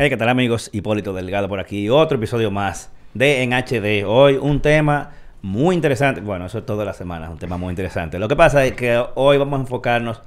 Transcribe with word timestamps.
Hey, 0.00 0.10
¿qué 0.10 0.16
tal 0.16 0.28
amigos? 0.28 0.70
Hipólito 0.72 1.12
Delgado 1.12 1.48
por 1.48 1.58
aquí. 1.58 1.90
Otro 1.90 2.18
episodio 2.18 2.52
más 2.52 2.92
de 3.14 3.42
En 3.42 3.52
HD. 3.52 4.06
Hoy 4.06 4.36
un 4.36 4.60
tema 4.60 5.10
muy 5.42 5.74
interesante. 5.74 6.20
Bueno, 6.20 6.46
eso 6.46 6.58
es 6.58 6.66
toda 6.66 6.84
la 6.84 6.92
semana, 6.92 7.28
un 7.28 7.38
tema 7.38 7.56
muy 7.56 7.70
interesante. 7.70 8.20
Lo 8.20 8.28
que 8.28 8.36
pasa 8.36 8.64
es 8.64 8.74
que 8.74 9.04
hoy 9.16 9.38
vamos 9.38 9.58
a 9.58 9.62
enfocarnos 9.62 10.22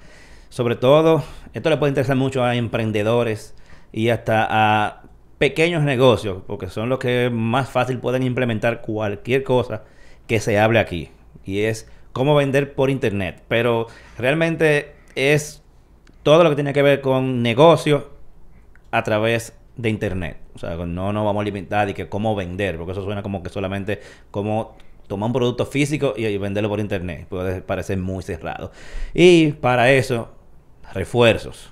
sobre 0.49 0.75
todo, 0.75 1.23
esto 1.53 1.69
le 1.69 1.77
puede 1.77 1.91
interesar 1.91 2.17
mucho 2.17 2.43
a 2.43 2.57
emprendedores 2.57 3.55
y 3.93 4.09
hasta 4.09 4.45
a 4.49 5.03
pequeños 5.37 5.83
negocios, 5.83 6.43
porque 6.45 6.67
son 6.67 6.89
los 6.89 6.99
que 6.99 7.29
más 7.31 7.69
fácil 7.69 7.97
pueden 7.99 8.23
implementar 8.23 8.81
cualquier 8.81 9.43
cosa 9.43 9.83
que 10.27 10.41
se 10.41 10.59
hable 10.59 10.79
aquí. 10.79 11.11
Y 11.45 11.61
es 11.61 11.89
cómo 12.11 12.35
vender 12.35 12.73
por 12.73 12.89
internet. 12.89 13.41
Pero 13.47 13.87
realmente 14.17 14.95
es 15.15 15.63
todo 16.23 16.43
lo 16.43 16.49
que 16.49 16.55
tiene 16.57 16.73
que 16.73 16.81
ver 16.81 16.99
con 16.99 17.41
negocios 17.41 18.03
a 18.91 19.03
través 19.03 19.60
de 19.81 19.89
internet. 19.89 20.37
O 20.53 20.59
sea, 20.59 20.75
no 20.75 21.11
nos 21.13 21.25
vamos 21.25 21.41
a 21.41 21.43
limitar 21.43 21.89
y 21.89 21.93
que 21.93 22.07
cómo 22.07 22.35
vender, 22.35 22.77
porque 22.77 22.91
eso 22.91 23.03
suena 23.03 23.23
como 23.23 23.41
que 23.41 23.49
solamente 23.49 23.99
como 24.29 24.75
tomar 25.07 25.27
un 25.27 25.33
producto 25.33 25.65
físico 25.65 26.13
y, 26.15 26.37
venderlo 26.37 26.69
por 26.69 26.79
internet. 26.79 27.27
Puede 27.27 27.61
parecer 27.61 27.97
muy 27.97 28.23
cerrado. 28.23 28.71
Y 29.13 29.51
para 29.53 29.91
eso, 29.91 30.33
refuerzos. 30.93 31.71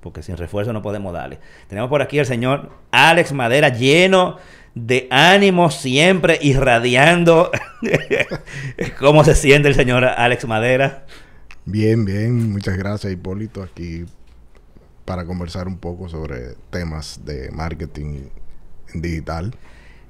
Porque 0.00 0.22
sin 0.22 0.36
refuerzo 0.36 0.72
no 0.72 0.82
podemos 0.82 1.12
darle. 1.12 1.40
Tenemos 1.68 1.90
por 1.90 2.00
aquí 2.00 2.18
al 2.20 2.26
señor 2.26 2.70
Alex 2.92 3.32
Madera 3.32 3.70
lleno 3.70 4.36
de 4.74 5.08
ánimo 5.10 5.70
siempre 5.70 6.38
irradiando. 6.40 7.50
¿Cómo 9.00 9.24
se 9.24 9.34
siente 9.34 9.68
el 9.68 9.74
señor 9.74 10.04
Alex 10.04 10.46
Madera? 10.46 11.06
Bien, 11.64 12.04
bien. 12.04 12.52
Muchas 12.52 12.76
gracias, 12.76 13.12
Hipólito. 13.12 13.64
Aquí 13.64 14.04
para 15.06 15.24
conversar 15.24 15.66
un 15.66 15.78
poco 15.78 16.10
sobre 16.10 16.56
temas 16.68 17.20
de 17.24 17.50
marketing 17.50 18.24
digital. 18.92 19.54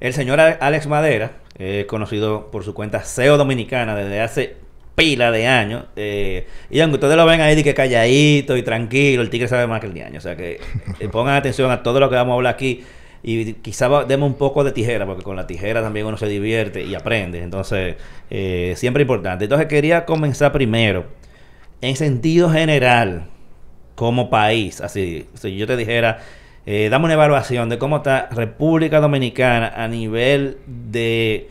El 0.01 0.13
señor 0.13 0.41
Alex 0.41 0.89
Madera, 0.89 1.39
conocido 1.87 2.51
por 2.51 2.65
su 2.65 2.75
cuenta 2.75 3.05
SEO 3.05 3.37
Dominicana 3.37 3.95
desde 3.95 4.21
hace 4.21 4.57
pila 4.97 5.31
de 5.31 5.47
años. 5.47 5.85
Eh, 5.95 6.49
y 6.71 6.81
aunque 6.81 6.97
ustedes 6.97 7.17
lo 7.17 7.25
ven 7.25 7.41
ahí 7.41 7.55
de 7.55 7.63
que 7.63 7.75
calladito 7.75 8.57
y 8.57 8.63
tranquilo, 8.63 9.23
el 9.23 9.31
tigre 9.31 9.47
sabe 9.47 9.69
más 9.69 9.81
que 9.81 9.87
el 9.87 9.95
diaño. 9.95 10.19
O 10.19 10.21
sea 10.21 10.37
que 10.37 10.59
eh, 10.99 11.09
pongan 11.13 11.37
atención 11.37 11.71
a 11.71 11.85
todo 11.85 12.01
lo 12.01 12.11
que 12.11 12.17
vamos 12.17 12.33
a 12.33 12.35
hablar 12.35 12.55
aquí. 12.55 12.83
Y 13.23 13.55
quizá 13.55 14.05
demos 14.05 14.29
un 14.29 14.37
poco 14.37 14.63
de 14.65 14.73
tijera, 14.73 15.05
porque 15.05 15.23
con 15.23 15.37
la 15.37 15.47
tijera 15.47 15.83
también 15.83 16.07
uno 16.07 16.17
se 16.17 16.27
divierte 16.27 16.83
y 16.85 16.95
aprende. 16.95 17.43
Entonces, 17.43 17.97
eh, 18.31 18.75
siempre 18.77 19.03
importante. 19.03 19.45
Entonces, 19.45 19.67
quería 19.69 20.05
comenzar 20.05 20.53
primero, 20.53 21.07
en 21.81 21.97
sentido 21.97 22.51
general, 22.51 23.29
como 23.97 24.31
país. 24.31 24.81
Así, 24.81 25.27
si 25.35 25.57
yo 25.57 25.67
te 25.67 25.77
dijera, 25.77 26.21
eh, 26.65 26.89
dame 26.89 27.07
una 27.07 27.15
evaluación 27.15 27.69
de 27.69 27.79
cómo 27.79 27.97
está 27.97 28.29
República 28.31 29.01
Dominicana 29.01 29.73
a 29.75 29.89
nivel 29.89 30.59
de 30.67 31.51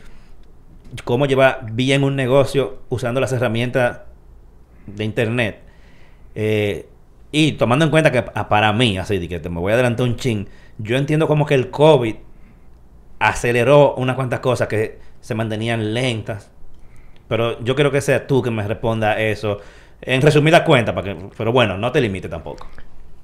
cómo 1.04 1.26
lleva 1.26 1.60
bien 1.72 2.06
un 2.06 2.16
negocio 2.16 2.80
usando 2.88 3.20
las 3.20 3.34
herramientas 3.34 4.02
de 4.86 5.04
Internet. 5.04 5.60
Eh, 6.36 6.88
y 7.32 7.54
tomando 7.54 7.84
en 7.84 7.92
cuenta 7.92 8.12
que 8.12 8.22
para 8.22 8.72
mí, 8.72 8.98
así 8.98 9.28
que 9.28 9.40
te 9.40 9.50
me 9.50 9.60
voy 9.60 9.72
a 9.72 9.76
adelantar 9.76 10.06
un 10.06 10.16
chin, 10.16 10.48
yo 10.78 10.96
entiendo 10.96 11.28
como 11.28 11.46
que 11.46 11.56
el 11.56 11.70
COVID 11.70 12.16
aceleró 13.20 13.96
unas 13.96 14.16
cuantas 14.16 14.40
cosas 14.40 14.68
que 14.68 15.00
se 15.20 15.36
mantenían 15.36 15.94
lentas. 15.94 16.52
Pero 17.28 17.62
yo 17.64 17.76
quiero 17.76 17.92
que 17.92 18.02
sea 18.02 18.28
tú 18.28 18.42
que 18.42 18.52
me 18.52 18.66
responda 18.68 19.20
eso 19.20 19.60
en 20.06 20.22
resumida 20.22 20.64
cuenta, 20.64 20.94
para 20.94 21.14
que, 21.14 21.30
pero 21.38 21.52
bueno, 21.52 21.78
no 21.78 21.92
te 21.92 22.00
limite 22.00 22.30
tampoco. 22.30 22.68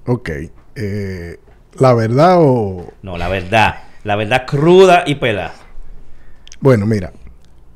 Ok. 0.06 0.30
Eh, 0.76 1.38
¿La 1.80 1.94
verdad 1.94 2.38
o...? 2.40 2.92
No, 3.02 3.18
la 3.18 3.28
verdad. 3.28 3.84
La 4.04 4.16
verdad 4.16 4.46
cruda 4.48 5.04
y 5.06 5.16
pelada. 5.16 5.54
Bueno, 6.60 6.86
mira. 6.86 7.14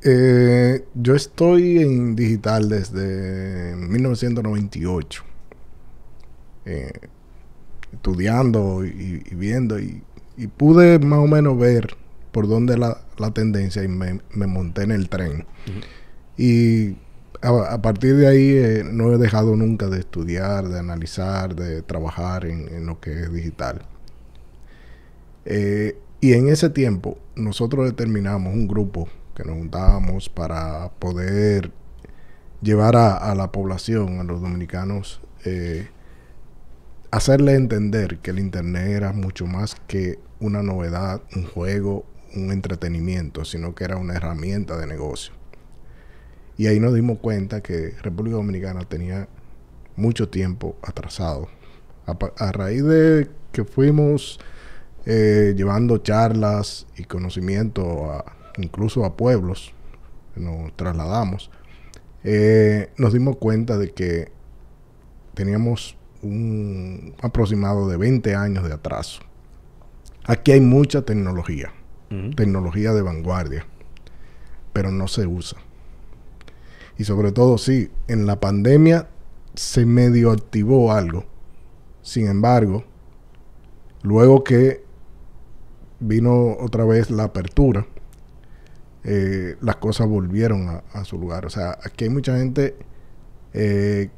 Eh, 0.03 0.85
yo 0.93 1.15
estoy 1.15 1.79
en 1.79 2.15
digital 2.15 2.69
desde 2.69 3.75
1998. 3.75 5.23
Eh, 6.65 6.91
estudiando 7.93 8.85
y, 8.85 9.23
viendo 9.31 9.79
y, 9.79 10.03
pude 10.57 10.99
más 10.99 11.19
o 11.19 11.27
menos 11.27 11.57
ver 11.57 11.95
por 12.31 12.47
dónde 12.47 12.77
la, 12.77 13.01
la 13.17 13.31
tendencia 13.31 13.83
y 13.83 13.87
me, 13.87 14.19
monté 14.33 14.83
en 14.83 14.91
el 14.91 15.09
tren. 15.09 15.45
Y 16.37 16.95
a, 17.41 17.81
partir 17.81 18.15
de 18.15 18.27
ahí 18.27 18.49
eh, 18.49 18.83
no 18.83 19.11
he 19.13 19.17
dejado 19.17 19.55
nunca 19.55 19.87
de 19.87 19.99
estudiar, 19.99 20.67
de 20.67 20.79
analizar, 20.79 21.55
de 21.55 21.81
trabajar 21.81 22.45
en, 22.45 22.85
lo 22.85 22.99
que 22.99 23.11
es 23.11 23.33
digital. 23.33 23.81
Eh, 25.45 25.97
y 26.21 26.33
en 26.33 26.49
ese 26.49 26.69
tiempo 26.69 27.17
nosotros 27.35 27.85
determinamos 27.85 28.53
un 28.53 28.67
grupo 28.67 29.07
que 29.35 29.43
nos 29.43 29.57
juntábamos 29.57 30.29
para 30.29 30.89
poder 30.99 31.71
llevar 32.61 32.95
a, 32.95 33.35
la 33.35 33.51
población, 33.51 34.19
a 34.19 34.23
los 34.23 34.41
dominicanos, 34.41 35.21
eh, 35.43 35.89
hacerle 37.11 37.53
entender 37.55 38.19
que 38.19 38.31
el 38.31 38.39
Internet 38.39 38.87
era 38.87 39.13
mucho 39.13 39.45
más 39.45 39.75
que 39.87 40.19
una 40.39 40.63
novedad, 40.63 41.21
un 41.35 41.45
juego, 41.45 42.05
un 42.35 42.51
entretenimiento, 42.51 43.45
sino 43.45 43.75
que 43.75 43.83
era 43.83 43.97
una 43.97 44.15
herramienta 44.15 44.77
de 44.77 44.87
negocio. 44.87 45.33
Y 46.57 46.67
ahí 46.67 46.79
nos 46.79 46.93
dimos 46.93 47.19
cuenta 47.19 47.61
que 47.61 47.93
República 48.01 48.37
Dominicana 48.37 48.85
tenía 48.85 49.27
mucho 49.95 50.29
tiempo 50.29 50.77
atrasado. 50.81 51.49
A, 52.05 52.51
raíz 52.51 52.83
de 52.83 53.29
que 53.51 53.63
fuimos 53.65 54.39
eh, 55.05 55.53
llevando 55.57 55.97
charlas 55.97 56.85
y 56.97 57.03
conocimiento 57.05 58.11
a, 58.11 58.35
incluso 58.57 59.05
a 59.05 59.17
pueblos, 59.17 59.73
nos 60.35 60.75
trasladamos, 60.75 61.49
eh, 62.23 62.89
nos 62.97 63.13
dimos 63.13 63.37
cuenta 63.37 63.77
de 63.77 63.91
que 63.91 64.31
teníamos 65.33 65.97
un 66.21 67.15
aproximado 67.21 67.87
de 67.87 67.97
20 67.97 68.35
años 68.35 68.63
de 68.63 68.73
atraso. 68.73 69.21
Aquí 70.25 70.51
hay 70.51 70.61
mucha 70.61 71.03
tecnología, 71.03 71.71
tecnología 72.35 72.93
de 72.93 73.01
vanguardia, 73.01 73.65
pero 74.73 74.91
no 74.91 75.07
se 75.07 75.27
usa. 75.27 75.59
Y 76.97 77.03
sobre 77.03 77.31
todo, 77.31 77.57
sí, 77.57 77.91
en 78.07 78.25
la 78.25 78.39
pandemia 78.39 79.09
se 79.55 79.85
medio 79.85 80.31
activó 80.31 80.91
algo. 80.91 81.25
Sin 82.01 82.27
embargo, 82.27 82.83
luego 84.03 84.43
que 84.43 84.83
vino 85.99 86.55
otra 86.59 86.85
vez 86.85 87.09
la 87.09 87.25
apertura, 87.25 87.87
eh, 89.03 89.55
las 89.61 89.75
cosas 89.77 90.07
volvieron 90.07 90.81
a, 90.91 91.05
su 91.05 91.17
lugar. 91.17 91.45
O 91.45 91.49
sea, 91.49 91.77
aquí 91.83 92.05
hay 92.05 92.09
mucha 92.09 92.37
gente 92.37 92.75
eh, 93.53 94.09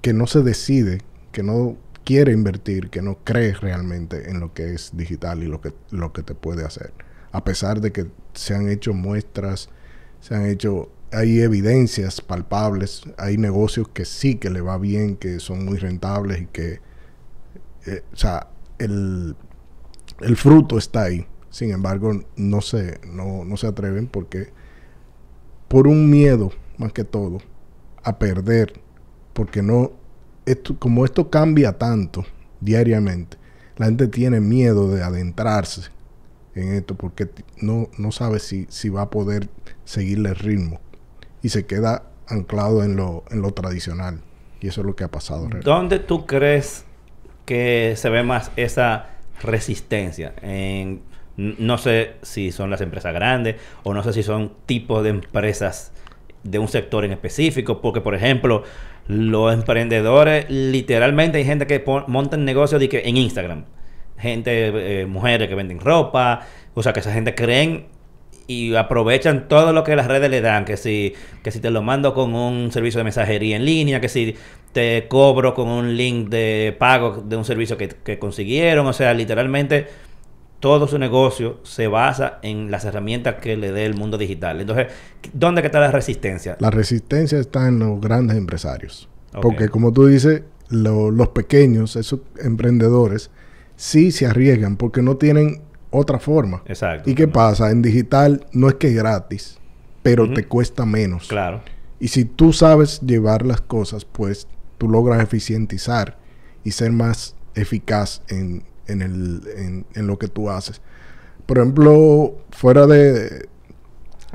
que 0.00 0.12
no 0.12 0.26
se 0.26 0.42
decide, 0.42 1.00
que 1.32 1.42
no 1.42 1.76
quiere 2.04 2.32
invertir, 2.32 2.90
que 2.90 3.02
no 3.02 3.18
cree 3.24 3.54
realmente 3.54 4.30
en 4.30 4.40
lo 4.40 4.52
que 4.52 4.74
es 4.74 4.90
digital 4.94 5.42
y 5.42 5.46
lo 5.46 5.60
que, 5.60 5.72
lo 5.90 6.12
que 6.12 6.22
te 6.22 6.34
puede 6.34 6.64
hacer. 6.64 6.92
A 7.30 7.44
pesar 7.44 7.80
de 7.80 7.92
que 7.92 8.06
se 8.34 8.54
han 8.54 8.68
hecho 8.68 8.92
muestras, 8.92 9.68
se 10.20 10.34
han 10.34 10.46
hecho 10.46 10.90
hay 11.12 11.40
evidencias 11.40 12.20
palpables, 12.20 13.02
hay 13.18 13.36
negocios 13.36 13.88
que 13.88 14.04
sí 14.04 14.36
que 14.36 14.50
le 14.50 14.60
va 14.60 14.78
bien, 14.78 15.16
que 15.16 15.40
son 15.40 15.64
muy 15.64 15.78
rentables 15.78 16.42
y 16.42 16.46
que, 16.46 16.80
eh, 17.86 18.02
o 18.12 18.16
sea, 18.16 18.48
el, 18.78 19.36
fruto 20.36 20.78
está 20.78 21.04
ahí. 21.04 21.26
Sin 21.50 21.70
embargo, 21.70 22.12
no 22.36 22.60
se, 22.62 23.00
no, 23.06 23.44
no 23.44 23.56
se 23.56 23.66
atreven 23.66 24.06
porque 24.06 24.52
por 25.68 25.86
un 25.86 26.08
miedo, 26.08 26.50
más 26.78 26.92
que 26.92 27.04
todo, 27.04 27.38
a 28.02 28.18
perder, 28.18 28.80
porque 29.34 29.62
no, 29.62 29.92
esto, 30.46 30.78
como 30.78 31.04
esto 31.04 31.30
cambia 31.30 31.78
tanto 31.78 32.24
diariamente, 32.60 33.36
la 33.76 33.86
gente 33.86 34.08
tiene 34.08 34.40
miedo 34.40 34.90
de 34.90 35.02
adentrarse 35.02 35.90
en 36.54 36.72
esto 36.72 36.94
porque 36.94 37.28
no, 37.60 37.88
no 37.98 38.12
sabe 38.12 38.38
si, 38.38 38.66
si 38.70 38.88
va 38.88 39.02
a 39.02 39.10
poder 39.10 39.48
seguirle 39.84 40.30
el 40.30 40.36
ritmo 40.36 40.80
y 41.42 41.48
se 41.48 41.66
queda 41.66 42.04
anclado 42.28 42.84
en 42.84 42.96
lo, 42.96 43.24
en 43.30 43.42
lo 43.42 43.52
tradicional. 43.52 44.20
Y 44.60 44.68
eso 44.68 44.80
es 44.80 44.86
lo 44.86 44.94
que 44.94 45.04
ha 45.04 45.10
pasado. 45.10 45.48
¿Dónde 45.62 45.98
tú 45.98 46.26
crees 46.26 46.84
que 47.44 47.94
se 47.96 48.08
ve 48.10 48.22
más 48.22 48.52
esa 48.56 49.10
resistencia? 49.42 50.34
En, 50.40 51.02
no 51.36 51.78
sé 51.78 52.12
si 52.22 52.52
son 52.52 52.70
las 52.70 52.80
empresas 52.80 53.12
grandes 53.12 53.56
o 53.82 53.92
no 53.92 54.02
sé 54.02 54.12
si 54.12 54.22
son 54.22 54.52
tipos 54.66 55.02
de 55.02 55.10
empresas 55.10 55.92
de 56.44 56.58
un 56.58 56.68
sector 56.68 57.04
en 57.04 57.12
específico, 57.12 57.80
porque 57.80 58.00
por 58.00 58.14
ejemplo, 58.14 58.62
los 59.08 59.52
emprendedores, 59.52 60.48
literalmente 60.48 61.38
hay 61.38 61.44
gente 61.44 61.66
que 61.66 61.84
montan 62.06 62.44
negocios 62.44 62.80
en 62.82 63.16
Instagram, 63.16 63.64
gente, 64.18 65.00
eh, 65.02 65.06
mujeres 65.06 65.48
que 65.48 65.54
venden 65.54 65.80
ropa, 65.80 66.46
o 66.74 66.82
sea 66.82 66.92
que 66.92 67.00
esa 67.00 67.12
gente 67.12 67.34
creen 67.34 67.86
y 68.46 68.74
aprovechan 68.74 69.48
todo 69.48 69.72
lo 69.72 69.84
que 69.84 69.96
las 69.96 70.06
redes 70.06 70.30
le 70.30 70.40
dan, 70.40 70.64
que 70.64 70.76
si, 70.76 71.14
que 71.42 71.50
si 71.50 71.60
te 71.60 71.70
lo 71.70 71.82
mando 71.82 72.14
con 72.14 72.34
un 72.34 72.72
servicio 72.72 72.98
de 72.98 73.04
mensajería 73.04 73.56
en 73.56 73.64
línea, 73.64 74.00
que 74.00 74.08
si 74.08 74.36
te 74.72 75.06
cobro 75.08 75.54
con 75.54 75.68
un 75.68 75.96
link 75.96 76.28
de 76.28 76.74
pago 76.78 77.22
de 77.26 77.36
un 77.36 77.44
servicio 77.44 77.76
que, 77.76 78.18
consiguieron, 78.18 78.86
o 78.86 78.92
sea, 78.92 79.14
literalmente 79.14 79.86
todo 80.60 80.86
su 80.86 80.98
negocio 80.98 81.60
se 81.64 81.88
basa 81.88 82.38
en 82.42 82.70
las 82.70 82.84
herramientas 82.84 83.36
que 83.36 83.56
le 83.56 83.72
dé 83.72 83.84
el 83.84 83.94
mundo 83.94 84.16
digital. 84.16 84.60
Entonces, 84.60 84.88
¿dónde 85.32 85.60
está 85.60 85.80
la 85.80 85.90
resistencia? 85.90 86.56
La 86.60 86.70
resistencia 86.70 87.38
está 87.38 87.68
en 87.68 87.80
los 87.80 88.00
grandes 88.00 88.36
empresarios. 88.36 89.08
Porque 89.40 89.68
como 89.68 89.92
tú 89.92 90.06
dices, 90.06 90.42
los 90.68 91.28
pequeños, 91.28 91.96
esos 91.96 92.20
emprendedores, 92.38 93.30
sí 93.76 94.12
se 94.12 94.26
arriesgan 94.26 94.76
porque 94.76 95.02
no 95.02 95.16
tienen 95.16 95.62
otra 95.92 96.18
forma. 96.18 96.62
Exacto. 96.66 97.08
¿Y 97.08 97.14
qué 97.14 97.28
pasa? 97.28 97.70
En 97.70 97.82
digital 97.82 98.44
no 98.52 98.68
es 98.68 98.74
que 98.74 98.88
es 98.88 98.94
gratis, 98.94 99.58
pero 100.02 100.32
te 100.32 100.46
cuesta 100.46 100.84
menos. 100.84 101.28
Claro. 101.28 101.62
Y 102.00 102.08
si 102.08 102.24
tú 102.24 102.52
sabes 102.52 103.00
llevar 103.00 103.46
las 103.46 103.60
cosas, 103.60 104.04
pues 104.04 104.48
tú 104.78 104.88
logras 104.88 105.22
eficientizar 105.22 106.18
y 106.64 106.72
ser 106.72 106.90
más 106.90 107.36
eficaz 107.54 108.22
en, 108.28 108.64
en, 108.88 109.02
el, 109.02 109.84
en, 109.94 110.06
lo 110.08 110.18
que 110.18 110.26
tú 110.26 110.50
haces. 110.50 110.80
Por 111.46 111.58
ejemplo, 111.58 112.34
fuera 112.50 112.86
de, 112.86 113.48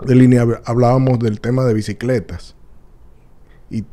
de 0.05 0.15
línea 0.15 0.45
hablábamos 0.65 1.19
del 1.19 1.41
tema 1.41 1.65
de 1.65 1.73
bicicletas 1.73 2.55
y, 3.69 3.83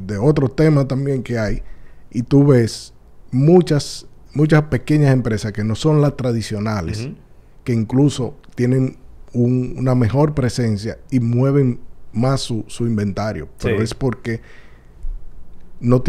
de 0.00 0.18
otros 0.18 0.54
temas 0.54 0.86
también 0.86 1.22
que 1.22 1.38
hay. 1.38 1.62
Y 2.10 2.22
tú 2.22 2.46
ves 2.46 2.92
muchas, 3.30 4.06
muchas 4.34 4.62
pequeñas 4.64 5.12
empresas 5.12 5.52
que 5.52 5.64
no 5.64 5.74
son 5.74 6.00
las 6.00 6.16
tradicionales, 6.16 7.08
que 7.64 7.72
incluso 7.72 8.36
tienen 8.54 8.96
una 9.32 9.94
mejor 9.94 10.34
presencia 10.34 10.98
y 11.10 11.20
mueven 11.20 11.80
más 12.12 12.40
su, 12.40 12.64
su 12.66 12.86
inventario. 12.86 13.48
Pero 13.60 13.82
es 13.82 13.94
porque 13.94 14.40
no 15.80 16.02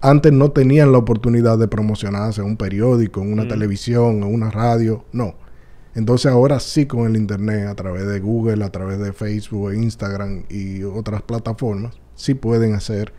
antes 0.00 0.32
no 0.32 0.50
tenían 0.50 0.92
la 0.92 0.98
oportunidad 0.98 1.58
de 1.58 1.68
promocionarse 1.68 2.40
en 2.40 2.48
un 2.48 2.56
periódico, 2.56 3.22
en 3.22 3.32
una 3.32 3.44
mm. 3.44 3.48
televisión, 3.48 4.16
en 4.16 4.34
una 4.34 4.50
radio, 4.50 5.04
no. 5.12 5.34
Entonces 5.94 6.30
ahora 6.30 6.58
sí 6.60 6.86
con 6.86 7.06
el 7.06 7.16
internet, 7.16 7.68
a 7.68 7.74
través 7.74 8.06
de 8.06 8.20
Google, 8.20 8.64
a 8.64 8.70
través 8.70 8.98
de 8.98 9.12
Facebook, 9.12 9.72
Instagram 9.72 10.44
y 10.50 10.82
otras 10.82 11.22
plataformas, 11.22 11.94
sí 12.16 12.34
pueden 12.34 12.74
hacer 12.74 13.12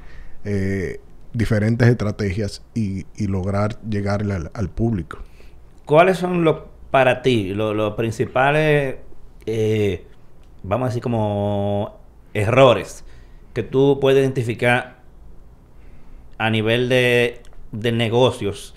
eh, 0.44 1.00
diferentes 1.36 1.88
estrategias 1.88 2.64
y, 2.74 3.06
lograr 3.28 3.80
llegar 3.82 4.24
al, 4.54 4.70
público. 4.70 5.20
¿Cuáles 5.86 6.18
son 6.18 6.44
los 6.44 6.58
para 6.92 7.22
ti 7.22 7.54
los 7.54 7.94
principales, 7.96 8.96
eh, 9.46 10.08
vamos 10.64 10.86
a 10.86 10.90
decir 10.90 11.04
como 11.04 12.00
errores 12.34 13.04
que 13.54 13.64
tú 13.64 14.00
puedes 14.00 14.22
identificar 14.22 15.00
a 16.38 16.50
nivel 16.50 16.88
de, 16.88 17.42
de 17.74 17.92
negocios 17.92 18.76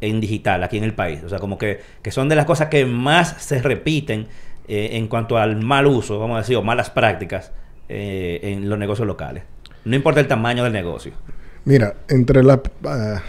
en 0.00 0.20
digital 0.20 0.62
aquí 0.62 0.78
en 0.78 0.84
el 0.84 0.94
país. 0.94 1.22
O 1.24 1.28
sea, 1.28 1.38
como 1.38 1.58
que, 1.58 1.80
que 2.02 2.10
son 2.10 2.28
de 2.28 2.36
las 2.36 2.46
cosas 2.46 2.68
que 2.68 2.84
más 2.86 3.42
se 3.42 3.62
repiten 3.62 4.28
eh, 4.68 4.90
en 4.92 5.08
cuanto 5.08 5.38
al 5.38 5.56
mal 5.56 5.86
uso, 5.86 6.18
vamos 6.18 6.36
a 6.36 6.40
decir, 6.40 6.56
o 6.56 6.62
malas 6.62 6.90
prácticas 6.90 7.52
eh, 7.88 8.40
en 8.42 8.68
los 8.68 8.78
negocios 8.78 9.06
locales. 9.06 9.44
No 9.84 9.96
importa 9.96 10.20
el 10.20 10.28
tamaño 10.28 10.64
del 10.64 10.72
negocio. 10.72 11.12
Mira, 11.64 11.94
entre 12.08 12.42
las 12.42 12.60
ah, 12.84 13.22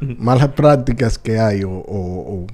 malas 0.00 0.48
prácticas 0.48 1.18
que 1.18 1.38
hay 1.38 1.62
o, 1.64 1.70
o, 1.70 2.46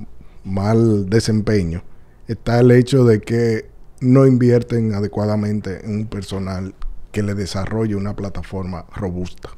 mal 0.45 1.09
desempeño, 1.09 1.83
está 2.29 2.61
el 2.61 2.71
hecho 2.71 3.05
de 3.05 3.21
que 3.21 3.71
no 4.01 4.27
invierten 4.27 4.93
adecuadamente 4.95 5.85
en 5.85 5.97
un 5.97 6.07
personal 6.07 6.75
que 7.13 7.23
le 7.23 7.35
desarrolle 7.35 7.95
una 7.95 8.15
plataforma 8.15 8.85
robusta. 8.95 9.51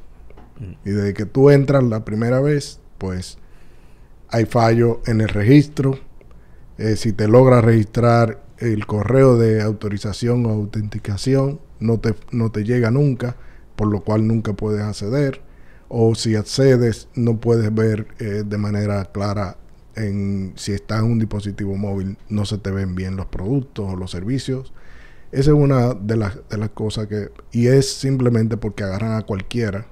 Y 0.85 0.89
desde 0.89 1.13
que 1.13 1.25
tú 1.25 1.51
entras 1.51 1.83
la 1.83 2.03
primera 2.03 2.39
vez, 2.39 2.79
pues 2.97 3.37
hay 4.29 4.45
fallo 4.45 5.01
en 5.05 5.21
el 5.21 5.29
registro. 5.29 5.99
Eh, 6.77 6.95
si 6.95 7.13
te 7.13 7.27
logra 7.27 7.61
registrar 7.61 8.43
el 8.57 8.87
correo 8.87 9.37
de 9.37 9.61
autorización 9.61 10.45
o 10.45 10.49
autenticación, 10.49 11.59
no 11.79 11.99
te, 11.99 12.15
no 12.31 12.51
te 12.51 12.63
llega 12.63 12.89
nunca, 12.89 13.35
por 13.77 13.87
lo 13.87 14.01
cual 14.01 14.27
nunca 14.27 14.51
puedes 14.51 14.81
acceder. 14.81 15.41
O 15.87 16.15
si 16.15 16.35
accedes, 16.35 17.07
no 17.15 17.39
puedes 17.39 17.73
ver 17.73 18.07
eh, 18.19 18.43
de 18.45 18.57
manera 18.57 19.05
clara 19.05 19.55
en 19.95 20.51
si 20.57 20.73
estás 20.73 20.99
en 20.99 21.11
un 21.11 21.19
dispositivo 21.19 21.77
móvil, 21.77 22.17
no 22.27 22.45
se 22.45 22.57
te 22.57 22.71
ven 22.71 22.95
bien 22.95 23.15
los 23.15 23.27
productos 23.27 23.93
o 23.93 23.95
los 23.95 24.11
servicios. 24.11 24.73
Esa 25.31 25.51
es 25.51 25.57
una 25.57 25.93
de 25.93 26.17
las, 26.17 26.37
de 26.49 26.57
las 26.57 26.69
cosas 26.71 27.07
que... 27.07 27.31
Y 27.51 27.67
es 27.67 27.89
simplemente 27.89 28.57
porque 28.57 28.83
agarran 28.83 29.13
a 29.13 29.25
cualquiera 29.25 29.87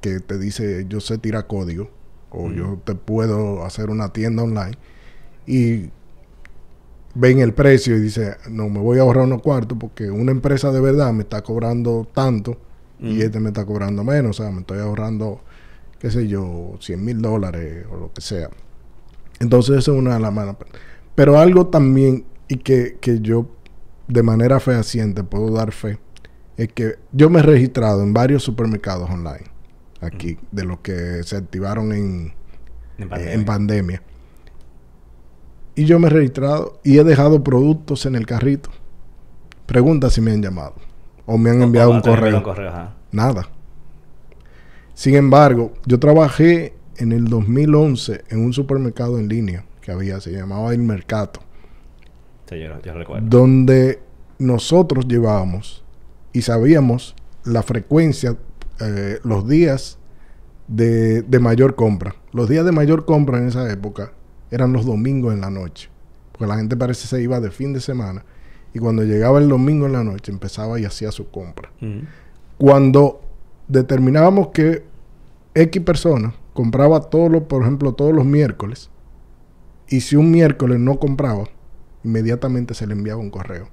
que 0.00 0.20
te 0.20 0.38
dice 0.38 0.86
yo 0.88 1.00
sé 1.00 1.18
tirar 1.18 1.46
código 1.46 1.90
o 2.30 2.50
yo 2.50 2.80
te 2.84 2.94
puedo 2.94 3.64
hacer 3.64 3.90
una 3.90 4.12
tienda 4.12 4.42
online 4.42 4.76
y 5.46 5.90
ven 7.14 7.40
el 7.40 7.52
precio 7.52 7.96
y 7.96 8.00
dice 8.00 8.36
no 8.48 8.68
me 8.68 8.80
voy 8.80 8.98
a 8.98 9.02
ahorrar 9.02 9.24
unos 9.24 9.42
cuartos 9.42 9.76
porque 9.78 10.10
una 10.10 10.30
empresa 10.30 10.70
de 10.70 10.80
verdad 10.80 11.12
me 11.12 11.22
está 11.22 11.42
cobrando 11.42 12.06
tanto 12.14 12.58
y 13.00 13.22
este 13.22 13.38
me 13.40 13.48
está 13.48 13.64
cobrando 13.64 14.02
menos 14.02 14.38
o 14.38 14.42
sea 14.42 14.52
me 14.52 14.60
estoy 14.60 14.80
ahorrando 14.80 15.40
qué 15.98 16.10
sé 16.10 16.26
yo 16.26 16.76
100 16.80 17.04
mil 17.04 17.22
dólares 17.22 17.86
o 17.90 17.96
lo 17.96 18.12
que 18.12 18.20
sea 18.20 18.50
entonces 19.40 19.78
eso 19.78 19.92
es 19.92 19.98
una 19.98 20.14
de 20.14 20.20
las 20.20 20.32
malas 20.32 20.56
pero 21.14 21.38
algo 21.38 21.68
también 21.68 22.24
y 22.48 22.56
que, 22.56 22.98
que 23.00 23.20
yo 23.20 23.48
de 24.08 24.22
manera 24.22 24.58
fehaciente 24.58 25.22
puedo 25.22 25.50
dar 25.52 25.72
fe 25.72 25.98
es 26.56 26.72
que 26.72 26.96
yo 27.12 27.30
me 27.30 27.38
he 27.40 27.42
registrado 27.42 28.02
en 28.02 28.12
varios 28.12 28.42
supermercados 28.42 29.08
online 29.08 29.58
aquí, 30.00 30.38
de 30.50 30.64
los 30.64 30.80
que 30.80 31.22
se 31.24 31.36
activaron 31.36 31.92
en, 31.92 32.34
en 32.98 33.44
pandemia. 33.44 34.02
Y 35.74 35.84
yo 35.84 35.98
me 35.98 36.08
he 36.08 36.10
registrado 36.10 36.80
y 36.82 36.98
he 36.98 37.04
dejado 37.04 37.44
productos 37.44 38.06
en 38.06 38.16
el 38.16 38.26
carrito. 38.26 38.70
Pregunta 39.66 40.10
si 40.10 40.20
me 40.20 40.32
han 40.32 40.42
llamado. 40.42 40.74
O 41.30 41.36
me 41.36 41.50
han 41.50 41.60
enviado 41.60 41.90
un 41.90 42.00
correo. 42.00 42.42
Nada. 43.12 43.48
Sin 44.94 45.14
embargo, 45.14 45.74
yo 45.84 46.00
trabajé 46.00 46.72
en 46.96 47.12
el 47.12 47.26
2011 47.26 48.24
en 48.30 48.40
un 48.40 48.54
supermercado 48.54 49.18
en 49.18 49.28
línea 49.28 49.66
que 49.82 49.92
había, 49.92 50.20
se 50.20 50.32
llamaba 50.32 50.72
El 50.72 50.80
Mercato. 50.80 51.40
Donde 53.20 54.00
nosotros 54.38 55.06
llevábamos 55.06 55.84
y 56.32 56.40
sabíamos 56.40 57.14
la 57.44 57.62
frecuencia 57.62 58.36
eh, 58.80 59.18
los 59.22 59.46
días 59.46 59.98
de, 60.66 61.24
mayor 61.40 61.74
compra. 61.74 62.14
Los 62.32 62.48
días 62.48 62.64
de 62.64 62.72
mayor 62.72 63.04
compra 63.04 63.36
en 63.36 63.48
esa 63.48 63.70
época 63.70 64.12
eran 64.50 64.72
los 64.72 64.86
domingos 64.86 65.34
en 65.34 65.42
la 65.42 65.50
noche. 65.50 65.90
Porque 66.32 66.46
la 66.46 66.56
gente 66.56 66.74
parece 66.74 67.06
se 67.06 67.20
iba 67.20 67.38
de 67.38 67.50
fin 67.50 67.74
de 67.74 67.80
semana. 67.80 68.24
Y 68.78 68.80
cuando 68.80 69.02
llegaba 69.02 69.40
el 69.40 69.48
domingo 69.48 69.86
en 69.86 69.92
la 69.92 70.04
noche 70.04 70.30
empezaba 70.30 70.78
y 70.78 70.84
hacía 70.84 71.10
su 71.10 71.30
compra. 71.30 71.72
Cuando 72.58 73.20
determinábamos 73.66 74.48
que 74.48 74.84
X 75.54 75.82
persona 75.82 76.34
compraba 76.54 77.00
todos 77.00 77.30
los, 77.30 77.42
por 77.42 77.62
ejemplo, 77.62 77.92
todos 77.92 78.14
los 78.14 78.24
miércoles, 78.24 78.90
y 79.88 80.02
si 80.02 80.14
un 80.14 80.30
miércoles 80.30 80.78
no 80.78 81.00
compraba, 81.00 81.44
inmediatamente 82.04 82.74
se 82.74 82.86
le 82.86 82.92
enviaba 82.92 83.20
un 83.20 83.30
correo 83.30 83.68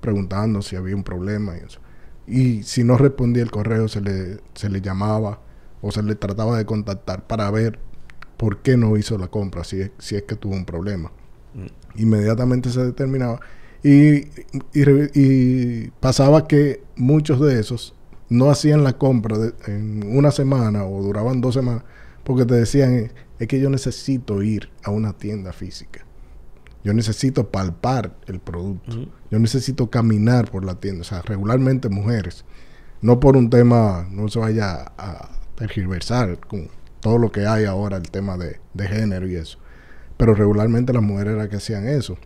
preguntando 0.00 0.60
si 0.60 0.76
había 0.76 0.94
un 0.94 1.02
problema 1.02 1.56
y 1.56 1.64
eso 1.64 1.80
y 2.26 2.62
si 2.64 2.84
no 2.84 2.98
respondía 2.98 3.42
el 3.42 3.50
correo 3.50 3.88
se 3.88 4.00
le, 4.00 4.40
se 4.54 4.68
le 4.68 4.80
llamaba 4.80 5.40
o 5.80 5.92
se 5.92 6.02
le 6.02 6.14
trataba 6.16 6.58
de 6.58 6.66
contactar 6.66 7.26
para 7.26 7.50
ver 7.50 7.78
por 8.36 8.58
qué 8.58 8.76
no 8.76 8.96
hizo 8.96 9.16
la 9.16 9.28
compra, 9.28 9.64
si 9.64 9.80
es, 9.80 9.90
si 9.98 10.16
es 10.16 10.22
que 10.24 10.34
tuvo 10.34 10.54
un 10.54 10.64
problema. 10.64 11.12
Mm. 11.54 12.00
Inmediatamente 12.00 12.70
se 12.70 12.84
determinaba. 12.84 13.40
Y, 13.82 14.28
y, 14.74 15.90
pasaba 16.00 16.48
que 16.48 16.82
muchos 16.96 17.40
de 17.40 17.60
esos 17.60 17.94
no 18.28 18.50
hacían 18.50 18.82
la 18.82 18.94
compra 18.94 19.36
en 19.66 20.16
una 20.16 20.30
semana 20.30 20.84
o 20.84 21.02
duraban 21.02 21.40
dos 21.40 21.54
semanas 21.54 21.84
porque 22.24 22.44
te 22.44 22.54
decían, 22.54 23.12
es 23.38 23.46
que 23.46 23.60
yo 23.60 23.70
necesito 23.70 24.42
ir 24.42 24.68
a 24.82 24.90
una 24.90 25.12
tienda 25.12 25.52
física. 25.52 26.04
Yo 26.82 26.92
necesito 26.92 27.50
palpar 27.50 28.16
el 28.26 28.40
producto. 28.40 29.08
Yo 29.30 29.38
necesito 29.38 29.90
caminar 29.90 30.50
por 30.50 30.64
la 30.64 30.76
tienda. 30.76 31.02
O 31.02 31.04
sea, 31.04 31.22
regularmente 31.22 31.88
mujeres. 31.88 32.44
No 33.00 33.20
por 33.20 33.36
un 33.36 33.50
tema, 33.50 34.08
no 34.10 34.28
se 34.28 34.38
vaya 34.38 34.92
a 34.96 35.30
tergiversar 35.56 36.38
con 36.38 36.68
todo 37.00 37.18
lo 37.18 37.30
que 37.30 37.46
hay 37.46 37.64
ahora, 37.64 37.96
el 37.96 38.10
tema 38.10 38.36
de, 38.36 38.58
género 38.88 39.28
y 39.28 39.36
eso. 39.36 39.58
Pero 40.16 40.34
regularmente 40.34 40.92
las 40.92 41.02
mujeres 41.02 41.34
eran 41.34 41.48
que 41.48 41.56
hacían 41.56 41.86
eso. 41.88 42.18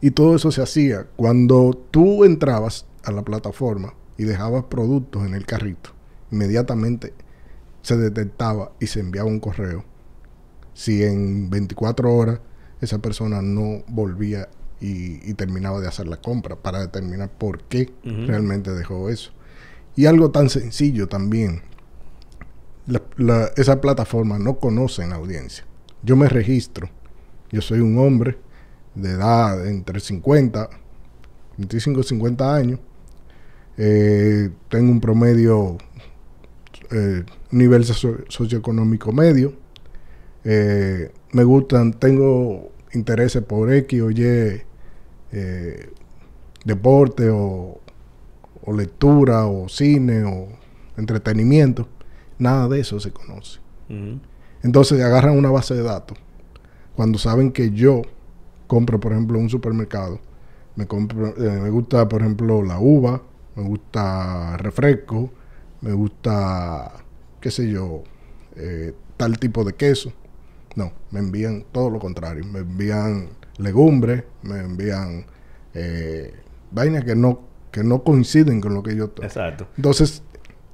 Y 0.00 0.10
todo 0.10 0.36
eso 0.36 0.50
se 0.50 0.62
hacía 0.62 1.06
cuando 1.16 1.72
tú 1.90 2.24
entrabas 2.24 2.86
a 3.02 3.12
la 3.12 3.22
plataforma 3.22 3.94
y 4.18 4.24
dejabas 4.24 4.64
productos 4.64 5.26
en 5.26 5.34
el 5.34 5.46
carrito. 5.46 5.90
Inmediatamente 6.30 7.14
se 7.82 7.96
detectaba 7.96 8.72
y 8.80 8.88
se 8.88 9.00
enviaba 9.00 9.28
un 9.28 9.40
correo. 9.40 9.84
Si 10.74 11.02
en 11.02 11.48
24 11.48 12.14
horas 12.14 12.40
esa 12.80 12.98
persona 12.98 13.42
no 13.42 13.82
volvía 13.88 14.48
y, 14.80 15.32
terminaba 15.34 15.80
de 15.80 15.88
hacer 15.88 16.06
la 16.06 16.18
compra 16.18 16.56
para 16.56 16.80
determinar 16.80 17.30
por 17.30 17.62
qué 17.62 17.92
realmente 18.04 18.72
dejó 18.72 19.08
eso. 19.08 19.30
Y 19.94 20.06
algo 20.06 20.30
tan 20.30 20.50
sencillo 20.50 21.08
también, 21.08 21.62
esa 23.56 23.80
plataforma 23.80 24.38
no 24.38 24.58
conoce 24.58 25.06
la 25.06 25.16
audiencia. 25.16 25.64
Yo 26.02 26.14
me 26.14 26.28
registro 26.28 26.90
Yo 27.50 27.62
soy 27.62 27.80
un 27.80 27.98
hombre 27.98 28.38
de 28.96 29.10
edad 29.12 29.66
entre 29.68 30.00
50, 30.00 30.68
25 31.58 32.00
y 32.00 32.04
50 32.04 32.54
años. 32.54 32.80
Eh, 33.76 34.50
tengo 34.68 34.90
un 34.90 35.00
promedio, 35.00 35.76
eh, 36.90 37.24
nivel 37.50 37.84
socioeconómico 37.84 39.12
medio. 39.12 39.52
Eh, 40.44 41.12
me 41.32 41.44
gustan, 41.44 41.92
tengo 41.92 42.72
intereses 42.92 43.42
por 43.42 43.72
X 43.72 44.00
o 44.00 44.10
Y, 44.10 44.62
deporte 46.64 47.28
o, 47.28 47.80
o 48.64 48.72
lectura 48.72 49.46
o 49.46 49.68
cine 49.68 50.24
o 50.24 50.48
entretenimiento. 50.96 51.86
Nada 52.38 52.68
de 52.68 52.80
eso 52.80 52.98
se 52.98 53.12
conoce. 53.12 53.60
Entonces 54.62 55.00
agarran 55.02 55.36
una 55.36 55.50
base 55.50 55.74
de 55.74 55.82
datos. 55.82 56.18
Cuando 56.96 57.18
saben 57.18 57.52
que 57.52 57.70
yo 57.70 58.02
compro, 58.66 59.00
por 59.00 59.12
ejemplo, 59.12 59.38
un 59.38 59.48
supermercado, 59.48 60.20
me, 60.76 60.86
compro, 60.86 61.28
eh, 61.28 61.60
me 61.60 61.70
gusta, 61.70 62.08
por 62.08 62.20
ejemplo, 62.20 62.62
la 62.62 62.78
uva, 62.78 63.22
me 63.54 63.62
gusta 63.62 64.56
refresco, 64.58 65.30
me 65.80 65.92
gusta, 65.92 66.92
qué 67.40 67.50
sé 67.50 67.70
yo, 67.70 68.02
eh, 68.56 68.92
tal 69.16 69.38
tipo 69.38 69.64
de 69.64 69.74
queso. 69.74 70.12
No, 70.74 70.92
me 71.10 71.20
envían 71.20 71.64
todo 71.72 71.88
lo 71.88 71.98
contrario. 71.98 72.44
Me 72.44 72.60
envían 72.60 73.30
legumbres, 73.56 74.24
me 74.42 74.58
envían 74.58 75.24
eh, 75.72 76.34
vainas 76.70 77.04
que 77.04 77.16
no, 77.16 77.40
que 77.70 77.82
no 77.82 78.02
coinciden 78.02 78.60
con 78.60 78.74
lo 78.74 78.82
que 78.82 78.94
yo... 78.94 79.10
Exacto. 79.22 79.66
Entonces, 79.76 80.22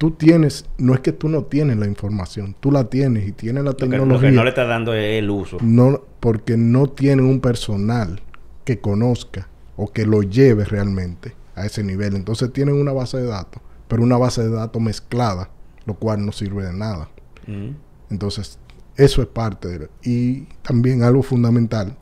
tú 0.02 0.10
tienes, 0.10 0.66
no 0.78 0.94
es 0.94 1.00
que 1.00 1.12
tú 1.12 1.28
no 1.28 1.44
tienes 1.44 1.76
la 1.76 1.86
información, 1.86 2.56
tú 2.58 2.72
la 2.72 2.90
tienes 2.90 3.28
y 3.28 3.30
tienes 3.30 3.62
la 3.62 3.72
tecnología. 3.74 4.14
Lo 4.14 4.20
que, 4.20 4.32
no 4.32 4.42
le 4.42 4.48
está 4.48 4.64
dando 4.64 4.92
es 4.94 5.22
el 5.22 5.30
uso. 5.30 5.58
No, 5.60 6.02
porque 6.18 6.56
no 6.56 6.88
tienen 6.88 7.24
un 7.24 7.38
personal 7.38 8.20
que 8.64 8.80
conozca 8.80 9.46
o 9.76 9.92
que 9.92 10.04
lo 10.04 10.24
lleve 10.24 10.64
realmente 10.64 11.36
a 11.54 11.66
ese 11.66 11.84
nivel. 11.84 12.16
Entonces 12.16 12.52
tienen 12.52 12.74
una 12.74 12.90
base 12.90 13.18
de 13.18 13.26
datos, 13.26 13.62
pero 13.86 14.02
una 14.02 14.16
base 14.16 14.42
de 14.42 14.50
datos 14.50 14.82
mezclada, 14.82 15.50
lo 15.86 15.94
cual 15.94 16.26
no 16.26 16.32
sirve 16.32 16.64
de 16.64 16.72
nada. 16.72 17.08
Mm. 17.46 17.76
Entonces, 18.10 18.58
eso 18.96 19.22
es 19.22 19.28
parte 19.28 19.78
de... 19.78 19.88
Y 20.02 20.48
también 20.62 21.04
algo 21.04 21.22
fundamental, 21.22 21.96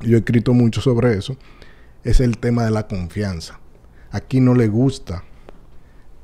yo 0.00 0.16
he 0.16 0.18
escrito 0.18 0.54
mucho 0.54 0.80
sobre 0.80 1.16
eso, 1.16 1.36
es 2.02 2.18
el 2.18 2.38
tema 2.38 2.64
de 2.64 2.72
la 2.72 2.88
confianza. 2.88 3.60
Aquí 4.10 4.40
no 4.40 4.56
le 4.56 4.66
gusta 4.66 5.22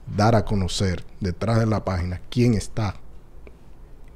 dar 0.06 0.34
a 0.34 0.44
conocer 0.44 1.04
detrás 1.20 1.58
de 1.58 1.66
la 1.66 1.84
página 1.84 2.20
quién 2.30 2.54
está. 2.54 2.96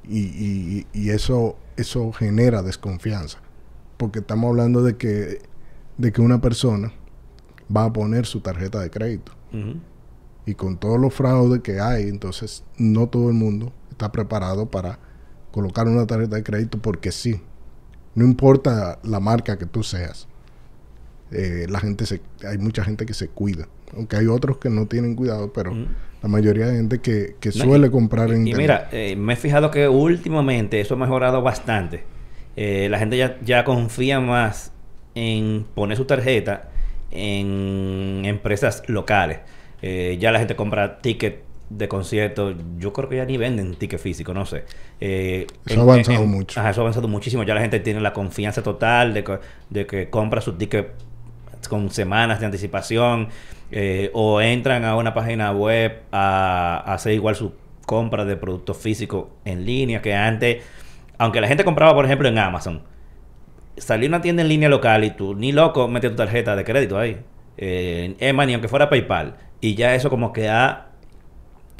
Y, 0.07 0.85
eso, 1.09 1.55
eso 1.77 2.11
genera 2.11 2.63
desconfianza. 2.63 3.39
Porque 3.97 4.19
estamos 4.19 4.49
hablando 4.49 4.81
de 4.81 4.97
que, 4.97 5.41
de 5.97 6.11
que 6.11 6.21
una 6.21 6.41
persona 6.41 6.91
va 7.75 7.85
a 7.85 7.93
poner 7.93 8.25
su 8.25 8.41
tarjeta 8.41 8.79
de 8.79 8.89
crédito. 8.89 9.33
Y 10.45 10.55
con 10.55 10.77
todos 10.77 10.99
los 10.99 11.13
fraudes 11.13 11.61
que 11.61 11.79
hay, 11.79 12.07
entonces 12.07 12.63
no 12.77 13.07
todo 13.07 13.29
el 13.29 13.35
mundo 13.35 13.71
está 13.91 14.11
preparado 14.11 14.69
para 14.69 14.99
colocar 15.51 15.87
una 15.87 16.07
tarjeta 16.07 16.37
de 16.37 16.43
crédito 16.43 16.79
porque 16.79 17.11
sí. 17.11 17.41
No 18.15 18.25
importa 18.25 18.99
la 19.03 19.19
marca 19.19 19.57
que 19.57 19.65
tú 19.65 19.83
seas. 19.83 20.27
Eh, 21.31 21.67
la 21.69 21.79
gente 21.79 22.07
se, 22.07 22.21
hay 22.47 22.57
mucha 22.57 22.83
gente 22.83 23.05
que 23.05 23.13
se 23.13 23.27
cuida 23.27 23.67
aunque 23.95 24.17
hay 24.17 24.27
otros 24.27 24.57
que 24.57 24.69
no 24.69 24.85
tienen 24.85 25.15
cuidado, 25.15 25.51
pero 25.53 25.73
mm. 25.73 25.85
la 26.23 26.29
mayoría 26.29 26.67
de 26.67 26.75
gente 26.77 26.99
que, 26.99 27.51
suele 27.51 27.89
comprar 27.91 28.31
en 28.31 28.47
y, 28.47 28.53
mira, 28.53 28.89
eh, 28.91 29.15
me 29.15 29.33
he 29.33 29.35
fijado 29.35 29.71
que 29.71 29.87
últimamente 29.87 30.79
eso 30.79 30.95
ha 30.95 30.97
mejorado 30.97 31.41
bastante. 31.41 32.03
Eh, 32.55 32.87
la 32.89 32.99
gente 32.99 33.17
ya, 33.17 33.37
ya 33.43 33.63
confía 33.63 34.19
más 34.19 34.73
en 35.15 35.65
poner 35.75 35.97
su 35.97 36.05
tarjeta 36.05 36.69
en 37.11 38.23
empresas 38.25 38.83
locales. 38.87 39.39
Eh, 39.81 40.17
ya 40.19 40.31
la 40.31 40.39
gente 40.39 40.55
compra 40.55 40.99
tickets 40.99 41.37
de 41.69 41.87
conciertos. 41.87 42.55
Yo 42.77 42.91
creo 42.93 43.09
que 43.09 43.17
ya 43.17 43.25
ni 43.25 43.37
venden 43.37 43.75
tickets 43.75 44.01
físicos, 44.01 44.35
no 44.35 44.45
sé. 44.45 44.65
eso 44.99 45.79
ha 45.79 45.83
avanzado 45.83 46.25
mucho. 46.25 46.59
Ajá, 46.59 46.71
eso 46.71 46.81
ha 46.81 46.83
avanzado 46.83 47.07
muchísimo. 47.07 47.43
Ya 47.43 47.53
la 47.53 47.61
gente 47.61 47.79
tiene 47.79 48.01
la 48.01 48.11
confianza 48.11 48.61
total 48.61 49.13
de 49.13 49.23
que, 49.23 49.39
de 49.69 49.85
que 49.85 50.09
compra 50.09 50.41
su 50.41 50.53
ticket 50.53 50.89
con 51.67 51.89
semanas 51.89 52.39
de 52.39 52.45
anticipación. 52.45 53.29
Eh, 53.71 54.09
o 54.13 54.41
entran 54.41 54.83
a 54.83 54.95
una 54.95 55.13
página 55.13 55.51
web 55.51 56.01
a, 56.11 56.83
hacer 56.91 57.13
igual 57.13 57.35
su 57.35 57.53
compra 57.85 58.25
de 58.25 58.35
productos 58.35 58.77
físicos 58.77 59.27
en 59.45 59.65
línea 59.65 60.01
que 60.01 60.15
antes, 60.15 60.63
aunque 61.17 61.39
la 61.39 61.47
gente 61.47 61.63
compraba, 61.63 61.93
por 61.93 62.05
ejemplo, 62.05 62.27
en 62.27 62.37
Amazon, 62.37 62.81
salía 63.77 64.09
una 64.09 64.21
tienda 64.21 64.41
en 64.41 64.49
línea 64.49 64.69
local 64.69 65.03
y 65.03 65.11
tú, 65.11 65.35
ni 65.35 65.51
loco, 65.51 65.87
metes 65.87 66.11
tu 66.11 66.17
tarjeta 66.17 66.55
de 66.55 66.63
crédito 66.63 66.97
ahí, 66.97 67.17
eh, 67.57 68.15
en 68.19 68.37
ni 68.37 68.53
aunque 68.53 68.67
fuera 68.67 68.89
PayPal, 68.89 69.35
y 69.61 69.75
ya 69.75 69.93
eso 69.95 70.09
como 70.09 70.33
que 70.33 70.49
ha 70.49 70.87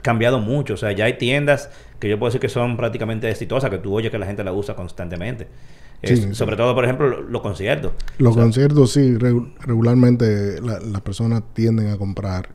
cambiado 0.04 0.40
mucho, 0.40 0.76
o 0.76 0.78
sea, 0.78 0.92
ya 0.92 1.06
hay 1.06 1.14
tiendas 1.14 1.72
que 2.00 2.08
yo 2.08 2.20
puedo 2.20 2.30
decir 2.30 2.42
que 2.42 2.50
son 2.50 2.78
prácticamente 2.78 3.30
exitosas, 3.30 3.70
que 3.70 3.80
tú 3.80 3.96
oyes 3.96 4.12
que 4.12 4.20
la 4.20 4.26
gente 4.26 4.44
la 4.44 4.54
usa 4.54 4.76
constantemente 4.76 5.48
sobre 6.32 6.56
todo, 6.56 6.74
por 6.74 6.86
ejemplo, 6.86 7.22
los 7.22 7.42
conciertos. 7.42 7.92
Los 8.18 8.36
conciertos, 8.36 8.94
sí, 8.94 9.18
regularmente 9.18 10.60
las 10.62 11.02
personas 11.02 11.44
tienden 11.54 11.90
a 11.90 11.98
comprar. 11.98 12.50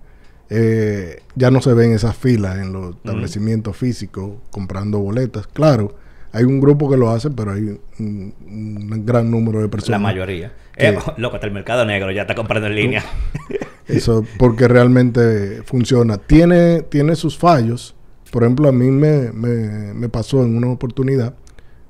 Eh, 0.51 1.23
ya 1.35 1.51
no 1.51 1.61
se 1.61 1.73
ven 1.73 1.93
esas 1.93 2.17
filas 2.17 2.59
en 2.59 2.73
los 2.73 2.97
establecimientos 2.97 3.77
físicos 3.77 4.33
comprando 4.51 4.99
boletas. 4.99 5.47
Claro, 5.47 5.95
hay 6.33 6.45
un 6.45 6.61
grupo 6.61 6.91
que 6.91 6.97
lo 6.97 7.11
hace, 7.11 7.31
pero 7.31 7.53
hay 7.53 7.79
un, 7.99 9.05
gran 9.05 9.31
número 9.31 9.61
de 9.61 9.69
personas. 9.69 10.01
La 10.01 10.07
mayoría. 10.07 10.53
Eh, 10.77 10.97
loco, 11.17 11.37
hasta 11.37 11.47
el 11.47 11.53
mercado 11.53 11.85
negro 11.85 12.11
ya 12.13 12.23
está 12.23 12.35
comprando 12.35 12.69
en 12.69 12.77
línea. 12.77 13.05
Eso, 13.87 14.25
porque 14.39 14.69
realmente 14.69 15.63
funciona. 15.65 16.19
Tiene, 16.19 16.83
tiene 16.83 17.17
sus 17.17 17.37
fallos. 17.37 17.95
Por 18.31 18.43
ejemplo, 18.43 18.69
a 18.69 18.73
mí 18.73 18.91
me, 18.91 19.33
me, 19.33 19.95
me 19.95 20.09
pasó 20.09 20.43
en 20.43 20.57
una 20.57 20.69
oportunidad 20.69 21.35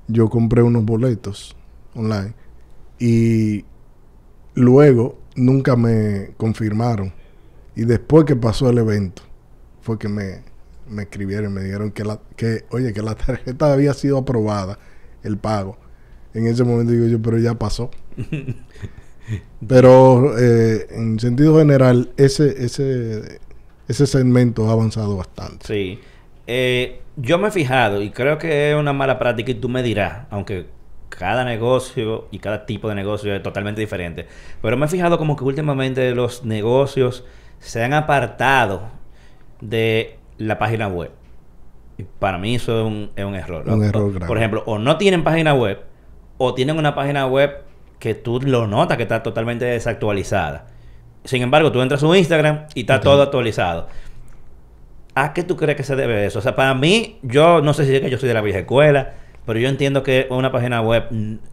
yo 0.09 0.29
compré 0.29 0.63
unos 0.63 0.85
boletos 0.85 1.57
online 1.95 2.35
y 2.99 3.65
luego 4.55 5.19
nunca 5.37 5.77
me 5.77 6.31
confirmaron. 6.37 7.13
Y 7.77 7.85
después 7.85 8.25
que 8.25 8.37
pasó 8.37 8.71
el 8.71 8.79
evento, 8.79 9.23
fue 9.81 9.99
que 9.99 10.09
me, 10.09 10.43
me 10.89 11.03
escribieron 11.03 11.53
y 11.53 11.55
me 11.55 11.63
dijeron 11.63 11.91
que, 11.91 12.05
la, 12.05 12.21
que, 12.37 12.65
oye, 12.71 12.93
que 12.93 13.03
la 13.03 13.15
tarjeta 13.15 13.73
había 13.73 13.95
sido 13.95 14.19
aprobada, 14.19 14.79
el 15.23 15.39
pago. 15.39 15.77
En 16.35 16.47
ese 16.47 16.65
momento 16.65 16.93
digo 16.93 17.07
yo, 17.07 17.21
pero 17.21 17.39
ya 17.39 17.55
pasó. 17.59 17.91
pero 19.69 20.39
eh, 20.39 20.87
en 20.91 21.19
sentido 21.19 21.59
general, 21.59 22.13
ese, 22.17 22.65
ese, 22.65 23.41
ese 23.89 24.07
segmento 24.07 24.69
ha 24.69 24.73
avanzado 24.73 25.17
bastante. 25.17 25.67
Sí. 25.67 26.01
Eh, 26.47 27.01
yo 27.17 27.39
me 27.39 27.49
he 27.49 27.51
fijado 27.51 28.03
y 28.03 28.11
creo 28.11 28.39
que 28.39 28.71
es 28.71 28.77
una 28.77 28.93
mala 28.93 29.19
práctica 29.19 29.51
y 29.51 29.55
tú 29.55 29.69
me 29.69 29.83
dirás, 29.83 30.27
aunque 30.31 30.67
cada 31.09 31.45
negocio 31.45 32.27
y 32.31 32.39
cada 32.39 32.67
tipo 32.67 32.89
de 32.89 32.95
negocio 32.95 33.35
es 33.35 33.43
totalmente 33.43 33.81
diferente, 33.81 34.27
pero 34.61 34.77
me 34.77 34.87
he 34.87 34.89
fijado 34.89 35.19
como 35.19 35.37
que 35.37 35.45
últimamente 35.45 36.15
los 36.15 36.45
negocios 36.45 37.25
se 37.61 37.83
han 37.83 37.93
apartado 37.93 38.89
de 39.61 40.19
la 40.39 40.59
página 40.59 40.89
web. 40.89 41.13
Y 41.97 42.03
para 42.03 42.39
mí 42.39 42.57
eso 42.57 42.81
es 42.81 42.87
un, 42.87 43.11
es 43.15 43.25
un 43.25 43.37
error. 43.37 43.69
Un 43.69 43.85
error 43.85 44.27
Por 44.27 44.37
ejemplo, 44.37 44.65
o 44.67 44.79
no 44.79 44.99
tienen 44.99 45.23
página 45.23 45.55
web 45.55 45.81
o 46.39 46.55
tienen 46.55 46.77
una 46.77 46.95
página 46.95 47.27
web 47.27 47.63
que 48.01 48.15
tú 48.15 48.41
lo 48.41 48.67
notas 48.67 48.97
que 48.97 49.05
está 49.05 49.23
totalmente 49.23 49.65
desactualizada. 49.65 50.67
Sin 51.23 51.43
embargo, 51.43 51.73
tú 51.73 51.81
entras 51.81 52.03
a 52.03 52.07
su 52.07 52.15
Instagram 52.15 52.67
y 52.75 52.81
está 52.81 53.01
todo 53.01 53.23
actualizado. 53.23 53.89
¿A 55.15 55.33
qué 55.33 55.45
tú 55.45 55.57
crees 55.57 55.77
que 55.77 55.85
se 55.85 55.97
debe 55.97 56.27
eso? 56.27 56.41
O 56.41 56.43
sea, 56.43 56.57
para 56.57 56.75
mí, 56.75 57.19
yo 57.23 57.63
no 57.63 57.73
sé 57.75 57.87
si 57.87 57.95
es 57.95 58.01
que 58.01 58.11
yo 58.11 58.19
soy 58.19 58.29
de 58.29 58.35
la 58.35 58.41
vieja 58.41 58.61
escuela, 58.61 59.15
pero 59.47 59.59
yo 59.59 59.69
entiendo 59.69 60.03
que 60.03 60.27
una 60.31 60.51
página 60.51 60.81
web 60.81 61.05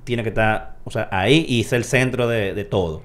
tiene 0.03 0.23
que 0.23 0.29
estar, 0.29 0.77
o 0.83 0.91
sea, 0.91 1.09
ahí 1.11 1.45
y 1.47 1.63
ser 1.63 1.77
el 1.77 1.83
centro 1.83 2.27
de, 2.27 2.65
todo. 2.65 3.03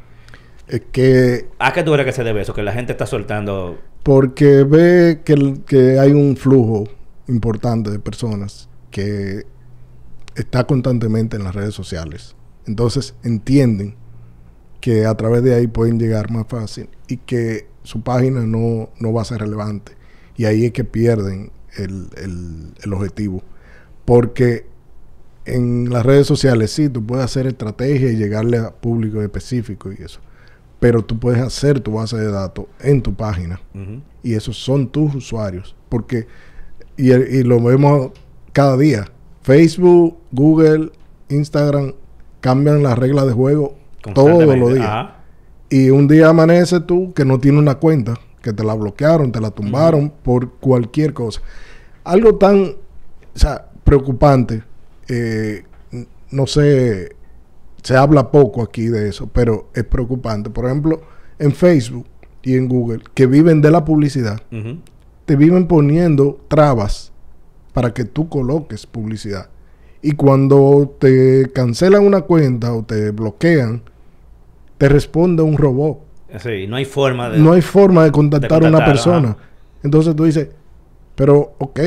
Es 0.69 0.83
que... 0.93 1.47
¿A 1.59 1.73
qué 1.73 1.83
tú 1.83 1.93
crees 1.93 2.07
que 2.07 2.13
se 2.13 2.25
debe 2.25 2.41
eso? 2.41 2.55
Que 2.55 2.63
la 2.63 2.73
gente 2.73 2.93
está 2.93 3.07
soltando... 3.07 3.79
Porque 4.03 4.65
ve 4.65 5.23
que, 5.25 5.57
que 5.67 5.99
hay 5.99 6.13
un 6.13 6.37
flujo 6.37 6.85
importante 7.29 7.91
de 7.91 7.99
personas 7.99 8.69
que 8.91 9.45
está 10.37 10.65
constantemente 10.65 11.37
en 11.37 11.45
las 11.45 11.55
redes 11.55 11.75
sociales. 11.75 12.37
Entonces 12.67 13.15
entienden 13.25 13.97
que 14.81 15.07
a 15.07 15.15
través 15.17 15.43
de 15.43 15.55
ahí 15.55 15.67
pueden 15.67 15.99
llegar 15.99 16.31
más 16.31 16.47
fácil 16.49 16.89
y 17.09 17.17
que 17.17 17.67
su 17.83 18.03
página 18.03 18.47
no, 18.47 18.91
no 19.01 19.13
va 19.13 19.23
a 19.23 19.25
ser 19.25 19.41
relevante. 19.41 19.96
Y 20.37 20.45
ahí 20.45 20.67
es 20.67 20.73
que 20.73 20.85
pierden 20.85 21.51
el, 21.77 22.09
el, 22.83 22.93
objetivo. 22.93 23.43
Porque 24.05 24.67
en 25.45 25.91
las 25.91 26.05
redes 26.05 26.27
sociales 26.27 26.71
sí, 26.71 26.89
tú 26.89 27.05
puedes 27.05 27.25
hacer 27.25 27.47
estrategia 27.47 28.11
y 28.11 28.17
llegarle 28.17 28.59
a 28.59 28.71
público 28.71 29.23
específico 29.23 29.91
y 29.93 30.03
eso. 30.03 30.21
Pero 30.79 31.03
tú 31.05 31.19
puedes 31.19 31.41
hacer 31.41 31.81
tu 31.81 31.93
base 31.93 32.17
de 32.17 32.31
datos 32.31 32.67
en 32.81 33.03
tu 33.03 33.15
página. 33.15 33.61
Y 34.23 34.35
esos 34.35 34.59
son 34.59 34.89
tus 34.89 35.15
usuarios. 35.15 35.75
Porque, 35.89 36.27
y, 36.97 37.13
y, 37.13 37.43
lo 37.43 37.63
vemos 37.63 38.13
cada 38.53 38.77
día. 38.77 39.11
Facebook, 39.43 40.19
Google, 40.33 40.93
Instagram, 41.29 41.95
cambian 42.41 42.83
las 42.83 42.99
reglas 42.99 43.27
de 43.27 43.33
juego 43.33 43.77
todos 44.15 44.57
los 44.59 44.75
días. 44.75 44.87
Ajá. 44.87 45.17
Y 45.69 45.91
un 45.91 46.07
día 46.07 46.29
amanece 46.29 46.81
tú 46.81 47.13
que 47.13 47.25
no 47.25 47.41
tienes 47.41 47.61
una 47.61 47.77
cuenta, 47.77 48.15
que 48.47 48.53
te 48.53 48.63
la 48.63 48.75
bloquearon, 48.75 49.33
te 49.33 49.41
la 49.41 49.51
tumbaron 49.51 50.13
por 50.23 50.53
cualquier 50.53 51.13
cosa. 51.13 51.41
Algo 52.05 52.37
tan, 52.37 52.77
o 53.35 53.39
sea, 53.39 53.69
preocupante, 53.83 54.63
eh, 55.09 55.65
no 56.31 56.47
sé, 56.47 57.17
se 57.83 57.97
habla 57.97 58.31
poco 58.31 58.63
aquí 58.63 58.87
de 58.87 59.09
eso, 59.09 59.29
pero 59.33 59.69
es 59.75 59.83
preocupante. 59.83 60.49
Por 60.49 60.67
ejemplo, 60.67 61.03
en 61.41 61.51
Facebook 61.51 62.07
y 62.45 62.55
en 62.55 62.69
Google, 62.69 63.03
que 63.15 63.27
viven 63.27 63.61
de 63.61 63.73
la 63.73 63.85
publicidad, 63.85 64.41
te 65.25 65.35
viven 65.35 65.67
poniendo 65.67 66.39
trabas 66.47 67.11
para 67.73 67.93
que 67.93 68.05
tú 68.05 68.29
coloques 68.29 68.87
publicidad. 68.87 69.49
Y 70.03 70.13
cuando 70.13 70.95
te 71.01 71.51
cancelan 71.53 72.07
una 72.07 72.21
cuenta 72.21 72.73
o 72.73 72.85
te 72.85 73.11
bloquean, 73.11 73.83
te 74.79 74.89
responde 74.89 75.43
un 75.43 75.57
robot. 75.57 76.06
Sí, 76.39 76.67
no 76.67 76.77
hay 76.77 76.85
forma 76.85 77.31
de... 77.31 77.39
No 77.39 77.53
hay 77.53 77.63
forma 77.63 78.05
de 78.05 78.13
contactar 78.13 78.65
a 78.65 78.69
una 78.69 78.85
persona. 78.85 79.29
ajá. 79.31 79.39
Entonces 79.83 80.17
tú 80.17 80.25
dices, 80.25 80.49
pero 81.15 81.55
ok, 81.59 81.81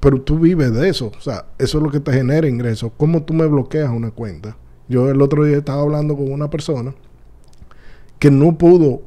pero 0.00 0.20
tú 0.20 0.38
vives 0.38 0.72
de 0.72 0.88
eso. 0.88 1.10
O 1.16 1.20
sea, 1.20 1.46
eso 1.58 1.78
es 1.78 1.84
lo 1.84 1.90
que 1.90 2.00
te 2.00 2.12
genera 2.12 2.46
ingresos. 2.48 2.92
¿Cómo 2.96 3.22
tú 3.22 3.34
me 3.34 3.46
bloqueas 3.46 3.90
una 3.90 4.10
cuenta? 4.10 4.56
Yo 4.88 5.08
el 5.10 5.20
otro 5.22 5.44
día 5.44 5.56
estaba 5.58 5.82
hablando 5.82 6.16
con 6.16 6.30
una 6.32 6.48
persona 6.50 6.94
que 8.18 8.30
no 8.30 8.56
pudo 8.56 9.02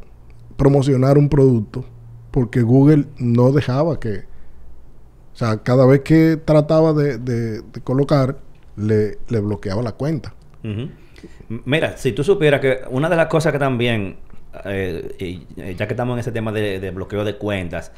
promocionar 0.58 1.17
un 1.17 1.29
producto 1.29 1.86
porque 2.32 2.62
Google 2.62 3.05
no 3.17 3.51
dejaba 3.51 4.00
que... 4.00 4.24
O 5.34 5.38
sea, 5.38 5.58
cada 5.63 5.86
vez 5.86 6.01
que 6.01 6.38
trataba 6.44 6.94
de, 6.94 7.17
de- 7.17 7.62
de 7.62 7.82
colocar, 7.84 8.38
le, 8.77 9.17
le 9.29 9.39
bloqueaba 9.39 9.82
la 9.82 9.91
cuenta. 9.94 10.34
Mira, 11.65 11.98
si 11.98 12.12
tú 12.13 12.24
supieras 12.24 12.60
que 12.62 12.79
una 12.89 13.10
de 13.10 13.15
las 13.15 13.27
cosas 13.27 13.51
que 13.53 13.60
también, 13.60 14.17
eh, 14.66 15.16
eh, 15.58 15.76
ya 15.78 15.88
que 15.88 15.94
estamos 15.94 16.16
en 16.16 16.20
ese 16.20 16.32
tema 16.32 16.52
de, 16.52 16.80
de 16.80 16.92
bloqueo 16.92 17.24
de 17.24 17.36
cuentas, 17.36 17.92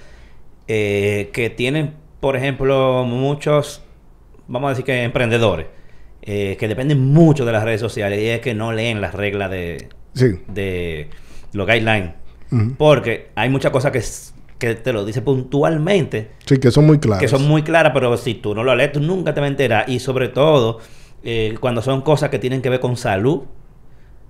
eh, 0.67 1.29
que 1.33 1.49
tienen, 1.49 1.93
por 2.19 2.35
ejemplo, 2.35 3.03
muchos, 3.05 3.81
vamos 4.47 4.67
a 4.67 4.69
decir 4.71 4.85
que 4.85 5.03
emprendedores, 5.03 5.67
eh, 6.21 6.57
que 6.59 6.67
dependen 6.67 6.99
mucho 7.05 7.45
de 7.45 7.51
las 7.51 7.63
redes 7.63 7.79
sociales 7.79 8.19
y 8.19 8.27
es 8.27 8.39
que 8.41 8.53
no 8.53 8.73
leen 8.73 8.99
las 9.01 9.13
reglas 9.13 9.49
de, 9.51 9.87
Sí. 10.13 10.39
de 10.47 11.09
los 11.53 11.65
guidelines. 11.67 12.13
Porque 12.77 13.29
hay 13.35 13.49
muchas 13.49 13.71
cosas 13.71 13.91
que, 13.91 14.01
que 14.57 14.75
te 14.75 14.93
lo 14.93 15.03
dice 15.05 15.21
puntualmente 15.21 16.31
Sí, 16.45 16.57
que 16.59 16.71
son 16.71 16.85
muy 16.85 16.97
claras. 16.97 17.21
que 17.21 17.27
son 17.27 17.45
muy 17.47 17.61
claras, 17.61 17.91
pero 17.93 18.15
si 18.17 18.33
tú 18.35 18.55
no 18.55 18.63
lo 18.63 18.73
lees, 18.75 18.91
tú 18.93 18.99
nunca 19.01 19.33
te 19.33 19.41
vas 19.41 19.47
a 19.47 19.51
enterar. 19.51 19.89
Y 19.89 19.99
sobre 19.99 20.29
todo, 20.29 20.79
eh, 21.23 21.55
cuando 21.59 21.81
son 21.81 22.01
cosas 22.01 22.29
que 22.29 22.39
tienen 22.39 22.61
que 22.61 22.69
ver 22.69 22.79
con 22.79 22.95
salud, 22.97 23.43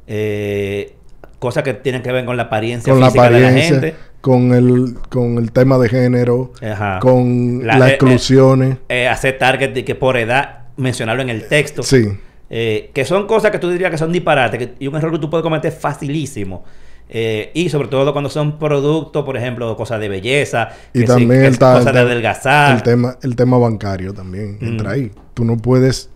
eh, 0.07 0.95
cosas 1.39 1.63
que 1.63 1.73
tienen 1.73 2.01
que 2.01 2.11
ver 2.11 2.25
con 2.25 2.35
la 2.37 2.43
apariencia 2.43 2.91
con 2.91 2.99
la 2.99 3.07
física 3.07 3.29
de 3.29 3.39
la 3.39 3.47
apariencia, 3.47 3.79
gente. 3.81 3.95
con 4.21 4.53
el, 4.53 4.95
con 5.09 5.37
el 5.37 5.51
tema 5.51 5.77
de 5.77 5.89
género, 5.89 6.51
Ajá. 6.61 6.99
con 6.99 7.65
La- 7.65 7.77
las 7.77 7.87
eh, 7.89 7.91
eh, 7.91 7.95
exclusiones. 7.95 8.77
Eh, 8.89 9.07
hacer 9.07 9.37
target 9.37 9.73
de 9.73 9.85
que 9.85 9.95
por 9.95 10.17
edad, 10.17 10.59
mencionarlo 10.77 11.21
en 11.21 11.29
el 11.29 11.47
texto. 11.47 11.83
sí, 11.83 12.07
Eh, 12.49 12.91
que 12.93 13.03
son 13.03 13.27
cosas 13.27 13.51
que 13.51 13.59
tú 13.59 13.69
dirías 13.69 13.91
que 13.91 13.97
son 13.97 14.11
disparates 14.13 14.57
que- 14.57 14.73
y 14.79 14.87
un 14.87 14.95
error 14.95 15.11
que 15.11 15.19
tú 15.19 15.29
puedes 15.29 15.43
cometer 15.43 15.69
facilísimo. 15.71 16.63
Eh, 17.09 17.51
y 17.53 17.67
sobre 17.69 17.89
todo 17.89 18.11
cuando 18.13 18.29
son 18.29 18.57
productos, 18.57 19.25
por 19.25 19.35
ejemplo, 19.37 19.75
cosas 19.75 19.99
de 19.99 20.07
belleza, 20.09 20.69
y 20.93 20.99
que 21.01 21.07
sí, 21.07 21.13
también 21.13 21.51
que 21.51 21.57
ta- 21.57 21.73
cosas 21.73 21.93
de 21.93 21.99
adelgazar. 21.99 22.75
el 22.77 22.83
tema, 22.83 23.17
el 23.21 23.35
tema 23.35 23.57
bancario 23.57 24.13
también 24.13 24.57
Mm. 24.61 24.65
entra 24.65 24.91
ahí. 24.91 25.11
Tú 25.33 25.43
no 25.45 25.57
puedes 25.57 26.09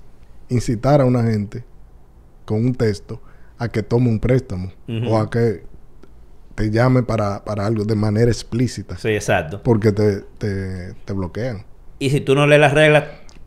incitar 0.49 1.01
a 1.01 1.05
una 1.05 1.23
gente 1.23 1.63
con 2.45 2.63
un 2.65 2.75
texto 2.75 3.21
a 3.62 3.69
que 3.69 3.84
tome 3.84 4.10
un 4.10 4.19
préstamo 4.19 4.71
o 5.08 5.17
a 5.19 5.30
que 5.30 5.63
te 6.56 6.71
llame 6.71 7.04
para, 7.04 7.43
para 7.45 7.65
algo 7.65 7.86
de 7.86 7.95
manera 7.95 8.30
explícita, 8.32 8.97
Sí, 8.97 9.10
exacto. 9.10 9.62
porque 9.63 9.91
te, 9.91 10.21
te, 10.38 10.93
te 11.06 11.13
bloquean. 11.13 11.63
Y 12.00 12.10
si 12.10 12.21
tú 12.21 12.34
no 12.34 12.47
lees 12.47 12.60
las 12.60 12.74
reglas, 12.74 13.04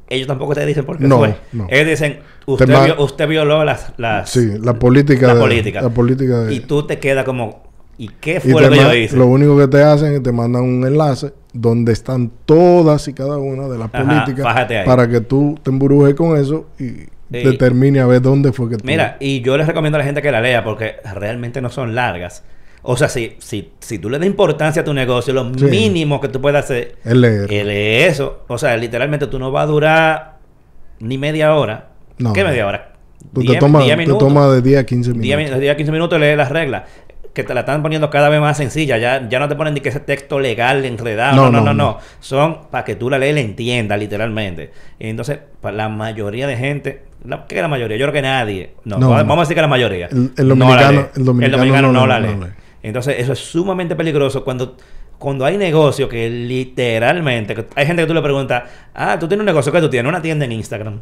ellos 0.09 0.29
tampoco 0.29 0.55
te 0.55 0.65
dicen 0.67 0.85
por 0.85 0.99
qué 0.99 1.09
No, 1.09 1.19
fue. 1.19 1.37
no. 1.53 1.67
Ellos 1.69 1.89
dicen, 1.89 2.21
usted, 2.47 2.67
vio- 2.69 3.03
usted 3.03 3.27
violó 3.29 3.65
las... 3.65 3.93
las 3.97 4.31
Sí, 4.31 4.53
la 4.61 4.79
política, 4.79 5.27
la 5.27 5.35
de, 5.35 5.41
política. 5.41 5.83
la 5.83 5.91
política 5.91 6.41
de- 6.43 6.55
Y 6.55 6.61
tú 6.61 6.87
te 6.87 6.99
quedas 7.01 7.25
como, 7.25 7.65
¿y 7.99 8.09
qué 8.21 8.39
fue 8.41 8.63
lo 8.63 8.71
que 8.71 8.77
yo 8.77 8.95
hice? 8.95 9.17
Lo 9.17 9.27
único 9.27 9.57
que 9.59 9.67
te 9.67 9.83
hacen 9.83 10.13
es 10.15 10.23
te 10.23 10.31
mandan 10.31 10.63
un 10.63 10.87
enlace 10.87 11.33
donde 11.53 11.93
están 11.93 12.31
todas 12.47 13.09
y 13.09 13.15
cada 13.15 13.39
una 13.39 13.69
de 13.69 13.79
las 13.79 13.91
Ajá, 13.93 14.05
políticas 14.05 14.47
para 14.87 15.09
que 15.09 15.21
tú 15.21 15.59
te 15.63 15.71
embrujes 15.71 16.15
con 16.15 16.37
eso 16.39 16.67
y 16.79 17.07
Sí. 17.33 17.43
determine 17.43 18.01
a 18.01 18.07
ver 18.07 18.21
dónde 18.23 18.53
fue 18.53 18.69
que 18.71 18.77
tú... 18.77 18.85
Mira, 18.87 19.17
y 19.21 19.41
yo 19.41 19.57
les 19.57 19.67
recomiendo 19.67 19.97
a 19.97 20.01
la 20.01 20.05
gente 20.05 20.23
que 20.23 20.31
la 20.31 20.41
lea 20.41 20.63
porque 20.63 20.97
realmente 21.15 21.61
no 21.61 21.71
son 21.71 21.95
largas. 21.95 22.45
O 22.83 22.97
sea, 22.99 23.09
si, 23.09 23.37
si, 23.39 23.73
si 23.81 23.99
tú 23.99 24.11
le 24.11 24.19
das 24.19 24.27
importancia 24.27 24.83
a 24.83 24.85
tu 24.85 24.93
negocio, 24.93 25.33
lo 25.33 25.51
Sí. 25.59 25.65
mínimo 25.65 26.21
que 26.21 26.29
tú 26.29 26.41
puedes 26.41 26.63
hacer 26.63 26.97
es 27.05 27.15
leer. 27.15 27.51
es 27.53 27.65
leer 27.65 28.11
eso. 28.11 28.45
O 28.47 28.59
sea, 28.59 28.77
literalmente 28.77 29.27
tú 29.27 29.39
no 29.39 29.51
vas 29.51 29.65
a 29.65 29.67
durar 29.67 30.35
ni 31.01 31.17
media 31.19 31.55
hora. 31.55 31.89
No. 32.19 32.33
¿Qué 32.35 32.45
media 32.45 32.67
hora? 32.67 32.91
tú 33.33 33.41
te 33.43 33.53
Diez- 33.53 33.59
tomas 33.59 33.87
te 33.87 33.97
minutos. 33.97 34.19
toma 34.19 34.49
de 34.49 34.61
10 34.61 34.79
a 34.81 34.85
15 34.85 35.11
minutos. 35.11 35.23
10 35.23 35.39
min- 35.51 35.61
10 35.61 35.73
a 35.73 35.77
15 35.77 35.93
minutos 35.93 36.21
lees 36.21 36.37
las 36.37 36.51
reglas. 36.51 36.83
Que 37.33 37.43
te 37.43 37.53
la 37.55 37.61
están 37.61 37.83
poniendo 37.83 38.11
cada 38.11 38.29
vez 38.29 38.39
más 38.41 38.57
sencilla. 38.59 38.97
Ya, 38.99 39.27
ya 39.29 39.39
no 39.41 39.49
te 39.49 39.57
ponen 39.57 39.73
ni 39.75 39.81
que 39.81 39.89
ese 39.89 39.99
texto 40.01 40.39
legal 40.39 40.85
enredado. 40.85 41.35
No, 41.35 41.45
No, 41.51 41.51
no, 41.51 41.61
no, 41.65 41.75
no, 41.75 41.85
no. 41.95 41.99
Son 42.21 42.69
para 42.71 42.85
que 42.85 42.95
tú 42.97 43.09
la 43.11 43.19
lees 43.19 43.33
y 43.33 43.35
la 43.37 43.41
entiendas, 43.41 43.99
literalmente. 43.99 44.71
Entonces, 45.01 45.39
para 45.63 45.75
la 45.75 45.89
mayoría 45.89 46.47
de 46.47 46.57
gente, 46.57 47.03
la, 47.25 47.47
¿qué 47.47 47.57
es 47.57 47.63
la 47.63 47.69
mayoría? 47.69 47.97
Yo 47.97 48.05
creo 48.05 48.13
que 48.13 48.23
nadie. 48.23 48.75
No, 48.85 48.99
No, 48.99 49.11
vamos 49.11 49.27
no. 49.27 49.35
a 49.35 49.41
decir 49.41 49.55
que 49.55 49.61
la 49.63 49.69
mayoría. 49.69 50.07
El- 50.09 50.33
no 50.49 50.55
dominicano- 50.55 51.01
lee. 51.03 51.09
el 51.17 51.25
dominicano 51.25 51.93
no, 51.93 52.01
no 52.01 52.07
la 52.07 52.21
lee. 52.21 52.35
no 52.37 52.47
lee. 52.47 52.53
Entonces, 52.83 53.17
eso 53.19 53.33
es 53.33 53.39
sumamente 53.39 53.97
peligroso 53.97 54.45
cuando, 54.45 54.77
cuando 55.19 55.45
hay 55.47 55.57
negocios 55.57 56.09
que 56.09 56.29
literalmente, 56.29 57.55
que 57.55 57.65
hay 57.77 57.87
gente 57.87 58.03
que 58.03 58.07
tú 58.09 58.15
le 58.15 58.21
preguntas, 58.23 58.65
ah, 58.95 59.19
tú 59.19 59.27
tienes 59.27 59.41
un 59.41 59.47
negocio 59.47 59.73
que 59.73 59.81
tú 59.81 59.89
tienes, 59.89 60.09
una 60.09 60.21
tienda 60.21 60.45
en 60.45 60.53
Instagram. 60.53 61.01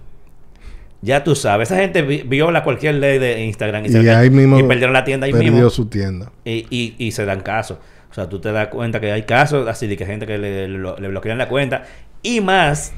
Ya 1.01 1.25
tú 1.25 1.35
sabes, 1.35 1.69
esa 1.71 1.81
gente 1.81 2.03
vi- 2.03 2.23
viola 2.23 2.63
cualquier 2.63 2.95
ley 2.95 3.19
de 3.19 3.45
Instagram 3.45 3.85
y, 3.85 3.89
Y 3.89 3.91
se- 3.91 4.11
ahí 4.15 4.31
mismo 4.31 4.61
y 4.61 4.63
perdieron 4.63 4.93
la 4.93 5.03
tienda 5.03 5.27
ahí 5.27 5.33
perdió 5.33 5.51
mismo 5.53 5.71
su 5.71 5.87
tienda. 5.87 6.31
y, 6.45 6.67
y, 6.71 6.95
y 6.99 7.11
se 7.11 7.25
dan 7.25 7.41
casos. 7.41 7.79
O 8.11 8.15
sea, 8.15 8.29
tú 8.29 8.39
te 8.41 8.53
das 8.53 8.69
cuenta 8.69 9.01
que 9.01 9.11
hay 9.11 9.23
casos 9.25 9.67
así 9.67 9.89
de 9.89 9.97
que 9.97 10.07
gente 10.07 10.27
que 10.27 10.39
le, 10.39 10.69
lo- 10.69 10.97
le 10.99 11.09
bloquean 11.09 11.39
la 11.39 11.49
cuenta 11.49 11.83
y 12.23 12.41
más 12.41 12.93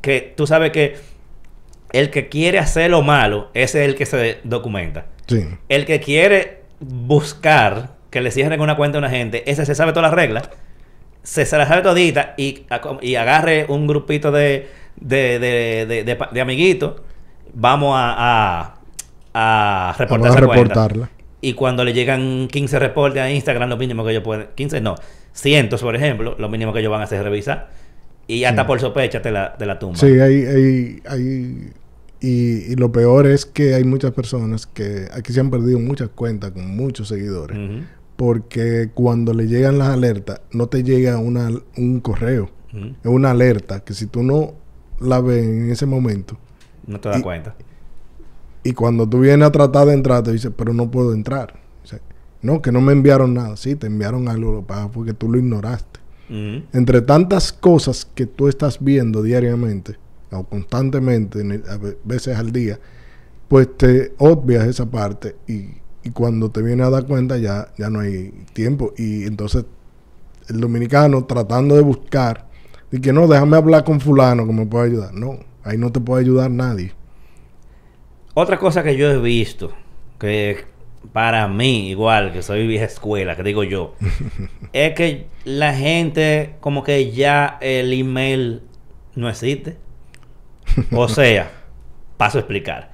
que 0.00 0.32
tú 0.36 0.46
sabes 0.48 0.72
que 0.72 0.96
el 1.92 2.10
que 2.10 2.28
quiere 2.28 2.58
hacer 2.58 2.90
lo 2.90 3.02
malo, 3.02 3.50
ese 3.54 3.82
es 3.82 3.88
el 3.88 3.94
que 3.94 4.06
se 4.06 4.38
documenta. 4.44 5.06
Sí. 5.26 5.46
El 5.68 5.84
que 5.86 6.00
quiere 6.00 6.62
buscar 6.80 7.90
que 8.10 8.20
le 8.20 8.30
cierren 8.30 8.60
una 8.60 8.76
cuenta 8.76 8.98
a 8.98 9.00
una 9.00 9.10
gente, 9.10 9.50
ese 9.50 9.66
se 9.66 9.74
sabe 9.74 9.92
todas 9.92 10.10
las 10.10 10.14
reglas, 10.14 10.50
se, 11.22 11.44
se 11.44 11.58
las 11.58 11.68
sabe 11.68 11.82
todita 11.82 12.34
y, 12.36 12.64
y 13.02 13.14
agarre 13.16 13.66
un 13.68 13.86
grupito 13.86 14.32
de, 14.32 14.68
de, 14.96 15.38
de, 15.38 16.04
de, 16.32 16.40
amiguitos, 16.40 17.02
vamos 17.52 17.94
a, 17.96 18.74
a, 19.34 19.90
a 19.90 19.92
reportar 19.98 20.20
Vamos 20.20 20.36
a 20.36 20.38
esa 20.38 20.46
cuenta. 20.46 20.62
reportarla. 20.74 21.10
Y 21.40 21.52
cuando 21.52 21.84
le 21.84 21.92
llegan 21.92 22.48
15 22.50 22.78
reportes 22.78 23.22
a 23.22 23.30
Instagram, 23.30 23.68
lo 23.68 23.76
mínimo 23.76 24.04
que 24.04 24.10
ellos 24.10 24.24
pueden... 24.24 24.48
15 24.54 24.80
no, 24.80 24.96
cientos, 25.32 25.82
por 25.82 25.94
ejemplo, 25.94 26.34
lo 26.38 26.48
mínimo 26.48 26.72
que 26.72 26.80
ellos 26.80 26.90
van 26.90 27.02
a 27.02 27.04
hacer 27.04 27.18
es 27.18 27.24
revisar. 27.24 27.68
Y 28.28 28.44
hasta 28.44 28.62
Sí. 28.62 28.66
por 28.68 28.78
sospecha 28.80 29.20
te 29.20 29.30
la, 29.32 29.56
te 29.56 29.66
la 29.66 29.78
tumba. 29.80 29.96
Sí, 29.98 30.06
hay, 30.06 30.44
hay, 30.44 31.02
hay 31.08 31.72
y, 32.20 32.72
y 32.72 32.76
lo 32.76 32.92
peor 32.92 33.26
es 33.26 33.44
que 33.46 33.74
hay 33.74 33.84
muchas 33.84 34.12
personas 34.12 34.66
que 34.66 35.08
aquí 35.12 35.32
se 35.32 35.40
han 35.40 35.50
perdido 35.50 35.78
muchas 35.80 36.10
cuentas 36.10 36.50
con 36.52 36.76
muchos 36.76 37.08
seguidores. 37.08 37.58
Porque 38.16 38.90
cuando 38.94 39.32
le 39.32 39.46
llegan 39.46 39.78
las 39.78 39.88
alertas, 39.88 40.40
no 40.52 40.66
te 40.68 40.82
llega 40.82 41.18
una, 41.18 41.50
un 41.76 42.00
correo. 42.00 42.50
Es 42.72 43.06
una 43.10 43.30
alerta 43.30 43.80
que 43.80 43.94
si 43.94 44.06
tú 44.06 44.22
no 44.22 44.52
la 45.00 45.20
ves 45.20 45.44
en 45.46 45.70
ese 45.70 45.86
momento, 45.86 46.36
No 46.86 47.00
te 47.00 47.08
das 47.08 47.18
Y- 47.18 47.22
cuenta. 47.22 47.54
y 48.64 48.72
cuando 48.72 49.08
tú 49.08 49.20
vienes 49.20 49.46
a 49.48 49.52
tratar 49.52 49.86
de 49.86 49.94
entrar, 49.94 50.22
te 50.22 50.32
dice, 50.32 50.50
pero 50.50 50.72
no 50.74 50.90
puedo 50.90 51.12
entrar. 51.14 51.54
No, 52.40 52.62
que 52.62 52.70
no 52.70 52.80
me 52.80 52.92
enviaron 52.92 53.34
nada. 53.34 53.56
Sí, 53.56 53.74
te 53.74 53.88
enviaron 53.88 54.28
algo, 54.28 54.52
lo 54.52 54.90
porque 54.92 55.12
tú 55.12 55.28
lo 55.30 55.38
ignoraste. 55.38 55.97
Entre 56.72 57.00
tantas 57.02 57.52
cosas 57.52 58.04
que 58.04 58.26
tú 58.26 58.48
estás 58.48 58.78
viendo 58.82 59.22
diariamente 59.22 59.96
o 60.30 60.44
constantemente, 60.44 61.40
a 61.68 61.78
ve- 61.78 61.98
veces 62.04 62.36
al 62.36 62.52
día, 62.52 62.78
pues 63.48 63.76
te 63.78 64.14
obvias 64.18 64.66
esa 64.66 64.90
parte 64.90 65.36
y, 65.48 65.70
y 66.04 66.10
cuando 66.12 66.50
te 66.50 66.62
vienes 66.62 66.86
a 66.86 66.90
dar 66.90 67.06
cuenta 67.06 67.38
ya, 67.38 67.68
ya 67.78 67.90
no 67.90 68.00
hay 68.00 68.32
tiempo. 68.54 68.94
Y 68.98 69.24
entonces 69.24 69.64
el 70.48 70.60
dominicano 70.60 71.24
tratando 71.26 71.76
de 71.76 71.82
buscar, 71.82 72.48
y 72.92 73.00
que 73.00 73.12
no, 73.12 73.26
déjame 73.28 73.56
hablar 73.56 73.84
con 73.84 74.00
fulano 74.00 74.46
que 74.46 74.52
me 74.52 74.66
puede 74.66 74.86
ayudar. 74.90 75.14
No, 75.14 75.38
ahí 75.64 75.78
no 75.78 75.92
te 75.92 76.00
puede 76.00 76.22
ayudar 76.22 76.50
nadie. 76.50 76.94
Otra 78.34 78.58
cosa 78.58 78.82
que 78.82 78.96
yo 78.96 79.10
he 79.10 79.18
visto, 79.18 79.72
que 80.18 80.64
para 81.12 81.48
mí, 81.48 81.88
igual, 81.88 82.32
que 82.32 82.42
soy 82.42 82.66
vieja 82.66 82.84
escuela, 82.84 83.36
que 83.36 83.42
digo 83.42 83.64
yo, 83.64 83.94
es 84.72 84.94
que 84.94 85.26
la 85.44 85.74
gente, 85.74 86.54
como 86.60 86.82
que 86.82 87.12
ya 87.12 87.58
el 87.60 87.92
email 87.92 88.62
no 89.14 89.28
existe. 89.28 89.76
O 90.92 91.08
sea, 91.08 91.50
paso 92.16 92.38
a 92.38 92.40
explicar. 92.40 92.92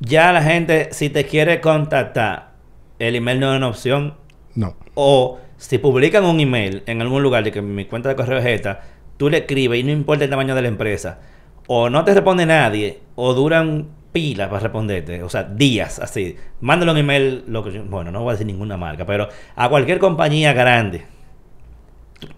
ya 0.00 0.32
la 0.32 0.42
gente, 0.42 0.88
si 0.92 1.10
te 1.10 1.24
quiere 1.24 1.60
contactar, 1.60 2.52
el 2.98 3.16
email 3.16 3.40
no 3.40 3.52
es 3.52 3.56
una 3.58 3.68
opción. 3.68 4.14
No. 4.54 4.76
O 4.94 5.38
si 5.56 5.78
publican 5.78 6.24
un 6.24 6.40
email 6.40 6.82
en 6.86 7.02
algún 7.02 7.22
lugar 7.22 7.44
de 7.44 7.52
que 7.52 7.62
mi 7.62 7.84
cuenta 7.84 8.08
de 8.08 8.16
correo 8.16 8.38
es 8.38 8.46
esta, 8.46 8.80
tú 9.16 9.28
le 9.28 9.38
escribes 9.38 9.78
y 9.78 9.84
no 9.84 9.92
importa 9.92 10.24
el 10.24 10.30
tamaño 10.30 10.54
de 10.54 10.62
la 10.62 10.68
empresa, 10.68 11.20
o 11.66 11.90
no 11.90 12.04
te 12.04 12.14
responde 12.14 12.46
nadie, 12.46 13.00
o 13.14 13.34
duran 13.34 13.88
pilas 14.12 14.48
para 14.48 14.60
responderte, 14.60 15.22
o 15.22 15.28
sea, 15.28 15.44
días 15.44 15.98
así. 15.98 16.36
Mándale 16.60 16.92
un 16.92 16.98
email, 16.98 17.44
lo 17.46 17.62
que 17.64 17.72
yo- 17.72 17.84
bueno, 17.84 18.10
no 18.10 18.20
voy 18.22 18.30
a 18.30 18.32
decir 18.32 18.46
ninguna 18.46 18.76
marca, 18.76 19.06
pero 19.06 19.28
a 19.56 19.68
cualquier 19.68 19.98
compañía 19.98 20.52
grande, 20.52 21.04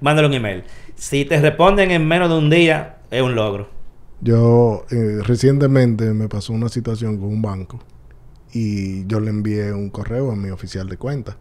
mándale 0.01 0.29
un 0.29 0.35
email. 0.35 0.65
Si 0.95 1.25
te 1.25 1.41
responden 1.41 1.91
en 1.91 2.07
menos 2.07 2.29
de 2.29 2.37
un 2.39 2.51
día, 2.51 2.99
es 3.11 3.23
un 3.23 3.35
logro. 3.35 3.69
Yo 4.21 4.85
eh, 4.91 5.19
recientemente 5.25 6.13
me 6.15 6.29
pasó 6.29 6.53
una 6.53 6.69
situación 6.69 7.19
con 7.19 7.29
un 7.29 7.43
banco 7.43 7.81
y 8.53 9.05
yo 9.07 9.19
le 9.19 9.31
envié 9.31 9.73
un 9.73 9.91
correo 9.91 10.31
a 10.31 10.37
mi 10.37 10.51
oficial 10.51 10.89
de 10.89 10.97
cuenta 10.97 11.37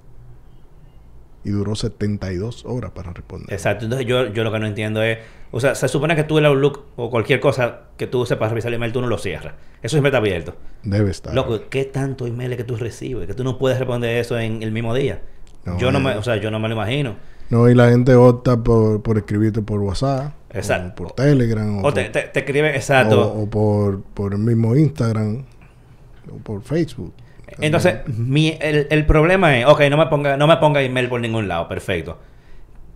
y 1.44 1.50
duró 1.50 1.76
72 1.76 2.66
horas 2.66 2.92
para 2.92 3.14
responder. 3.14 3.52
Exacto. 3.54 3.86
Entonces 3.86 4.08
yo, 4.08 4.28
yo 4.28 4.44
lo 4.44 4.52
que 4.52 4.60
no 4.60 4.68
entiendo 4.68 5.02
es, 5.02 5.18
o 5.52 5.60
sea, 5.60 5.76
se 5.76 5.88
supone 5.88 6.16
que 6.16 6.24
tú 6.24 6.38
el 6.38 6.46
Outlook 6.46 6.86
o 6.96 7.10
cualquier 7.10 7.40
cosa 7.40 7.82
que 7.98 8.08
tú 8.08 8.22
uses 8.22 8.38
para 8.38 8.50
revisar 8.50 8.70
el 8.70 8.76
email, 8.76 8.92
tú 8.94 9.02
no 9.02 9.08
lo 9.08 9.18
cierras. 9.18 9.54
Eso 9.82 9.96
siempre 9.96 10.10
está 10.10 10.18
abierto. 10.20 10.56
Debe 10.84 11.10
estar. 11.12 11.34
Loco, 11.34 11.60
¿qué 11.70 11.86
tanto 11.86 12.28
email 12.28 12.52
es 12.52 12.58
que 12.58 12.64
tú 12.64 12.76
recibes? 12.76 13.26
Que 13.28 13.34
tú 13.34 13.44
no 13.44 13.58
puedes 13.58 13.80
responder 13.80 14.18
eso 14.18 14.38
en 14.40 14.62
el 14.64 14.72
mismo 14.72 14.94
día. 14.94 15.22
No, 15.66 15.78
yo 15.78 15.92
no 15.92 15.98
eh. 16.00 16.02
me, 16.02 16.16
o 16.18 16.24
sea, 16.24 16.38
yo 16.38 16.52
no 16.52 16.60
me 16.60 16.68
lo 16.68 16.76
imagino. 16.76 17.16
No, 17.50 17.68
y 17.70 17.76
la 17.76 17.90
gente 17.90 18.16
opta 18.16 18.56
por, 18.64 19.02
por 19.02 19.18
escribirte 19.18 19.62
por 19.62 19.80
WhatsApp, 19.82 20.34
Exacto. 20.52 21.04
o 21.04 21.08
por 21.08 21.12
Telegram, 21.16 21.80
o, 21.84 21.88
O 21.88 21.94
te, 21.94 22.04
por, 22.06 22.12
te, 22.14 22.22
te 22.30 22.40
escribe, 22.40 22.76
exacto. 22.76 23.20
o- 23.34 23.42
o 23.44 23.50
por, 23.50 24.02
por 24.02 24.32
el 24.34 24.40
mismo 24.40 24.74
Instagram, 24.76 25.44
o 26.32 26.38
por 26.38 26.62
Facebook. 26.62 27.14
Entonces, 27.60 27.96
mi, 28.08 28.58
el, 28.62 28.88
el 28.90 29.06
problema 29.06 29.58
es, 29.58 29.66
ok, 29.66 29.82
no 29.90 29.98
me 29.98 30.06
ponga, 30.08 30.38
no 30.38 30.48
me 30.48 30.58
ponga 30.58 30.82
email 30.82 31.08
por 31.10 31.20
ningún 31.22 31.48
lado, 31.48 31.68
perfecto. 31.68 32.20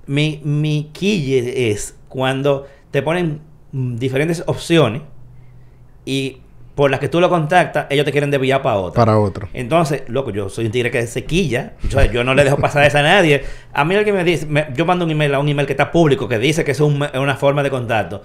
Mi, 0.08 0.40
mi 0.44 0.90
quille 0.94 1.72
es 1.72 1.98
cuando 2.10 2.68
te 2.92 3.02
ponen 3.02 3.42
diferentes 3.72 4.44
opciones 4.48 5.02
y 6.06 6.38
por 6.76 6.92
las 6.92 7.00
que 7.00 7.08
tú 7.08 7.22
lo 7.22 7.30
contactas, 7.30 7.88
ellos 7.90 8.04
te 8.06 8.12
quieren 8.12 8.30
desviar 8.32 8.62
para 8.62 8.76
otra. 8.78 9.06
Para 9.06 9.18
otro. 9.18 9.48
Entonces, 9.54 10.04
loco, 10.08 10.30
yo 10.32 10.50
soy 10.50 10.66
un 10.66 10.72
tigre 10.72 10.92
que 10.92 11.08
se 11.08 11.24
quilla. 11.24 11.74
Yo, 11.90 12.04
yo 12.06 12.24
no 12.26 12.34
le 12.34 12.44
dejo 12.44 12.58
pasar 12.58 12.84
eso 12.84 12.98
a 12.98 13.02
nadie. 13.02 13.44
A 13.74 13.86
mí 13.86 13.96
alguien 13.96 14.14
me 14.16 14.26
dice, 14.26 14.46
me- 14.46 14.68
yo 14.76 14.86
mando 14.86 15.06
un 15.06 15.12
email 15.12 15.34
a 15.36 15.40
un 15.40 15.48
email 15.48 15.66
que 15.68 15.74
está 15.74 15.90
público, 15.90 16.28
que 16.28 16.38
dice 16.38 16.66
que 16.66 16.72
eso 16.72 16.86
es 16.88 16.94
un- 16.94 17.04
es 17.04 17.16
una 17.18 17.38
forma 17.38 17.64
de 17.64 17.70
contacto. 17.70 18.22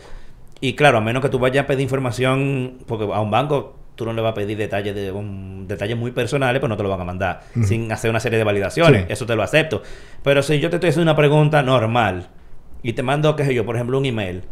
Y 0.61 0.75
claro, 0.75 0.99
a 0.99 1.01
menos 1.01 1.23
que 1.23 1.29
tú 1.29 1.39
vayas 1.39 1.65
a 1.65 1.67
pedir 1.69 1.83
información, 1.83 2.79
porque 2.87 3.05
a 3.05 3.21
un 3.21 3.31
banco 3.31 3.77
tú 4.01 4.07
no 4.07 4.13
le 4.15 4.23
vas 4.23 4.33
a 4.33 4.35
pedir 4.35 4.57
detalles 4.59 4.95
de 4.95 5.13
un- 5.13 5.67
detalles 5.69 5.97
muy 5.97 6.11
personales, 6.11 6.59
pues 6.59 6.69
no 6.69 6.77
te 6.77 6.83
lo 6.83 6.89
van 6.89 7.01
a 7.03 7.05
mandar 7.05 7.41
sin 7.63 7.93
hacer 7.93 8.11
una 8.11 8.19
serie 8.21 8.39
de 8.39 8.45
validaciones. 8.45 9.03
Sí. 9.07 9.13
Eso 9.13 9.27
te 9.27 9.37
lo 9.37 9.43
acepto. 9.43 9.83
Pero 10.25 10.43
si 10.43 10.59
yo 10.59 10.71
te 10.71 10.77
estoy 10.77 10.91
haciendo 10.91 11.11
una 11.13 11.17
pregunta 11.17 11.63
normal 11.63 12.29
y 12.83 12.95
te 12.95 13.03
mando, 13.03 13.37
qué 13.37 13.45
sé 13.45 13.55
yo, 13.55 13.65
por 13.67 13.77
ejemplo, 13.77 13.99
un 13.99 14.07
email, 14.07 14.43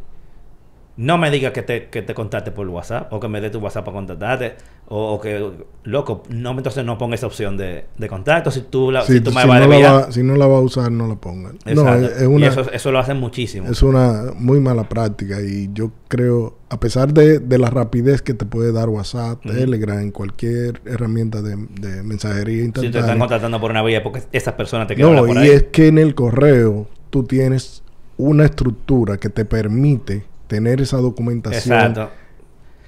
no 0.98 1.16
me 1.16 1.30
digas 1.30 1.52
que 1.52 1.62
te, 1.62 1.88
que 1.90 2.02
te 2.02 2.12
contacte 2.12 2.50
por 2.50 2.68
WhatsApp 2.68 3.12
o 3.12 3.20
que 3.20 3.28
me 3.28 3.40
dé 3.40 3.50
tu 3.50 3.60
WhatsApp 3.60 3.84
para 3.84 3.94
contactarte 3.96 4.56
o, 4.88 5.12
o 5.14 5.20
que, 5.20 5.48
loco, 5.84 6.24
no, 6.28 6.50
entonces 6.50 6.84
no 6.84 6.98
ponga 6.98 7.14
esa 7.14 7.28
opción 7.28 7.56
de, 7.56 7.84
de 7.96 8.08
contacto 8.08 8.50
si 8.50 8.62
tú, 8.62 8.90
la, 8.90 9.02
Si, 9.02 9.12
si 9.12 9.20
tú 9.20 9.30
me 9.30 9.42
si 9.42 9.48
vas 9.48 9.62
a 9.62 9.66
no 9.66 9.78
la 9.78 9.92
va, 9.92 10.12
si 10.12 10.22
no 10.24 10.34
la 10.34 10.46
va 10.48 10.56
a 10.58 10.60
usar, 10.60 10.90
no 10.90 11.06
la 11.06 11.14
pongan. 11.14 11.56
No, 11.66 11.94
es, 11.94 12.20
Y 12.28 12.44
eso, 12.44 12.68
eso 12.72 12.90
lo 12.90 12.98
hacen 12.98 13.16
muchísimo. 13.18 13.68
es 13.68 13.80
una 13.82 14.32
muy 14.34 14.58
mala 14.60 14.88
práctica 14.88 15.40
y 15.40 15.70
yo 15.72 15.92
creo, 16.08 16.58
a 16.68 16.80
pesar 16.80 17.14
de, 17.14 17.38
de 17.38 17.58
la 17.58 17.70
rapidez 17.70 18.20
que 18.20 18.34
te 18.34 18.44
puede 18.44 18.72
dar 18.72 18.88
WhatsApp. 18.88 19.40
Telegram, 19.44 20.10
cualquier 20.10 20.80
herramienta 20.84 21.42
de, 21.42 21.56
de 21.80 22.02
mensajería 22.02 22.64
si 22.64 22.90
te 22.90 22.98
están 22.98 23.16
instantánea. 23.16 23.18
contactando 23.18 23.60
por 23.60 23.70
una 23.70 23.82
vía 23.84 24.02
porque 24.02 24.22
esas 24.32 24.54
personas 24.54 24.88
te 24.88 24.96
quieren 24.96 25.14
no, 25.14 25.24
por 25.24 25.36
y 25.36 25.38
ahí. 25.38 25.48
es 25.48 25.62
que 25.64 25.86
en 25.86 25.98
el 25.98 26.16
correo 26.16 26.88
tú 27.10 27.22
tienes 27.24 27.84
una 28.16 28.46
estructura 28.46 29.16
que 29.18 29.28
te 29.28 29.44
permite 29.44 30.24
tener 30.48 30.80
esa 30.80 30.96
documentación. 30.96 31.78
Exacto. 31.78 32.10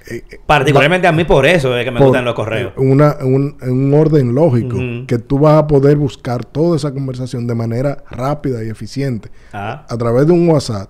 eh, 0.09 0.23
eh, 0.29 0.39
Particularmente 0.45 1.07
a 1.07 1.11
mí 1.13 1.23
por 1.23 1.45
eso 1.45 1.77
es 1.77 1.85
que 1.85 1.91
me 1.91 1.99
por 1.99 2.07
gustan 2.07 2.25
los 2.25 2.33
correos. 2.33 2.73
Una, 2.75 3.15
un, 3.21 3.55
un 3.61 3.93
orden 3.93 4.35
lógico 4.35 4.77
que 5.07 5.17
tú 5.19 5.39
vas 5.39 5.57
a 5.59 5.67
poder 5.67 5.95
buscar 5.95 6.43
toda 6.43 6.75
esa 6.75 6.91
conversación 6.93 7.47
de 7.47 7.55
manera 7.55 8.03
rápida 8.09 8.63
y 8.63 8.69
eficiente 8.69 9.29
Ah, 9.53 9.85
a 9.87 9.97
través 9.97 10.27
de 10.27 10.33
un 10.33 10.49
WhatsApp 10.49 10.89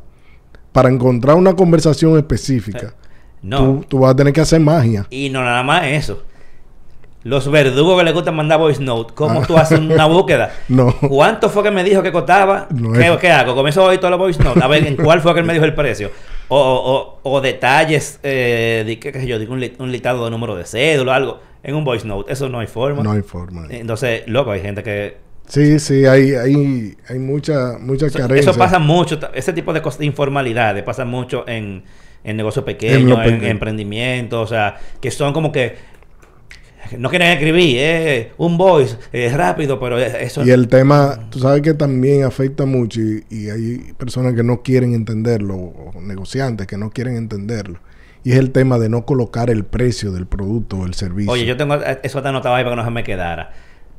para 0.71 0.89
encontrar 0.89 1.35
una 1.35 1.53
conversación 1.53 2.17
específica. 2.17 2.93
no. 3.41 3.57
Tú, 3.57 3.85
tú 3.89 3.99
vas 3.99 4.11
a 4.11 4.15
tener 4.15 4.31
que 4.33 4.41
hacer 4.41 4.59
magia. 4.61 5.05
Y 5.09 5.29
no 5.29 5.43
nada 5.43 5.61
más 5.63 5.83
eso. 5.85 6.23
Los 7.23 7.51
verdugos 7.51 7.99
que 7.99 8.03
les 8.05 8.13
gusta 8.15 8.31
mandar 8.31 8.57
voice 8.57 8.81
note, 8.81 9.13
¿cómo 9.13 9.41
Ah. 9.41 9.45
tú 9.45 9.55
haces 9.57 9.77
una 9.79 10.05
búsqueda? 10.07 10.51
No. 10.69 10.95
¿Cuánto 11.07 11.49
fue 11.49 11.61
que 11.61 11.69
me 11.69 11.83
dijo 11.83 12.01
que 12.01 12.11
costaba? 12.11 12.67
No 12.73 12.93
¿Qué, 12.93 13.15
qué 13.21 13.31
hago? 13.31 13.53
Comienzo 13.53 13.83
a 13.83 13.89
oír 13.89 13.99
todos 13.99 14.09
los 14.11 14.19
voice 14.19 14.41
notes. 14.41 14.63
A 14.63 14.67
ver, 14.67 14.87
¿en 14.87 14.95
cuál 14.95 15.21
fue 15.21 15.33
que 15.33 15.41
él 15.41 15.45
me 15.45 15.53
dijo 15.53 15.65
el 15.65 15.75
precio? 15.75 16.09
O, 16.53 17.19
o, 17.23 17.31
o 17.31 17.39
detalles, 17.39 18.19
eh, 18.23 18.83
de, 18.85 18.99
qué, 18.99 19.13
qué 19.13 19.21
sé 19.21 19.27
yo, 19.27 19.39
digo 19.39 19.53
un, 19.53 19.61
li- 19.61 19.73
un 19.79 19.89
listado 19.89 20.25
de 20.25 20.31
número 20.31 20.53
de 20.55 20.65
cédula, 20.65 21.15
algo. 21.15 21.39
En 21.63 21.75
un 21.75 21.85
voice 21.85 22.05
note. 22.05 22.33
Eso 22.33 22.49
no 22.49 22.59
hay 22.59 22.67
forma. 22.67 23.03
No 23.03 23.11
hay 23.11 23.21
forma. 23.21 23.67
Entonces, 23.69 24.23
loco, 24.27 24.51
hay 24.51 24.59
gente 24.61 24.83
que... 24.83 25.17
Sí, 25.47 25.79
sí, 25.79 26.05
hay, 26.05 26.33
hay, 26.33 26.95
hay 27.07 27.19
mucha, 27.19 27.77
mucha 27.79 28.07
Eso, 28.07 28.17
carencia. 28.17 28.49
eso 28.51 28.59
pasa 28.59 28.79
mucho. 28.79 29.17
Ese 29.33 29.53
tipo 29.53 29.71
de 29.71 29.81
cosas 29.81 29.99
de 29.99 30.07
informalidades 30.07 30.83
pasa 30.83 31.05
mucho 31.05 31.47
en, 31.47 31.83
en 32.23 32.35
negocios 32.35 32.65
pequeños, 32.65 33.19
en, 33.25 33.45
emprendimientos. 33.45 34.43
O 34.43 34.47
sea, 34.47 34.77
que 34.99 35.09
son 35.11 35.31
como 35.33 35.51
que... 35.51 35.75
No 36.97 37.09
quieren 37.09 37.29
escribir, 37.29 37.77
eh, 37.79 38.31
un 38.37 38.57
voice, 38.57 38.97
es 39.11 39.33
rápido, 39.33 39.79
pero 39.79 39.97
eso... 39.97 40.43
Y 40.45 40.51
el 40.51 40.67
tema, 40.67 41.27
tú 41.29 41.39
sabes 41.39 41.61
que 41.61 41.73
también 41.73 42.23
afecta 42.23 42.65
mucho 42.65 42.99
y, 43.01 43.23
y 43.29 43.49
hay 43.49 43.93
personas 43.97 44.33
que 44.33 44.43
no 44.43 44.61
quieren 44.61 44.93
entenderlo, 44.93 45.55
o 45.55 45.93
negociantes 46.01 46.67
que 46.67 46.77
no 46.77 46.89
quieren 46.89 47.15
entenderlo. 47.15 47.79
Y 48.23 48.33
es 48.33 48.37
el 48.37 48.51
tema 48.51 48.77
de 48.77 48.87
no 48.87 49.05
colocar 49.05 49.49
el 49.49 49.63
precio 49.65 50.11
del 50.11 50.27
producto 50.27 50.77
o 50.77 50.85
el 50.85 50.93
servicio. 50.93 51.31
Oye, 51.31 51.45
yo 51.45 51.57
tengo 51.57 51.75
eso 51.75 52.19
está 52.19 52.29
anotado 52.29 52.53
ahí 52.53 52.63
para 52.63 52.75
que 52.75 52.81
no 52.81 52.85
se 52.85 52.91
me 52.91 53.03
quedara. 53.03 53.51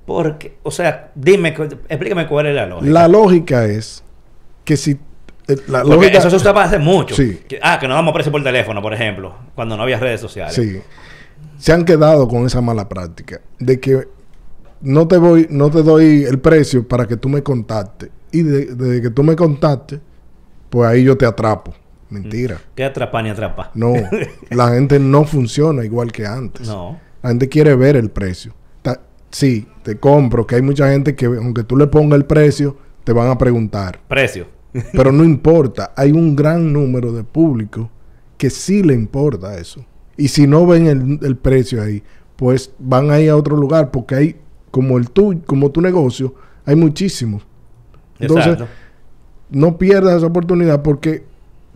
Porque, 0.06 0.56
o 0.62 0.70
sea, 0.70 1.10
dime, 1.14 1.54
explícame 1.88 2.26
cuál 2.26 2.46
es 2.46 2.54
la 2.54 2.66
lógica. 2.66 2.92
La 2.92 3.08
lógica 3.08 3.64
es 3.66 4.04
que 4.64 4.76
si... 4.76 4.92
eh, 5.48 5.56
La 5.68 5.82
lógica, 5.82 6.18
eso 6.18 6.30
se 6.30 6.36
usaba 6.36 6.64
hace 6.64 6.78
mucho. 6.78 7.16
Sí. 7.16 7.40
Ah, 7.62 7.78
que 7.80 7.88
no 7.88 7.94
damos 7.94 8.12
precio 8.14 8.30
por 8.30 8.42
teléfono, 8.44 8.80
por 8.80 8.94
ejemplo, 8.94 9.34
cuando 9.54 9.76
no 9.76 9.82
había 9.82 9.98
redes 9.98 10.20
sociales. 10.20 10.54
Sí. 10.54 10.80
Se 11.58 11.72
han 11.72 11.84
quedado 11.84 12.26
con 12.28 12.44
esa 12.46 12.60
mala 12.60 12.88
práctica 12.88 13.40
de 13.58 13.78
que 13.80 14.08
no 14.80 15.06
te 15.06 15.16
voy, 15.16 15.46
no 15.50 15.70
te 15.70 15.82
doy 15.82 16.24
el 16.24 16.40
precio 16.40 16.86
para 16.86 17.06
que 17.06 17.16
tú 17.16 17.28
me 17.28 17.42
contactes. 17.42 18.10
Y 18.32 18.42
de, 18.42 18.66
de 18.74 19.00
que 19.02 19.10
tú 19.10 19.22
me 19.22 19.36
contactes, 19.36 20.00
pues 20.70 20.88
ahí 20.88 21.04
yo 21.04 21.16
te 21.16 21.26
atrapo. 21.26 21.72
Mentira. 22.10 22.60
¿Qué 22.74 22.84
atrapa 22.84 23.22
ni 23.22 23.30
atrapa? 23.30 23.70
No, 23.74 23.94
la 24.50 24.68
gente 24.74 24.98
no 24.98 25.24
funciona 25.24 25.84
igual 25.84 26.12
que 26.12 26.26
antes. 26.26 26.66
No. 26.66 26.98
La 27.22 27.30
gente 27.30 27.48
quiere 27.48 27.74
ver 27.76 27.96
el 27.96 28.10
precio. 28.10 28.54
Ta- 28.82 29.00
sí, 29.30 29.66
te 29.82 29.98
compro, 29.98 30.46
que 30.46 30.56
hay 30.56 30.62
mucha 30.62 30.90
gente 30.90 31.14
que 31.14 31.26
aunque 31.26 31.62
tú 31.62 31.76
le 31.76 31.86
pongas 31.86 32.18
el 32.18 32.24
precio, 32.26 32.76
te 33.04 33.12
van 33.12 33.28
a 33.28 33.38
preguntar. 33.38 34.00
Precio. 34.08 34.46
Pero 34.92 35.12
no 35.12 35.22
importa, 35.24 35.92
hay 35.96 36.10
un 36.12 36.34
gran 36.34 36.72
número 36.72 37.12
de 37.12 37.22
público 37.24 37.88
que 38.36 38.50
sí 38.50 38.82
le 38.82 38.94
importa 38.94 39.56
eso. 39.58 39.84
Y 40.22 40.28
si 40.28 40.46
no 40.46 40.66
ven 40.66 40.86
el, 40.86 41.18
el 41.26 41.36
precio 41.36 41.82
ahí, 41.82 42.02
pues 42.36 42.72
van 42.78 43.10
a 43.10 43.20
ir 43.20 43.30
a 43.30 43.36
otro 43.36 43.56
lugar, 43.56 43.90
porque 43.90 44.14
hay, 44.14 44.36
como 44.70 44.98
el 44.98 45.10
tu, 45.10 45.42
como 45.46 45.70
tu 45.70 45.80
negocio, 45.80 46.34
hay 46.64 46.76
muchísimos. 46.76 47.42
Entonces, 48.18 48.52
Exacto. 48.54 48.72
no 49.50 49.76
pierdas 49.78 50.18
esa 50.18 50.26
oportunidad 50.26 50.82
porque 50.82 51.24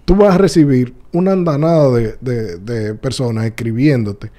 tú 0.05 0.17
vas 0.17 0.35
a 0.35 0.39
recibir 0.39 0.95
una 1.13 1.33
andanada 1.33 1.91
de, 1.91 2.17
de- 2.21 2.57
de 2.59 2.95
personas 2.95 3.45
escribiéndote, 3.47 4.31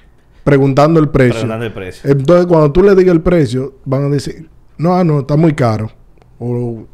preguntando 0.44 1.00
el 1.00 1.08
precio. 1.08 1.34
Preguntando 1.34 1.66
el 1.66 1.72
precio. 1.72 2.10
Entonces, 2.10 2.46
cuando 2.46 2.72
tú 2.72 2.82
le 2.82 2.94
digas 2.94 3.14
el 3.14 3.20
precio, 3.20 3.74
van 3.84 4.04
a 4.04 4.08
decir, 4.08 4.48
no, 4.78 4.94
ah, 4.94 5.04
no, 5.04 5.20
está 5.20 5.36
muy 5.36 5.52
caro. 5.54 5.90
O, 6.38 6.84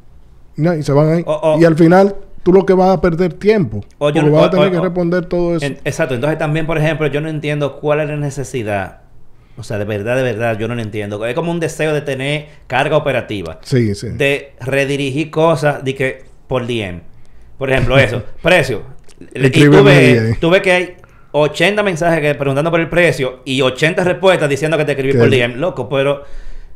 no, 0.56 0.74
y 0.74 0.82
se 0.82 0.92
van 0.92 1.08
a 1.08 1.18
ir. 1.20 1.24
O- 1.26 1.54
o- 1.54 1.60
y 1.60 1.64
al 1.64 1.76
final, 1.76 2.16
tú 2.44 2.52
lo 2.52 2.64
que 2.64 2.74
vas 2.74 2.90
a 2.96 3.00
perder 3.00 3.32
tiempo. 3.34 3.78
O 3.98 4.12
porque 4.12 4.20
vas 4.20 4.42
o- 4.42 4.44
a 4.44 4.50
tener 4.50 4.68
o- 4.68 4.70
que 4.70 4.80
responder 4.80 5.26
todo 5.26 5.56
eso. 5.56 5.66
En- 5.66 5.78
exacto. 5.84 6.14
Entonces 6.14 6.38
también, 6.38 6.66
por 6.66 6.78
ejemplo, 6.78 7.08
yo 7.08 7.20
no 7.20 7.28
entiendo 7.28 7.80
cuál 7.80 8.00
es 8.00 8.08
la 8.08 8.16
necesidad. 8.16 9.00
O 9.56 9.62
sea, 9.62 9.78
de 9.78 9.84
verdad, 9.84 10.16
de 10.16 10.22
verdad, 10.22 10.58
yo 10.58 10.66
no 10.68 10.74
lo 10.74 10.82
entiendo. 10.82 11.24
Es 11.26 11.34
como 11.34 11.50
un 11.50 11.60
deseo 11.60 11.92
de 11.94 12.00
tener 12.02 12.46
carga 12.66 12.96
operativa. 12.96 13.58
sí, 13.62 13.94
sí. 13.94 14.08
de 14.10 14.52
redirigir 14.60 15.30
cosas 15.30 15.82
de 15.84 15.94
que 15.94 16.24
por 16.46 16.66
DM. 16.66 17.00
Por 17.58 17.70
ejemplo, 17.70 17.98
eso, 17.98 18.22
precio. 18.42 18.82
Y 19.34 20.34
tú 20.40 20.50
ves 20.50 20.60
que 20.62 20.72
hay 20.72 20.96
80 21.32 21.82
mensajes 21.82 22.20
que 22.20 22.34
preguntando 22.34 22.70
por 22.70 22.80
el 22.80 22.88
precio 22.88 23.40
y 23.44 23.60
80 23.62 24.04
respuestas 24.04 24.48
diciendo 24.48 24.76
que 24.76 24.84
te 24.84 24.92
escribí 24.92 25.16
por 25.16 25.30
DM. 25.30 25.56
Loco, 25.56 25.88
pero 25.88 26.24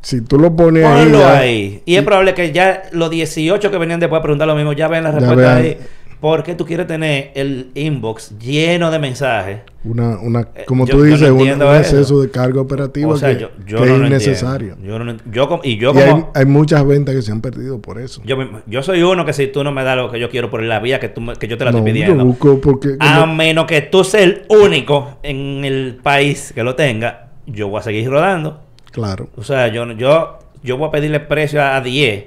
Si 0.01 0.21
tú 0.21 0.39
lo 0.39 0.55
pones 0.55 0.85
ahí, 0.85 1.03
ponlo 1.03 1.19
ya- 1.19 1.37
ahí. 1.39 1.81
Y 1.85 1.95
es 1.95 2.03
probable 2.03 2.33
que 2.33 2.51
ya 2.51 2.83
los 2.91 3.09
18 3.09 3.69
que 3.69 3.77
venían 3.77 3.99
después 3.99 4.19
a 4.19 4.23
preguntar 4.23 4.47
lo 4.47 4.55
mismo 4.55 4.73
ya 4.73 4.87
vean 4.87 5.03
la 5.03 5.11
respuesta 5.11 5.35
vean. 5.35 5.57
ahí. 5.57 5.77
¿Por 6.19 6.43
qué 6.43 6.53
tú 6.53 6.65
quieres 6.65 6.85
tener 6.85 7.31
el 7.33 7.71
inbox 7.75 8.37
lleno 8.39 8.91
de 8.91 8.99
mensajes? 8.99 9.59
Una, 9.85 10.19
una, 10.19 10.41
Eh, 10.53 10.65
como 10.67 10.85
yo- 10.85 10.91
tú 10.97 11.05
yo 11.05 11.11
no 11.11 11.15
dices, 11.15 11.29
un, 11.29 11.61
exceso 11.77 12.21
de 12.21 12.29
carga 12.29 12.59
operativa 12.59 13.07
O 13.09 13.15
sea, 13.15 13.33
que, 13.33 13.39
yo, 13.43 13.49
yo 13.65 13.77
que 13.81 13.85
no 13.89 13.95
es 14.03 14.07
innecesario. 14.07 14.75
Yo 14.83 14.99
yo 15.31 15.61
y 15.63 15.77
yo 15.77 15.91
y 15.91 15.93
como... 15.93 16.31
hay 16.35 16.45
muchas 16.45 16.85
ventas 16.85 17.15
que 17.15 17.21
se 17.21 17.31
han 17.31 17.39
perdido 17.39 17.81
por 17.81 17.99
eso. 18.01 18.21
Yo, 18.25 18.35
yo 18.67 18.83
soy 18.83 19.01
uno 19.01 19.25
que 19.25 19.31
si 19.31 19.47
tú 19.47 19.63
no 19.63 19.71
me 19.71 19.85
das 19.85 19.95
lo 19.95 20.11
que 20.11 20.19
yo 20.19 20.29
quiero 20.29 20.49
por 20.49 20.61
la 20.61 20.81
vía 20.81 20.99
que, 20.99 21.07
tú, 21.07 21.21
que 21.39 21.47
yo 21.47 21.57
te 21.57 21.63
la 21.63 21.69
estoy 21.69 21.81
yo 21.81 21.85
pidiendo, 21.85 22.25
busco 22.25 22.59
porque... 22.59 22.97
a 22.99 23.25
menos 23.25 23.65
que 23.65 23.81
tú 23.81 24.03
seas 24.03 24.23
el 24.23 24.41
único 24.49 25.19
en 25.23 25.63
el 25.63 25.99
país 26.03 26.51
que 26.53 26.63
lo 26.63 26.75
tenga, 26.75 27.29
yo 27.45 27.69
voy 27.69 27.79
a 27.79 27.83
seguir 27.83 28.09
rodando. 28.09 28.59
Claro. 28.91 29.29
O 29.35 29.43
sea, 29.43 29.67
yo, 29.67 29.89
yo, 29.93 30.39
yo 30.63 30.77
voy 30.77 30.87
a 30.87 30.91
pedirle 30.91 31.19
precio 31.19 31.61
a 31.63 31.79
10. 31.81 32.25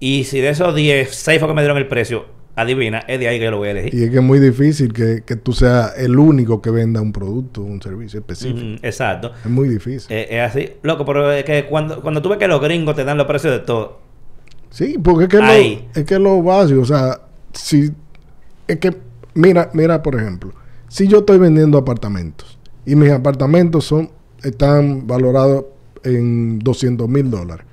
Y 0.00 0.24
si 0.24 0.40
de 0.40 0.50
esos 0.50 0.74
10, 0.74 1.14
6 1.14 1.38
fue 1.38 1.48
que 1.48 1.54
me 1.54 1.62
dieron 1.62 1.78
el 1.78 1.86
precio, 1.86 2.26
adivina, 2.56 2.98
es 3.06 3.18
de 3.20 3.28
ahí 3.28 3.38
que 3.38 3.44
yo 3.44 3.50
lo 3.52 3.58
voy 3.58 3.68
a 3.68 3.70
elegir. 3.70 3.94
Y 3.94 4.04
es 4.04 4.10
que 4.10 4.16
es 4.16 4.22
muy 4.22 4.38
difícil 4.40 4.92
que, 4.92 5.22
que 5.24 5.36
tú 5.36 5.52
seas 5.52 5.94
el 5.96 6.18
único 6.18 6.60
que 6.60 6.70
venda 6.70 7.00
un 7.00 7.12
producto, 7.12 7.62
un 7.62 7.80
servicio 7.80 8.18
específico. 8.20 8.58
Ujú, 8.58 8.76
exacto. 8.82 9.32
Es 9.44 9.50
muy 9.50 9.68
difícil. 9.68 10.14
Eh, 10.14 10.26
es 10.30 10.40
así. 10.40 10.70
Loco, 10.82 11.04
pero 11.04 11.30
es 11.32 11.44
que 11.44 11.66
cuando, 11.66 12.02
cuando 12.02 12.20
tú 12.20 12.28
ves 12.28 12.38
que 12.38 12.48
los 12.48 12.60
gringos 12.60 12.96
te 12.96 13.04
dan 13.04 13.16
los 13.16 13.26
precios 13.26 13.52
de 13.52 13.60
todo, 13.60 14.00
Sí, 14.70 14.96
porque 15.02 15.24
es 15.24 15.28
que, 15.28 15.36
Ahí. 15.36 15.86
lo, 15.94 16.00
es 16.00 16.06
que 16.06 16.18
lo 16.18 16.42
básico, 16.42 16.80
o 16.80 16.84
sea, 16.86 17.20
si 17.52 17.90
es 18.66 18.78
que 18.78 18.96
mira, 19.34 19.68
mira 19.74 20.02
por 20.02 20.16
ejemplo, 20.16 20.50
si 20.88 21.06
yo 21.06 21.18
estoy 21.18 21.36
vendiendo 21.36 21.76
apartamentos 21.76 22.58
y 22.86 22.96
mis 22.96 23.10
apartamentos 23.10 23.84
son 23.84 24.10
están 24.42 25.06
valorados 25.06 25.66
en 26.04 26.58
200 26.58 27.08
mil 27.08 27.30
dólares, 27.30 27.66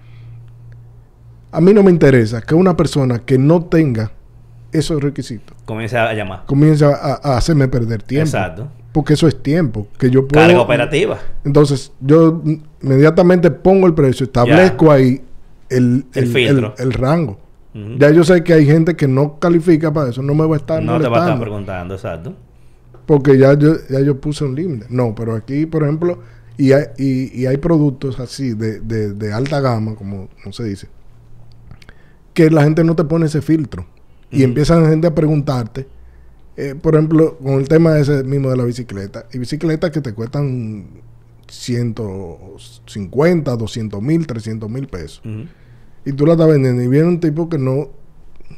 a 1.52 1.62
mí 1.62 1.74
no 1.74 1.84
me 1.84 1.92
interesa 1.92 2.42
que 2.42 2.54
una 2.56 2.76
persona 2.78 3.20
que 3.20 3.38
no 3.38 3.64
tenga 3.66 4.12
esos 4.72 5.02
requisitos 5.02 5.58
comienza 5.66 6.08
a 6.08 6.14
llamar. 6.14 6.46
comience 6.46 6.86
a, 6.86 6.90
a 7.24 7.38
hacerme 7.38 7.68
perder 7.68 8.04
tiempo, 8.04 8.28
Exacto. 8.28 8.68
porque 8.92 9.14
eso 9.14 9.28
es 9.28 9.42
tiempo 9.42 9.88
que 9.98 10.12
yo 10.12 10.28
puedo 10.28 10.46
Carga 10.46 10.62
operativa. 10.62 11.18
entonces, 11.44 11.92
yo 12.00 12.44
inmediatamente 12.82 13.50
pongo 13.50 13.88
el 13.88 13.96
precio, 13.96 14.26
establezco 14.26 14.92
ahí 14.92 15.22
el, 15.70 16.06
El 16.14 16.28
filtro. 16.28 16.76
el 16.78 16.94
rango. 16.94 17.40
Ya 17.98 18.10
yo 18.12 18.24
sé 18.24 18.44
que 18.44 18.52
hay 18.54 18.66
gente 18.66 18.96
que 18.96 19.08
no 19.08 19.40
califica 19.40 19.94
para 19.94 20.10
eso, 20.10 20.22
no 20.22 20.34
me 20.36 20.46
va 20.46 20.56
a 20.56 20.58
estar 20.60 20.84
No 20.84 21.00
te 21.00 21.08
va 21.08 21.18
a 21.20 21.26
estar 21.28 21.40
preguntando, 21.40 21.94
exacto. 21.96 22.34
porque 23.06 23.38
ya 23.38 23.54
yo, 23.54 23.74
ya 23.90 24.02
yo 24.02 24.20
puse 24.20 24.44
un 24.44 24.54
límite. 24.56 24.88
No, 24.90 25.16
pero 25.16 25.34
aquí, 25.36 25.66
por 25.66 25.84
ejemplo, 25.84 26.20
y 26.60 26.74
hay, 26.74 26.84
y, 26.98 27.42
y 27.42 27.46
hay 27.46 27.56
productos 27.56 28.20
así 28.20 28.54
de, 28.54 28.82
de, 28.82 29.14
de 29.14 29.32
alta 29.32 29.62
gama, 29.62 29.96
como 29.96 30.28
no 30.46 30.52
se 30.52 30.66
dice, 30.66 30.90
que 32.34 32.52
la 32.52 32.66
gente 32.66 32.84
no 32.84 32.98
te 32.98 33.06
pone 33.06 33.28
ese 33.28 33.42
filtro. 33.42 33.86
Y 34.30 34.44
empiezan 34.44 34.84
la 34.84 34.90
gente 34.90 35.08
a 35.08 35.16
preguntarte, 35.16 35.88
eh, 36.58 36.76
por 36.76 36.96
ejemplo, 36.96 37.38
con 37.38 37.54
el 37.54 37.70
tema 37.70 37.98
ese 37.98 38.26
mismo 38.26 38.50
de 38.50 38.58
la 38.58 38.66
bicicleta, 38.66 39.26
y 39.32 39.40
bicicletas 39.40 39.92
que 39.92 40.02
te 40.02 40.14
cuestan 40.14 40.88
150, 41.48 43.56
200 43.56 44.02
mil, 44.02 44.28
300 44.28 44.70
mil 44.70 44.88
pesos. 44.88 45.22
Y 46.04 46.12
tú 46.12 46.26
la 46.26 46.34
estás 46.34 46.50
vendiendo 46.50 46.84
y 46.84 46.90
viene 46.90 47.08
un 47.08 47.22
tipo 47.22 47.48
que 47.48 47.58
no, 47.58 47.88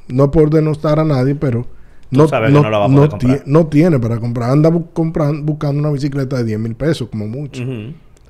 no 0.08 0.32
por 0.32 0.50
denostar 0.50 1.00
a 1.00 1.06
nadie, 1.06 1.36
pero 1.36 1.68
no, 2.12 2.28
sabes 2.28 2.50
que 2.52 2.54
no 2.62 2.70
la 2.70 2.78
va 2.78 2.86
a 2.86 2.88
poder 2.88 3.02
no 3.04 3.10
comprar. 3.10 3.38
tie- 3.40 3.44
no 3.46 3.68
tiene 3.68 4.00
para 4.00 4.20
comprar. 4.20 4.50
Anda 4.52 4.70
bu- 4.70 4.88
compran- 4.94 5.44
buscando 5.44 5.80
una 5.80 5.92
bicicleta 5.92 6.38
de 6.38 6.44
10 6.44 6.60
mil 6.60 6.76
pesos, 6.76 7.08
como 7.10 7.28
mucho. 7.28 7.64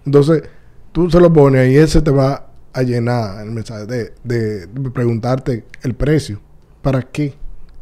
Entonces, 0.05 0.43
tú 0.91 1.09
se 1.09 1.19
lo 1.19 1.31
pones 1.31 1.71
y 1.71 1.77
ese 1.77 2.01
te 2.01 2.11
va 2.11 2.47
a 2.73 2.81
llenar 2.83 3.43
el 3.45 3.51
mensaje 3.51 3.85
de, 3.85 4.13
de- 4.23 4.67
de 4.67 4.89
preguntarte 4.91 5.65
el 5.83 5.93
precio. 5.95 6.39
¿Para 6.81 7.01
qué? 7.01 7.33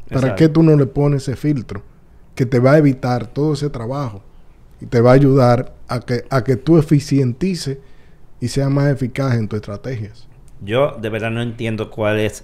¿Para 0.08 0.20
Exacto. 0.22 0.36
qué 0.38 0.50
tú 0.50 0.64
no 0.64 0.76
le 0.76 0.86
pones 0.88 1.24
ese 1.24 1.36
filtro? 1.36 1.84
Que 2.36 2.46
te 2.46 2.60
va 2.60 2.74
a 2.74 2.78
evitar 2.78 3.28
todo 3.28 3.54
ese 3.54 3.70
trabajo 3.70 4.24
y 4.82 4.86
te 4.86 5.02
va 5.02 5.12
a 5.12 5.14
ayudar 5.14 5.74
a 5.88 6.00
que, 6.00 6.24
a 6.30 6.44
que 6.44 6.56
tú 6.56 6.78
eficientices 6.78 7.78
y 8.42 8.48
seas 8.48 8.70
más 8.72 8.92
eficaz 8.92 9.36
en 9.36 9.48
tus 9.48 9.58
estrategias. 9.58 10.28
Yo 10.62 10.98
de 11.02 11.10
verdad 11.10 11.32
no 11.32 11.42
entiendo 11.42 11.92
cuál 11.92 12.20
es 12.20 12.44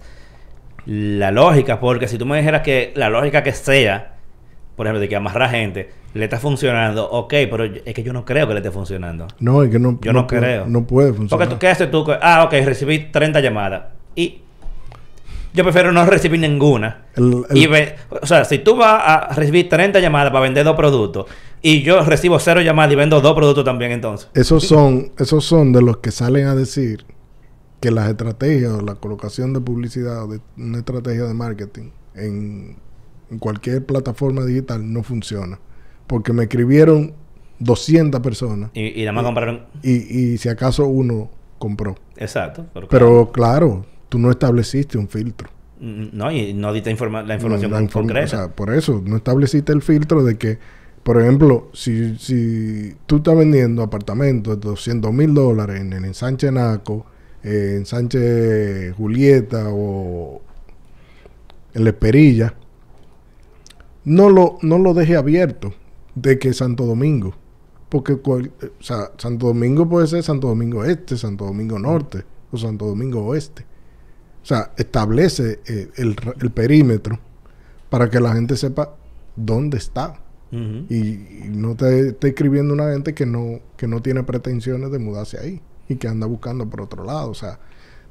la 0.86 1.32
lógica, 1.32 1.80
porque 1.80 2.08
si 2.08 2.18
tú 2.18 2.26
me 2.26 2.38
dijeras 2.38 2.62
que 2.62 2.94
la 2.96 3.10
lógica 3.10 3.42
que 3.44 3.52
sea, 3.54 4.14
por 4.76 4.86
ejemplo, 4.86 5.00
de 5.00 5.10
que 5.10 5.16
amarrar 5.16 5.50
gente, 5.50 5.90
le 6.14 6.24
está 6.26 6.38
funcionando, 6.40 7.10
ok, 7.10 7.34
pero 7.50 7.66
es 7.66 7.94
que 7.94 8.04
yo 8.04 8.14
no 8.14 8.24
creo 8.26 8.48
que 8.48 8.54
le 8.54 8.60
esté 8.60 8.72
funcionando. 8.72 9.28
No, 9.40 9.64
es 9.64 9.70
que 9.70 9.80
no, 9.80 10.00
Yo 10.02 10.14
no 10.14 10.28
puede- 10.28 10.42
creo. 10.42 10.66
No 10.68 10.86
puede 10.86 11.10
funcionar. 11.14 11.30
Porque 11.48 11.54
tú, 11.56 11.60
¿qué 11.60 11.68
haces 11.68 11.92
tú? 11.92 12.06
Ah, 12.22 12.44
ok, 12.46 12.54
recibí 12.66 13.00
30 13.12 13.40
llamadas. 13.42 13.84
Y 14.16 14.40
yo 15.54 15.64
prefiero 15.64 15.92
no 15.92 16.06
recibir 16.06 16.40
ninguna. 16.40 17.04
El- 17.16 17.44
el- 17.50 17.58
Y 17.58 17.68
ve- 17.68 17.96
o 18.22 18.26
sea, 18.26 18.46
si 18.46 18.60
tú 18.60 18.76
vas 18.76 19.02
a 19.06 19.34
recibir 19.34 19.68
30 19.70 20.00
llamadas 20.00 20.30
para 20.32 20.42
vender 20.42 20.64
dos 20.66 20.76
productos 20.76 21.26
y 21.62 21.82
yo 21.82 22.04
recibo 22.04 22.38
cero 22.40 22.62
llamadas 22.62 22.92
y 22.94 22.96
vendo 22.96 23.20
dos 23.22 23.34
productos 23.34 23.64
también 23.66 23.92
entonces. 23.92 24.30
Esos 24.34 24.66
son, 24.68 25.12
esos 25.18 25.44
son 25.44 25.72
de 25.74 25.82
los 25.82 25.98
que 25.98 26.12
salen 26.12 26.48
a 26.48 26.56
decir 26.56 27.06
que 27.86 27.92
las 27.92 28.10
estrategias 28.10 28.72
o 28.74 28.82
la 28.82 28.96
colocación 28.96 29.54
de 29.54 29.62
publicidad 29.62 30.24
o 30.24 30.28
de 30.28 30.40
una 30.58 30.80
estrategia 30.80 31.26
de 31.26 31.34
marketing 31.34 31.90
en, 32.16 32.78
en 33.30 33.40
cualquier 33.40 33.86
plataforma 33.86 34.44
digital 34.46 34.92
no 34.92 35.04
funciona. 35.04 35.60
Porque 36.08 36.34
me 36.34 36.44
escribieron 36.44 37.14
200 37.60 38.22
personas 38.22 38.70
Y, 38.74 39.00
y 39.02 39.06
nada 39.06 39.12
más 39.14 39.24
compraron... 39.26 39.66
y, 39.84 39.92
y 39.94 40.38
si 40.38 40.50
acaso 40.50 40.86
uno 40.88 41.30
compró. 41.60 41.96
Exacto. 42.18 42.66
Pero, 42.74 42.88
Pero 42.88 43.32
claro, 43.32 43.86
tú 44.10 44.18
no 44.20 44.30
estableciste 44.32 44.98
un 44.98 45.08
filtro. 45.08 45.50
No, 45.80 46.32
y 46.32 46.54
no 46.54 46.72
diste 46.74 46.90
informa- 46.96 47.24
la 47.26 47.36
información 47.36 47.72
La 47.72 47.78
con- 47.78 47.88
inform- 47.88 47.92
concreta. 47.94 48.26
O 48.26 48.30
sea, 48.30 48.48
por 48.56 48.74
eso, 48.74 49.02
no 49.06 49.18
estableciste 49.18 49.72
el 49.74 49.82
filtro 49.82 50.24
de 50.24 50.38
que, 50.38 50.58
por 51.04 51.22
ejemplo, 51.22 51.70
si, 51.74 52.18
si 52.18 52.96
tú 53.06 53.18
estás 53.18 53.38
vendiendo 53.38 53.84
apartamentos 53.84 54.60
de 54.60 54.70
200 54.70 55.12
mil 55.14 55.34
dólares 55.34 55.82
en 55.82 55.94
el 55.94 56.06
ensanche 56.06 56.52
Naco, 56.52 57.06
eh, 57.46 57.76
ensanche 57.78 58.92
Julieta 58.98 59.66
o 59.70 60.42
en 61.74 61.84
La 61.84 61.92
Esperilla, 61.92 62.54
no 64.04 64.30
lo, 64.30 64.58
no 64.62 64.78
lo 64.78 64.94
deje 64.94 65.16
abierto 65.16 65.74
de 66.16 66.40
que 66.40 66.54
Santo 66.54 66.86
Domingo. 66.86 67.34
Porque 67.90 68.18
cual- 68.18 68.52
eh, 68.62 68.72
o 68.80 68.84
sea, 68.84 69.12
Santo 69.18 69.48
Domingo 69.48 69.88
puede 69.88 70.08
ser 70.08 70.24
Santo 70.24 70.48
Domingo 70.48 70.84
Este, 70.84 71.18
Santo 71.18 71.46
Domingo 71.46 71.80
Norte 71.80 72.24
o 72.52 72.58
Santo 72.58 72.86
Domingo 72.86 73.24
Oeste. 73.26 73.66
O 74.44 74.46
sea, 74.46 74.74
establece 74.78 75.60
eh, 75.68 75.90
el, 75.98 76.16
el 76.42 76.52
perímetro 76.52 77.20
para 77.90 78.10
que 78.10 78.20
la 78.20 78.34
gente 78.34 78.58
sepa 78.58 78.96
dónde 79.36 79.78
está. 79.78 80.20
Y, 80.52 80.96
y 80.96 81.50
no 81.50 81.76
te 81.76 82.10
esté 82.10 82.30
escribiendo 82.30 82.74
una 82.74 82.92
gente 82.94 83.14
que 83.14 83.26
no, 83.26 83.60
que 83.76 83.88
no 83.88 84.02
tiene 84.02 84.24
pretensiones 84.24 84.90
de 84.92 85.00
mudarse 85.00 85.38
ahí 85.38 85.62
y 85.90 85.96
que 85.96 86.08
anda 86.08 86.28
buscando 86.28 86.70
por 86.70 86.82
otro 86.82 87.04
lado. 87.04 87.30
O 87.30 87.34
sea, 87.36 87.60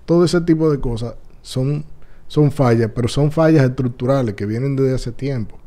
todo 0.07 0.25
ese 0.25 0.41
tipo 0.43 0.71
de 0.71 0.81
cosas 0.81 1.15
son, 1.43 1.85
son 2.29 2.51
fallas, 2.53 2.91
pero 2.95 3.09
son 3.09 3.31
fallas 3.33 3.65
estructurales 3.65 4.35
que 4.35 4.47
vienen 4.47 4.77
desde 4.77 4.95
hace 4.95 5.13
tiempo, 5.13 5.59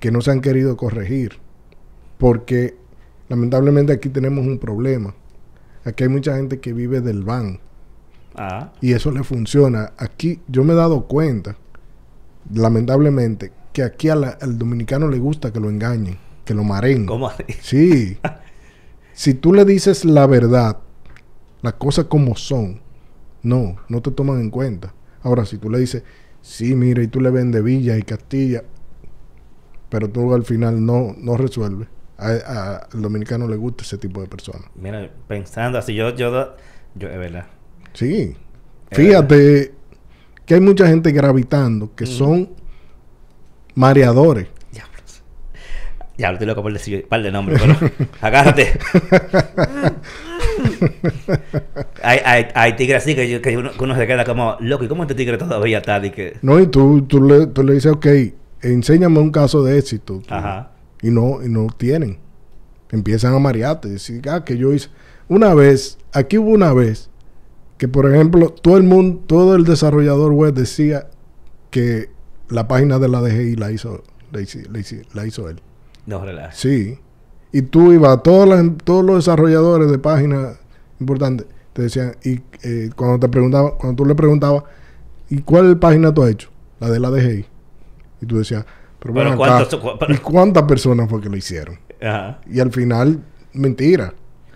que 0.00 0.10
no 0.10 0.20
se 0.20 0.30
han 0.30 0.40
querido 0.40 0.76
corregir. 0.76 1.38
Porque 2.18 2.76
lamentablemente 3.28 3.92
aquí 3.92 4.08
tenemos 4.08 4.46
un 4.46 4.58
problema. 4.58 5.14
Aquí 5.84 6.04
hay 6.04 6.08
mucha 6.10 6.36
gente 6.36 6.60
que 6.60 6.72
vive 6.72 7.00
del 7.00 7.22
van 7.24 7.60
Ah, 8.36 8.72
y 8.80 8.92
eso 8.94 9.10
le 9.12 9.22
funciona. 9.22 9.92
Aquí 9.96 10.40
yo 10.48 10.64
me 10.64 10.72
he 10.72 10.76
dado 10.76 11.04
cuenta, 11.06 11.56
lamentablemente, 12.52 13.52
que 13.72 13.82
aquí 13.82 14.08
a 14.08 14.16
la- 14.16 14.38
al 14.40 14.58
dominicano 14.58 15.08
le 15.08 15.18
gusta 15.18 15.52
que 15.52 15.60
lo 15.60 15.70
engañen, 15.70 16.18
que 16.44 16.54
lo 16.54 16.64
maren. 16.64 17.06
¿cómo 17.06 17.28
así? 17.28 17.44
Sí. 17.60 18.18
si 19.12 19.34
tú 19.34 19.52
le 19.52 19.64
dices 19.64 20.04
la 20.04 20.26
verdad, 20.26 20.78
las 21.64 21.74
cosas 21.74 22.04
como 22.04 22.36
son, 22.36 22.80
no, 23.42 23.76
no 23.88 24.00
te 24.02 24.10
toman 24.12 24.40
en 24.40 24.50
cuenta. 24.50 24.94
Ahora, 25.22 25.44
si 25.44 25.58
tú 25.58 25.68
le 25.70 25.78
dices, 25.78 26.02
sí, 26.40 26.74
mira, 26.76 27.02
y 27.02 27.08
tú 27.08 27.20
le 27.20 27.30
vendes 27.30 27.64
Villa 27.64 27.96
y 27.96 28.02
Castilla, 28.02 28.62
pero 29.88 30.08
tú 30.08 30.34
al 30.34 30.44
final 30.44 30.84
no, 30.84 31.14
no 31.18 31.36
resuelves. 31.36 31.88
A- 32.16 32.28
a- 32.28 32.76
al 32.92 33.02
dominicano 33.02 33.48
le 33.48 33.56
gusta 33.56 33.82
ese 33.82 33.98
tipo 33.98 34.20
de 34.20 34.28
personas. 34.28 34.64
Mira, 34.76 35.10
pensando 35.26 35.78
así, 35.78 35.94
yo, 35.94 36.14
yo, 36.14 36.54
yo, 36.94 37.08
es 37.08 37.18
verdad. 37.18 37.46
Sí. 37.92 38.36
Es 38.90 38.98
Fíjate 38.98 39.74
que 40.46 40.54
hay 40.54 40.60
mucha 40.60 40.86
gente 40.86 41.10
gravitando 41.12 41.94
que 41.94 42.04
Mm. 42.04 42.08
son 42.08 42.50
mareadores. 43.74 44.48
Diablos. 44.70 45.22
Ya, 46.18 46.30
estoy 46.30 46.46
loco 46.46 46.62
por 46.62 46.72
decir 46.72 47.02
un 47.02 47.08
par 47.08 47.22
de 47.22 47.32
nombres, 47.32 47.60
pero 47.60 47.74
agárrate. 48.20 48.78
hay, 52.02 52.18
hay, 52.24 52.46
hay 52.54 52.76
tigres 52.76 53.02
así 53.02 53.14
que, 53.14 53.28
yo- 53.28 53.40
que 53.42 53.56
uno, 53.56 53.72
que 53.72 53.84
uno 53.84 53.94
se 53.96 54.06
queda 54.06 54.24
como, 54.24 54.56
loco, 54.60 54.84
¿y 54.84 54.88
cómo 54.88 55.02
este 55.02 55.14
tigre 55.14 55.38
todavía 55.38 55.78
está? 55.78 56.04
Y 56.04 56.10
que, 56.10 56.38
No, 56.42 56.60
y 56.60 56.66
tú, 56.66 57.02
tú, 57.02 57.22
le, 57.22 57.46
tú 57.46 57.62
le 57.62 57.74
dices, 57.74 57.92
ok, 57.92 58.06
enséñame 58.62 59.18
un 59.20 59.30
caso 59.30 59.62
de 59.62 59.78
éxito. 59.78 60.20
Tú- 60.26 60.34
ajá. 60.34 60.70
Y 61.02 61.10
no, 61.10 61.42
y 61.44 61.48
no 61.48 61.66
tienen. 61.76 62.18
Empiezan 62.90 63.34
a 63.34 63.38
marearte. 63.38 63.88
Decir, 63.88 64.22
ah, 64.28 64.44
que 64.44 64.56
yo 64.56 64.72
hice. 64.72 64.88
Una 65.28 65.52
vez, 65.54 65.98
aquí 66.12 66.38
hubo 66.38 66.50
una 66.50 66.72
vez 66.72 67.10
que, 67.78 67.88
por 67.88 68.10
ejemplo, 68.12 68.48
todo 68.50 68.76
el 68.76 68.84
mundo, 68.84 69.22
todo 69.26 69.56
el 69.56 69.64
desarrollador 69.64 70.32
web 70.32 70.54
decía 70.54 71.08
que 71.70 72.08
la 72.48 72.68
página 72.68 72.98
de 72.98 73.08
la 73.08 73.20
DGI 73.20 73.56
la 73.56 73.70
hizo, 73.72 74.02
la 74.32 74.40
hizo, 74.40 74.58
la 74.70 74.78
hizo, 74.78 74.96
la 75.12 75.26
hizo 75.26 75.48
él. 75.48 75.60
No 76.06 76.24
relaja. 76.24 76.52
Sí. 76.52 76.98
Y 77.54 77.62
tú 77.62 77.92
ibas, 77.92 78.22
todos 78.22 78.48
los, 78.48 78.76
todos 78.84 79.04
los 79.04 79.16
desarrolladores 79.16 79.90
de 79.90 79.98
páginas 79.98 80.58
importantes 80.98 81.46
te 81.72 81.82
decían, 81.82 82.16
y 82.24 82.40
eh, 82.62 82.90
cuando 82.96 83.18
te 83.20 83.28
preguntaba, 83.28 83.76
cuando 83.76 83.96
tú 84.02 84.06
le 84.08 84.14
preguntabas, 84.14 84.64
¿y 85.30 85.38
cuál 85.42 85.78
página 85.78 86.12
tú 86.12 86.22
has 86.24 86.30
hecho? 86.30 86.48
La 86.80 86.90
de 86.90 86.98
la 87.00 87.10
DGI. 87.10 87.44
Y 88.22 88.26
tú 88.26 88.38
decías, 88.38 88.64
pero, 88.98 89.20
acá, 89.20 89.36
¿cuántos- 89.36 89.76
cu- 89.80 89.90
pero- 90.00 90.14
¿y 90.14 90.18
cuántas 90.18 90.62
personas 90.64 91.08
fue 91.08 91.20
que 91.20 91.28
lo 91.28 91.36
hicieron? 91.36 91.78
Ajá. 92.02 92.40
Y 92.50 92.58
al 92.60 92.72
final, 92.72 93.20
mentira. 93.52 94.14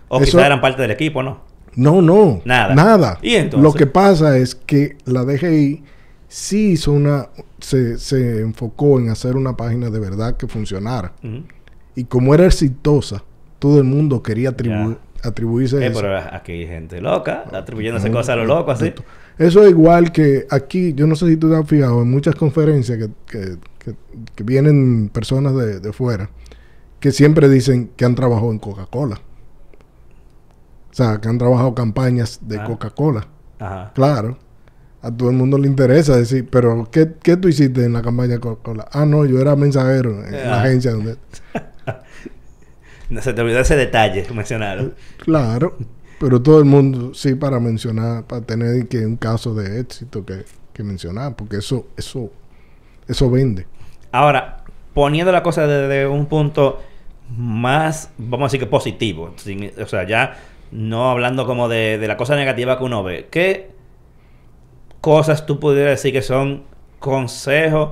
O 0.09 0.19
quizás 0.19 0.45
eran 0.45 0.59
parte 0.59 0.81
del 0.81 0.91
equipo, 0.91 1.23
¿no? 1.23 1.41
No, 1.75 2.01
no. 2.01 2.41
Nada. 2.45 2.73
Nada. 2.75 3.19
¿Y 3.21 3.35
entonces? 3.35 3.63
Lo 3.63 3.73
que 3.73 3.85
pasa 3.85 4.37
es 4.37 4.55
que 4.55 4.97
la 5.05 5.23
DGI 5.23 5.83
sí 6.27 6.71
hizo 6.71 6.91
una. 6.91 7.29
Se, 7.59 7.97
se 7.97 8.41
enfocó 8.41 8.99
en 8.99 9.09
hacer 9.09 9.35
una 9.35 9.55
página 9.55 9.89
de 9.89 9.99
verdad 9.99 10.35
que 10.37 10.47
funcionara. 10.47 11.13
Ujú. 11.23 11.43
Y 11.95 12.05
como 12.05 12.33
era 12.33 12.45
exitosa, 12.45 13.23
todo 13.59 13.77
el 13.79 13.83
mundo 13.83 14.23
quería 14.23 14.51
atribu- 14.55 14.97
atribuirse 15.23 15.77
Eh, 15.83 15.87
eso. 15.87 15.99
pero 16.01 16.17
aquí 16.31 16.51
hay 16.53 16.67
gente 16.67 17.01
loca, 17.01 17.43
atribuyéndose 17.51 18.09
cosas 18.11 18.29
a 18.29 18.35
lo 18.37 18.45
loco 18.45 18.71
así. 18.71 18.93
Eso 19.37 19.63
es 19.63 19.69
igual 19.71 20.11
que 20.11 20.45
aquí, 20.49 20.93
yo 20.93 21.07
no 21.07 21.15
sé 21.15 21.27
si 21.27 21.37
tú 21.37 21.49
te 21.49 21.55
has 21.55 21.67
fijado, 21.67 22.01
en 22.01 22.11
muchas 22.11 22.35
conferencias 22.35 22.97
que, 22.97 23.09
que- 23.25 23.57
que- 23.79 23.95
que 24.35 24.43
vienen 24.43 25.09
personas 25.09 25.55
de, 25.55 25.79
de 25.79 25.93
fuera, 25.93 26.29
que 26.99 27.11
siempre 27.11 27.47
dicen 27.49 27.91
que 27.95 28.03
han 28.05 28.15
trabajado 28.15 28.51
en 28.51 28.59
Coca-Cola. 28.59 29.19
O 30.91 30.93
sea, 30.93 31.19
que 31.21 31.29
han 31.29 31.37
trabajado 31.37 31.73
campañas 31.75 32.39
de 32.41 32.57
Ah. 32.59 32.63
Coca-Cola. 32.65 33.27
Ajá. 33.59 33.91
Claro. 33.93 34.37
A 35.01 35.11
todo 35.15 35.29
el 35.29 35.35
mundo 35.37 35.57
le 35.57 35.67
interesa 35.67 36.17
decir, 36.17 36.49
pero 36.51 36.89
¿qué, 36.91 37.13
qué 37.23 37.37
tú 37.37 37.47
hiciste 37.47 37.85
en 37.85 37.93
la 37.93 38.01
campaña 38.01 38.33
de 38.33 38.39
Coca-Cola? 38.41 38.87
Ah, 38.91 39.05
no, 39.05 39.23
yo 39.25 39.39
era 39.39 39.55
mensajero 39.55 40.25
en 40.25 40.31
la 40.33 40.55
Ah. 40.57 40.61
agencia 40.63 40.91
donde... 40.91 41.15
No 43.09 43.21
se 43.21 43.33
te 43.33 43.41
olvidó 43.41 43.59
ese 43.59 43.75
detalle 43.75 44.25
mencionaron. 44.33 44.95
Claro. 45.17 45.77
Pero 46.19 46.41
todo 46.41 46.59
el 46.59 46.65
mundo, 46.65 47.13
sí, 47.13 47.35
para 47.35 47.59
mencionar, 47.59 48.25
para 48.25 48.41
tener 48.41 48.87
que 48.87 49.05
un 49.05 49.15
caso 49.17 49.53
de 49.55 49.79
éxito 49.79 50.25
que, 50.25 50.45
que 50.73 50.83
mencionar, 50.83 51.35
porque 51.35 51.57
eso, 51.57 51.87
eso, 51.95 52.31
eso 53.07 53.31
vende. 53.31 53.67
Ahora, 54.11 54.63
poniendo 54.93 55.31
la 55.31 55.43
cosa 55.43 55.65
desde 55.67 56.07
un 56.07 56.25
punto 56.27 56.81
más, 57.29 58.11
vamos 58.17 58.45
a 58.45 58.47
decir 58.47 58.59
que 58.59 58.65
positivo, 58.67 59.33
sin- 59.37 59.71
o 59.81 59.85
sea, 59.87 60.05
ya 60.07 60.37
no 60.71 61.09
hablando 61.11 61.45
como 61.45 61.69
de, 61.69 61.97
de 61.97 62.07
la 62.07 62.17
cosa 62.17 62.35
negativa 62.35 62.77
que 62.77 62.83
uno 62.83 63.03
ve, 63.03 63.27
¿qué 63.31 63.71
cosas 65.01 65.45
tú 65.45 65.59
pudieras 65.59 65.91
decir 66.01 66.13
que 66.13 66.21
son 66.21 66.63
consejos 66.99 67.91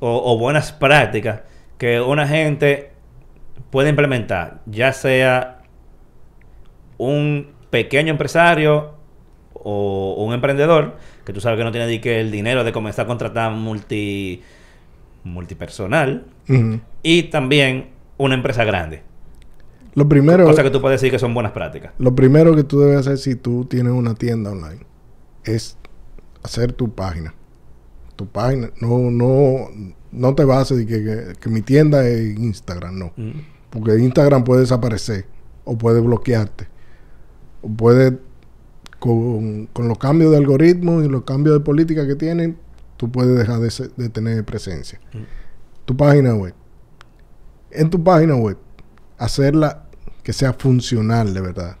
o, 0.00 0.32
o 0.32 0.38
buenas 0.38 0.72
prácticas 0.72 1.42
que 1.78 2.00
una 2.00 2.26
gente 2.28 2.92
puede 3.74 3.88
implementar, 3.90 4.60
ya 4.66 4.92
sea 4.92 5.62
un 6.96 7.48
pequeño 7.70 8.10
empresario 8.12 8.92
o 9.52 10.14
un 10.24 10.32
emprendedor, 10.32 10.96
que 11.24 11.32
tú 11.32 11.40
sabes 11.40 11.58
que 11.58 11.64
no 11.64 11.72
tiene 11.72 11.88
ni 11.88 11.98
que 11.98 12.20
el 12.20 12.30
dinero 12.30 12.62
de 12.62 12.70
comenzar 12.70 13.04
a 13.06 13.08
contratar 13.08 13.50
multi 13.52 14.42
multipersonal 15.24 16.26
y 17.02 17.24
también 17.24 17.88
una 18.16 18.34
empresa 18.34 18.62
grande. 18.64 19.02
Lo 19.94 20.08
primero, 20.08 20.44
Cosas 20.44 20.62
que 20.64 20.70
tú 20.70 20.80
puedes 20.80 21.00
decir 21.00 21.10
que 21.10 21.18
son 21.18 21.34
buenas 21.34 21.50
prácticas. 21.52 21.92
lo 21.98 22.14
primero 22.14 22.54
que 22.54 22.62
tú 22.62 22.78
debes 22.80 22.98
hacer 22.98 23.18
si 23.18 23.34
tú 23.34 23.64
tienes 23.64 23.92
una 23.92 24.14
tienda 24.14 24.50
online 24.52 24.84
es 25.44 25.76
hacer 26.44 26.72
tu 26.72 26.94
página. 26.94 27.34
Tu 28.14 28.26
página. 28.28 28.70
No, 28.80 29.10
no, 29.10 29.66
no 30.12 30.34
te 30.36 30.44
bases 30.44 30.78
de 30.78 30.86
que, 30.86 31.02
que- 31.02 31.32
que 31.40 31.48
mi 31.48 31.62
tienda 31.62 32.06
es 32.06 32.38
Instagram, 32.38 32.98
no. 32.98 33.12
Mm. 33.16 33.30
Porque 33.74 33.98
Instagram 33.98 34.44
puede 34.44 34.62
desaparecer 34.62 35.26
o 35.64 35.76
puede 35.76 36.00
bloquearte. 36.00 36.68
O 37.60 37.68
puede, 37.68 38.18
con, 38.98 39.66
con 39.66 39.88
los 39.88 39.98
cambios 39.98 40.30
de 40.30 40.38
algoritmos 40.38 41.04
y 41.04 41.08
los 41.08 41.24
cambios 41.24 41.56
de 41.58 41.60
política 41.64 42.06
que 42.06 42.14
tienen, 42.14 42.56
tú 42.96 43.10
puedes 43.10 43.36
dejar 43.36 43.60
de, 43.60 43.70
ser- 43.70 43.92
de 43.96 44.08
tener 44.08 44.44
presencia. 44.44 45.00
Mm. 45.12 45.18
Tu 45.84 45.96
página 45.96 46.34
web. 46.34 46.54
En 47.70 47.90
tu 47.90 48.02
página 48.02 48.36
web, 48.36 48.56
hacerla 49.18 49.86
que 50.22 50.32
sea 50.32 50.52
funcional 50.52 51.34
de 51.34 51.40
verdad. 51.40 51.76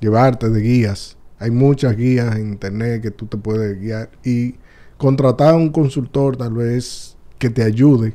Llevarte 0.00 0.50
de 0.50 0.60
guías. 0.60 1.16
Hay 1.38 1.50
muchas 1.50 1.96
guías 1.96 2.36
en 2.36 2.48
internet 2.50 3.02
que 3.02 3.10
tú 3.10 3.26
te 3.26 3.38
puedes 3.38 3.80
guiar 3.80 4.10
y 4.22 4.56
contratar 4.98 5.54
a 5.54 5.56
un 5.56 5.70
consultor 5.70 6.36
tal 6.36 6.52
vez 6.52 7.16
que 7.38 7.48
te 7.48 7.62
ayude 7.62 8.14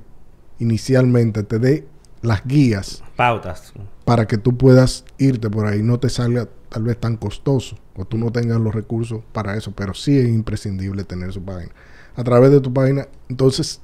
inicialmente, 0.59 1.41
te 1.43 1.57
dé 1.57 1.87
las 2.25 2.45
guías 2.45 3.03
Pautas. 3.15 3.73
para 4.03 4.27
que 4.27 4.37
tú 4.37 4.57
puedas 4.57 5.05
irte 5.17 5.49
por 5.49 5.65
ahí, 5.65 5.81
no 5.81 5.99
te 5.99 6.09
salga 6.09 6.49
tal 6.69 6.83
vez 6.83 6.99
tan 6.99 7.17
costoso 7.17 7.77
o 7.95 8.05
tú 8.05 8.17
no 8.17 8.31
tengas 8.31 8.59
los 8.59 8.73
recursos 8.73 9.21
para 9.31 9.55
eso, 9.55 9.71
pero 9.71 9.93
sí 9.93 10.17
es 10.17 10.27
imprescindible 10.27 11.03
tener 11.03 11.31
su 11.31 11.43
página. 11.43 11.71
A 12.15 12.23
través 12.23 12.51
de 12.51 12.61
tu 12.61 12.73
página, 12.73 13.07
entonces, 13.29 13.81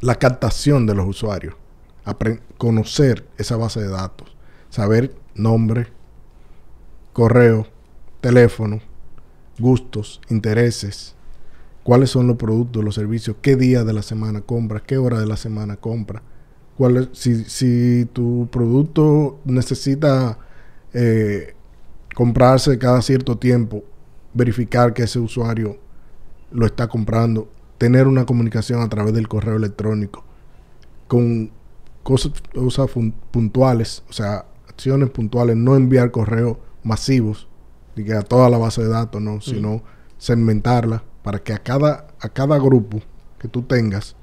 la 0.00 0.14
captación 0.16 0.86
de 0.86 0.94
los 0.94 1.06
usuarios, 1.06 1.54
conocer 2.58 3.26
esa 3.38 3.56
base 3.56 3.80
de 3.80 3.88
datos, 3.88 4.34
saber 4.70 5.14
nombre, 5.34 5.88
correo, 7.12 7.66
teléfono, 8.20 8.80
gustos, 9.58 10.20
intereses, 10.28 11.14
cuáles 11.82 12.10
son 12.10 12.26
los 12.26 12.36
productos, 12.36 12.82
los 12.82 12.94
servicios, 12.94 13.36
qué 13.40 13.56
día 13.56 13.84
de 13.84 13.92
la 13.92 14.02
semana 14.02 14.40
compras, 14.40 14.82
qué 14.86 14.98
hora 14.98 15.20
de 15.20 15.26
la 15.26 15.36
semana 15.36 15.76
compras, 15.76 16.22
cuál 16.76 16.96
es- 16.96 17.08
si, 17.12 17.44
si 17.44 18.06
tu 18.12 18.48
producto 18.50 19.38
necesita 19.44 20.38
eh, 20.92 21.54
comprarse 22.14 22.78
cada 22.78 23.02
cierto 23.02 23.36
tiempo, 23.38 23.82
verificar 24.32 24.94
que 24.94 25.02
ese 25.04 25.18
usuario 25.18 25.78
lo 26.52 26.66
está 26.66 26.86
comprando, 26.88 27.48
tener 27.78 28.06
una 28.06 28.24
comunicación 28.26 28.80
a 28.80 28.88
través 28.88 29.12
del 29.14 29.26
correo 29.28 29.56
electrónico 29.56 30.24
con 31.08 31.50
cosas, 32.02 32.32
cosas 32.54 32.88
puntuales, 33.30 34.02
o 34.08 34.12
sea, 34.12 34.46
acciones 34.68 35.10
puntuales, 35.10 35.56
no 35.56 35.76
enviar 35.76 36.10
correos 36.10 36.56
masivos, 36.82 37.48
y 37.96 38.04
que 38.04 38.14
a 38.14 38.22
toda 38.22 38.50
la 38.50 38.58
base 38.58 38.82
de 38.82 38.88
datos, 38.88 39.20
no, 39.22 39.40
sino 39.40 39.82
segmentarla 40.18 41.02
para 41.22 41.38
que 41.38 41.52
a 41.52 41.58
cada, 41.58 42.08
a 42.20 42.28
cada 42.28 42.58
grupo 42.58 43.00
que 43.38 43.48
tú 43.48 43.62
tengas 43.62 44.16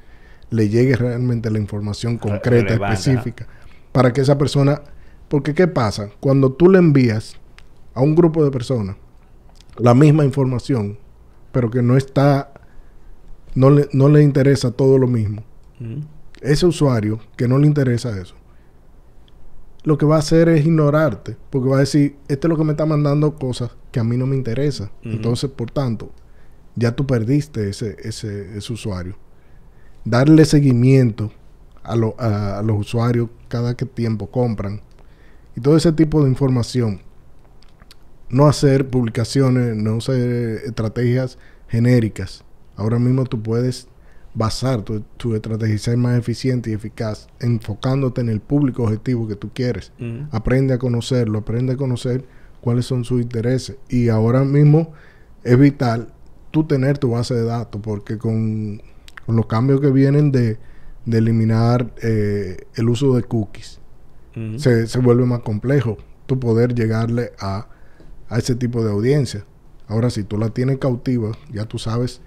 le 0.52 0.70
llegue 0.70 0.96
realmente 0.96 1.50
la 1.50 1.58
información 1.58 2.18
concreta, 2.18 2.74
relevante, 2.74 2.94
específica, 2.94 3.48
para 3.92 4.14
que 4.14 4.22
esa 4.22 4.38
persona, 4.38 4.82
porque 5.28 5.56
¿qué 5.56 5.68
pasa? 5.68 6.12
Cuando 6.20 6.52
tú 6.52 6.70
le 6.70 6.78
envías 6.78 7.38
a 7.96 8.02
un 8.02 8.14
grupo 8.16 8.44
de 8.46 8.52
personas 8.52 8.96
la 9.78 9.94
misma 9.96 10.24
información, 10.26 11.00
pero 11.52 11.72
que 11.72 11.82
no 11.82 11.98
está, 11.98 12.52
no 13.56 13.70
le, 13.72 13.90
no 13.94 14.08
le 14.10 14.22
interesa 14.22 14.72
todo 14.72 14.98
lo 15.00 15.08
mismo, 15.08 15.44
Mm. 15.80 16.02
ese 16.42 16.68
usuario 16.68 17.20
que 17.36 17.48
no 17.48 17.58
le 17.58 17.66
interesa 17.66 18.22
eso, 18.22 18.36
lo 19.84 19.98
que 19.98 20.06
va 20.06 20.18
a 20.18 20.20
hacer 20.20 20.48
es 20.50 20.64
ignorarte, 20.64 21.38
porque 21.50 21.68
va 21.70 21.78
a 21.78 21.80
decir, 21.80 22.18
este 22.28 22.46
es 22.46 22.50
lo 22.50 22.58
que 22.58 22.64
me 22.64 22.74
está 22.74 22.86
mandando 22.86 23.34
cosas 23.34 23.72
que 23.92 24.00
a 24.00 24.04
mí 24.04 24.16
no 24.16 24.28
me 24.28 24.36
interesa. 24.36 24.92
Entonces, 25.02 25.50
por 25.50 25.72
tanto, 25.72 26.12
ya 26.76 26.96
tú 26.96 27.08
perdiste 27.08 27.68
ese, 27.70 27.98
ese, 28.04 28.56
ese 28.58 28.74
usuario. 28.74 29.16
Darle 30.06 30.46
seguimiento 30.46 31.32
a, 31.84 31.96
lo- 31.96 32.16
a- 32.20 32.60
a 32.60 32.62
los 32.64 32.80
usuarios 32.80 33.30
cada 33.48 33.76
que 33.76 33.86
tiempo 33.86 34.28
compran. 34.32 34.82
Y 35.56 35.62
todo 35.62 35.75
ese 35.78 35.92
tipo 35.92 36.23
de 36.23 36.30
información. 36.30 37.02
No 38.30 38.48
hacer 38.48 38.90
publicaciones, 38.90 39.75
no 39.75 39.98
hacer 39.98 40.62
estrategias 40.65 41.38
genéricas. 41.67 42.44
Ahora 42.78 42.98
mismo 43.00 43.25
tú 43.25 43.42
puedes 43.44 43.88
basar 44.34 44.82
tu, 44.84 45.02
tu 45.17 45.36
estrategia 45.36 45.75
y 45.75 45.78
ser 45.78 45.98
más 45.98 46.17
eficiente 46.17 46.69
y 46.69 46.73
eficaz 46.73 47.28
enfocándote 47.42 48.21
en 48.21 48.30
el 48.30 48.40
público 48.40 48.84
objetivo 48.84 49.28
que 49.28 49.36
tú 49.36 49.50
quieres. 49.54 49.92
Mm. 50.00 50.21
Aprende 50.32 50.73
a 50.73 50.80
conocerlo, 50.80 51.40
aprende 51.40 51.73
a 51.73 51.78
conocer 51.78 52.23
cuáles 52.62 52.86
son 52.86 53.04
sus 53.04 53.21
intereses. 53.21 53.75
Y 53.90 54.08
ahora 54.08 54.46
mismo 54.46 54.94
es 55.44 55.60
vital 55.60 56.13
tú 56.52 56.63
tener 56.63 56.98
tu 56.98 57.12
base 57.12 57.34
de 57.36 57.44
datos 57.44 57.82
porque 57.84 58.17
con, 58.17 58.82
con 59.26 59.36
los 59.36 59.46
cambios 59.46 59.82
que 59.82 59.92
vienen 59.92 60.32
de, 60.32 60.58
de 61.06 61.17
eliminar 61.17 61.94
eh, 62.02 62.58
el 62.76 62.90
uso 62.90 63.15
de 63.15 63.24
cookies, 63.24 63.80
se, 64.58 64.88
se 64.88 65.00
vuelve 65.00 65.26
más 65.26 65.42
complejo 65.42 65.98
tú 66.26 66.40
poder 66.40 66.74
llegarle 66.74 67.34
a, 67.40 67.67
a 68.30 68.38
ese 68.38 68.56
tipo 68.56 68.82
de 68.86 68.92
audiencia. 68.92 69.44
Ahora, 69.88 70.10
si 70.10 70.24
tú 70.24 70.38
la 70.38 70.48
tienes 70.50 70.78
cautiva, 70.78 71.32
ya 71.52 71.65
tú 71.65 71.78
sabes 71.78 72.22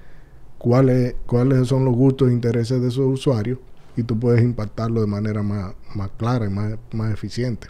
cuáles, 0.58 1.14
cuáles 1.24 1.66
son 1.68 1.86
los 1.86 1.94
gustos 1.94 2.28
e 2.28 2.32
intereses 2.32 2.82
de 2.82 2.88
esos 2.88 3.06
usuarios 3.06 3.58
y 3.96 4.02
tú 4.02 4.18
puedes 4.18 4.42
impactarlo 4.42 5.00
de 5.00 5.06
manera 5.06 5.42
más, 5.42 5.74
más 5.94 6.10
clara 6.18 6.44
y 6.44 6.50
más, 6.50 6.74
más 6.92 7.14
eficiente. 7.14 7.68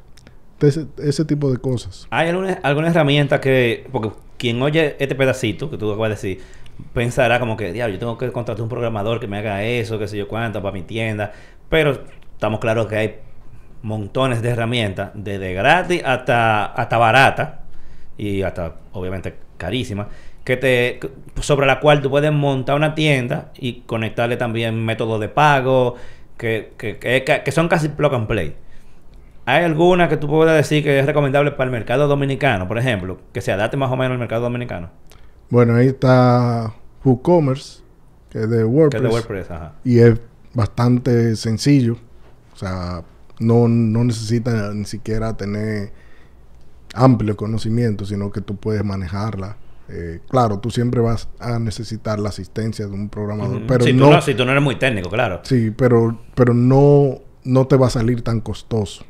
Entonces, 0.54 0.86
ese 0.98 1.24
tipo 1.24 1.50
de 1.52 1.58
cosas. 1.58 2.08
¿Hay 2.10 2.28
alguna, 2.30 2.54
alguna 2.64 2.88
herramienta 2.88 3.40
que, 3.40 3.86
porque 3.92 4.10
quien 4.36 4.60
oye 4.62 4.96
este 4.98 5.14
pedacito 5.14 5.70
que 5.70 5.78
tú 5.78 5.92
acabas 5.92 6.08
de 6.10 6.14
decir, 6.14 6.44
pensará 6.92 7.40
como 7.40 7.56
que, 7.56 7.72
diablo, 7.72 7.94
yo 7.94 7.98
tengo 7.98 8.18
que 8.18 8.32
contratar 8.32 8.62
un 8.62 8.68
programador 8.68 9.20
que 9.20 9.26
me 9.26 9.38
haga 9.38 9.62
eso, 9.62 9.98
qué 9.98 10.08
sé 10.08 10.16
yo 10.16 10.28
cuánto, 10.28 10.62
para 10.62 10.72
mi 10.72 10.82
tienda. 10.82 11.32
Pero 11.68 12.04
estamos 12.32 12.60
claros 12.60 12.86
que 12.86 12.96
hay 12.96 13.14
montones 13.82 14.42
de 14.42 14.50
herramientas, 14.50 15.10
desde 15.14 15.52
gratis 15.52 16.02
hasta, 16.04 16.64
hasta 16.66 16.96
barata 16.96 17.60
y 18.16 18.42
hasta 18.42 18.76
obviamente 18.92 19.34
carísima, 19.58 20.08
que 20.44 20.56
te, 20.56 21.00
sobre 21.40 21.66
la 21.66 21.80
cual 21.80 22.00
tú 22.00 22.10
puedes 22.10 22.32
montar 22.32 22.76
una 22.76 22.94
tienda 22.94 23.52
y 23.58 23.82
conectarle 23.82 24.36
también 24.36 24.84
métodos 24.84 25.20
de 25.20 25.28
pago, 25.28 25.96
que, 26.38 26.72
que, 26.76 26.98
que, 26.98 27.52
son 27.52 27.68
casi 27.68 27.88
plug 27.88 28.14
and 28.14 28.26
play. 28.26 28.54
¿Hay 29.46 29.64
alguna 29.64 30.08
que 30.08 30.16
tú 30.16 30.26
puedas 30.26 30.56
decir 30.56 30.82
que 30.82 30.98
es 30.98 31.06
recomendable 31.06 31.50
para 31.52 31.64
el 31.64 31.70
mercado 31.70 32.08
dominicano, 32.08 32.66
por 32.66 32.78
ejemplo? 32.78 33.18
Que 33.32 33.40
se 33.40 33.52
adapte 33.52 33.76
más 33.76 33.90
o 33.90 33.96
menos 33.96 34.12
al 34.12 34.18
mercado 34.18 34.42
dominicano. 34.42 34.90
Bueno, 35.50 35.74
ahí 35.76 35.88
está 35.88 36.74
WooCommerce, 37.04 37.82
que 38.30 38.42
es 38.42 38.50
de 38.50 38.64
WordPress. 38.64 38.90
Que 38.90 38.96
es 39.06 39.12
de 39.12 39.18
WordPress, 39.18 39.50
ajá. 39.50 39.72
Y 39.84 39.98
es 39.98 40.18
bastante 40.54 41.36
sencillo. 41.36 41.96
O 42.52 42.56
sea, 42.56 43.02
no, 43.40 43.68
no 43.68 44.04
necesita 44.04 44.72
ni 44.72 44.84
siquiera 44.84 45.36
tener 45.36 45.92
amplio 46.94 47.36
conocimiento, 47.36 48.04
sino 48.04 48.30
que 48.30 48.40
tú 48.40 48.56
puedes 48.56 48.84
manejarla. 48.84 49.56
Eh, 49.88 50.20
claro, 50.30 50.60
tú 50.60 50.70
siempre 50.70 51.00
vas 51.00 51.28
a 51.38 51.58
necesitar 51.58 52.18
la 52.18 52.30
asistencia 52.30 52.86
de 52.86 52.92
un 52.92 53.08
programador, 53.10 53.62
pero 53.66 53.84
si, 53.84 53.92
no, 53.92 54.06
tú 54.06 54.10
no, 54.12 54.22
si 54.22 54.34
tú 54.34 54.44
no 54.44 54.52
eres 54.52 54.62
muy 54.62 54.76
técnico, 54.76 55.10
claro. 55.10 55.40
sí, 55.42 55.70
pero, 55.76 56.18
pero 56.34 56.54
no, 56.54 57.18
no 57.44 57.66
te 57.66 57.76
va 57.76 57.88
a 57.88 57.90
salir 57.90 58.22
tan 58.22 58.40
costoso. 58.40 59.04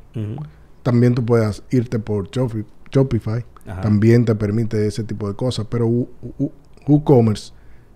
También 0.82 1.14
tú 1.14 1.24
puedes 1.24 1.62
irte 1.70 1.98
por 1.98 2.28
Shopi- 2.30 2.64
Shopify, 2.90 3.44
Ajá. 3.66 3.80
también 3.80 4.24
te 4.24 4.34
permite 4.34 4.86
ese 4.86 5.04
tipo 5.04 5.28
de 5.28 5.34
cosas, 5.34 5.66
pero 5.70 5.86
WooCommerce 6.86 7.52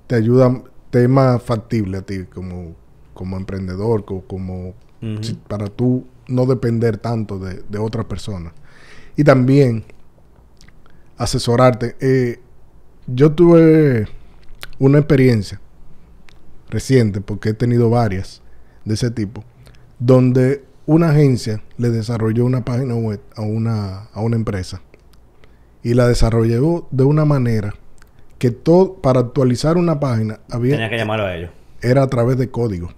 te 0.06 0.14
ayuda, 0.14 0.62
te 0.90 1.02
es 1.02 1.08
más 1.08 1.42
factible 1.42 1.98
a 1.98 2.02
ti 2.02 2.24
como, 2.24 2.74
como 3.14 3.36
emprendedor, 3.36 4.04
co- 4.04 4.22
como, 4.26 4.74
si- 5.20 5.34
para 5.34 5.66
tú 5.66 6.06
no 6.28 6.46
depender 6.46 6.96
tanto 6.98 7.38
de, 7.38 7.62
de 7.68 7.78
otras 7.78 8.06
personas. 8.06 8.52
Y 9.16 9.24
también 9.24 9.84
asesorarte. 11.16 11.96
Eh, 12.00 12.40
yo 13.06 13.32
tuve 13.32 14.06
una 14.78 14.98
experiencia 14.98 15.60
reciente, 16.70 17.20
porque 17.20 17.50
he 17.50 17.54
tenido 17.54 17.90
varias 17.90 18.42
de 18.84 18.94
ese 18.94 19.10
tipo, 19.10 19.44
donde 19.98 20.64
una 20.86 21.10
agencia 21.10 21.62
le 21.76 21.90
desarrolló 21.90 22.44
una 22.44 22.64
página 22.64 22.94
web 22.94 23.20
a 23.36 23.42
una, 23.42 24.04
a 24.12 24.20
una 24.20 24.36
empresa 24.36 24.80
y 25.88 25.94
la 25.94 26.06
desarrolló 26.08 26.86
de 26.90 27.04
una 27.04 27.24
manera 27.24 27.74
que 28.38 28.50
todo 28.50 28.94
para 28.96 29.20
actualizar 29.20 29.76
una 29.76 29.98
página 30.00 30.40
había 30.50 30.72
Tenía 30.74 30.90
que 30.90 30.96
llamarlo 30.98 31.24
a 31.26 31.34
ellos. 31.34 31.50
era 31.80 32.02
a 32.02 32.06
través 32.08 32.36
de 32.38 32.50
código. 32.50 32.90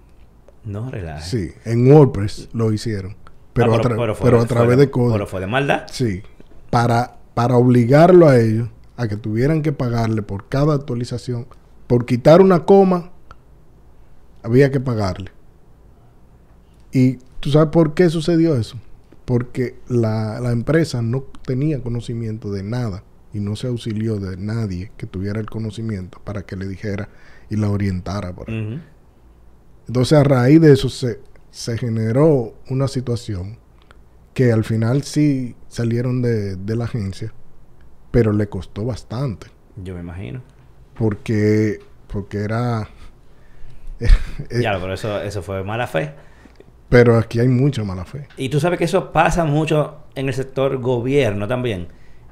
No 0.65 0.89
relajes. 0.91 1.25
Sí, 1.29 1.51
en 1.65 1.91
WordPress 1.91 2.49
lo 2.53 2.71
hicieron, 2.73 3.15
pero, 3.53 3.73
Ah, 3.73 3.77
a, 3.77 3.79
tra- 3.81 3.97
pero 3.97 4.13
fue- 4.15 4.25
pero 4.25 4.37
a 4.37 4.39
fue 4.41 4.47
través 4.49 4.77
de 4.77 4.91
código. 4.91 5.13
Pero 5.13 5.27
fue 5.27 5.39
de 5.39 5.47
maldad. 5.47 5.83
Sí, 5.91 6.21
para, 6.69 7.17
para 7.33 7.55
obligarlo 7.57 8.27
a 8.27 8.37
ellos 8.39 8.69
a 8.97 9.07
que 9.07 9.15
tuvieran 9.17 9.61
que 9.63 9.71
pagarle 9.71 10.21
por 10.21 10.47
cada 10.49 10.75
actualización, 10.75 11.47
por 11.87 12.05
quitar 12.05 12.41
una 12.41 12.65
coma, 12.65 13.09
había 14.43 14.69
que 14.71 14.79
pagarle. 14.79 15.31
¿Y 16.91 17.17
tú 17.39 17.49
sabes 17.51 17.69
por 17.69 17.93
qué 17.93 18.09
sucedió 18.09 18.55
eso? 18.55 18.77
Porque 19.25 19.75
la, 19.87 20.39
la 20.39 20.51
empresa 20.51 21.01
no 21.01 21.21
tenía 21.45 21.81
conocimiento 21.81 22.51
de 22.51 22.63
nada 22.63 23.03
y 23.33 23.39
no 23.39 23.55
se 23.55 23.67
auxilió 23.67 24.17
de 24.19 24.35
nadie 24.37 24.91
que 24.97 25.07
tuviera 25.07 25.39
el 25.39 25.49
conocimiento 25.49 26.19
para 26.23 26.43
que 26.45 26.55
le 26.57 26.67
dijera 26.67 27.09
y 27.49 27.55
la 27.55 27.69
orientara. 27.69 28.33
Por 28.33 28.49
ahí. 28.49 28.57
Entonces 29.87 30.17
a 30.17 30.23
raíz 30.23 30.61
de 30.61 30.73
eso 30.73 30.89
se, 30.89 31.19
se 31.49 31.77
generó 31.77 32.55
una 32.69 32.87
situación 32.87 33.57
que 34.33 34.51
al 34.51 34.63
final 34.63 35.03
sí 35.03 35.55
salieron 35.67 36.21
de, 36.21 36.55
de 36.55 36.75
la 36.75 36.85
agencia, 36.85 37.33
pero 38.11 38.33
le 38.33 38.49
costó 38.49 38.85
bastante, 38.85 39.47
Yo 39.75 39.93
me 39.95 40.01
imagino. 40.01 40.41
porque, 40.93 41.79
porque 42.07 42.39
era... 42.39 42.89
eh, 43.99 44.07
Ya, 44.61 44.79
pero 44.79 44.93
eso, 44.93 45.21
eso 45.21 45.41
fue 45.41 45.63
mala 45.63 45.87
fe. 45.87 46.13
Pero 46.91 47.17
aquí 47.17 47.39
hay 47.39 47.47
mucha 47.47 47.83
mala 47.83 48.05
fe. 48.05 48.27
Y 48.37 48.49
tú 48.49 48.59
sabes 48.59 48.77
que 48.77 48.85
eso 48.85 49.11
pasa 49.11 49.45
mucho 49.45 49.95
en 50.13 50.27
el 50.27 50.33
sector 50.35 50.77
gobierno 50.77 51.47
también. 51.47 51.87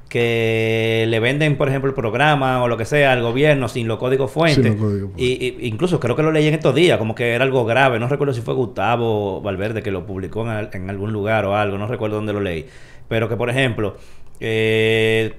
Que 0.10 1.05
le 1.07 1.20
venden, 1.20 1.55
por 1.57 1.70
ejemplo, 1.70 1.88
el 1.89 1.95
programa 1.95 2.62
o 2.64 2.68
lo 2.68 2.76
que 2.78 2.84
sea 2.86 3.14
al 3.14 3.22
gobierno 3.22 3.68
sin 3.70 3.88
los 3.88 3.97
códigos 3.99 4.30
fuentes. 4.32 4.55
Sin 4.64 4.74
los 4.74 4.82
códigos 4.82 5.12
fuentes. 5.12 5.26
Y, 5.26 5.45
y- 5.64 5.68
incluso 5.68 5.99
creo 5.99 6.16
que 6.16 6.24
lo 6.24 6.32
leí 6.32 6.47
en 6.47 6.55
estos 6.55 6.76
días, 6.76 6.97
como 6.97 7.16
que 7.16 7.34
era 7.34 7.43
algo 7.45 7.64
grave. 7.64 7.99
No 7.99 8.07
recuerdo 8.10 8.34
si 8.34 8.41
fue 8.41 8.53
Gustavo 8.53 9.39
Valverde 9.41 9.82
que 9.82 9.91
lo 9.91 10.05
publicó 10.05 10.41
en, 10.41 10.49
al- 10.49 10.70
en 10.74 10.89
algún 10.89 11.14
lugar 11.14 11.45
o 11.45 11.55
algo. 11.55 11.78
No 11.78 11.88
recuerdo 11.88 12.18
dónde 12.18 12.34
lo 12.34 12.41
leí. 12.41 12.66
Pero 13.07 13.30
que, 13.30 13.38
por 13.38 13.49
ejemplo, 13.49 13.95
eh, 14.41 15.36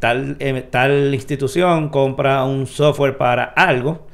tal, 0.00 0.36
eh, 0.40 0.66
tal 0.70 1.14
institución 1.14 1.90
compra 1.90 2.44
un 2.44 2.66
software 2.66 3.16
para 3.16 3.44
algo 3.44 4.06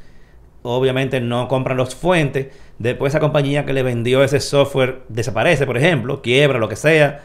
obviamente 0.66 1.20
no 1.20 1.47
compran 1.47 1.76
los 1.76 1.95
fuentes. 1.95 2.47
Después 2.79 3.12
esa 3.12 3.20
compañía 3.20 3.64
que 3.64 3.72
le 3.72 3.83
vendió 3.83 4.25
ese 4.25 4.41
software 4.41 5.03
desaparece, 5.09 5.64
por 5.66 5.77
ejemplo, 5.77 6.22
quiebra, 6.22 6.59
lo 6.59 6.68
que 6.68 6.77
sea, 6.77 7.22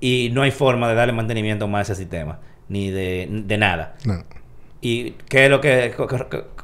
y 0.00 0.30
no 0.32 0.42
hay 0.42 0.50
forma 0.50 0.88
de 0.88 0.94
darle 0.94 1.12
mantenimiento 1.12 1.68
más 1.68 1.90
a 1.90 1.92
ese 1.92 2.02
sistema, 2.02 2.38
ni 2.68 2.90
de, 2.90 3.28
de 3.46 3.58
nada. 3.58 3.96
No. 4.04 4.22
¿Y 4.80 5.12
qué 5.28 5.44
es 5.44 5.50
lo 5.50 5.60
que, 5.60 5.94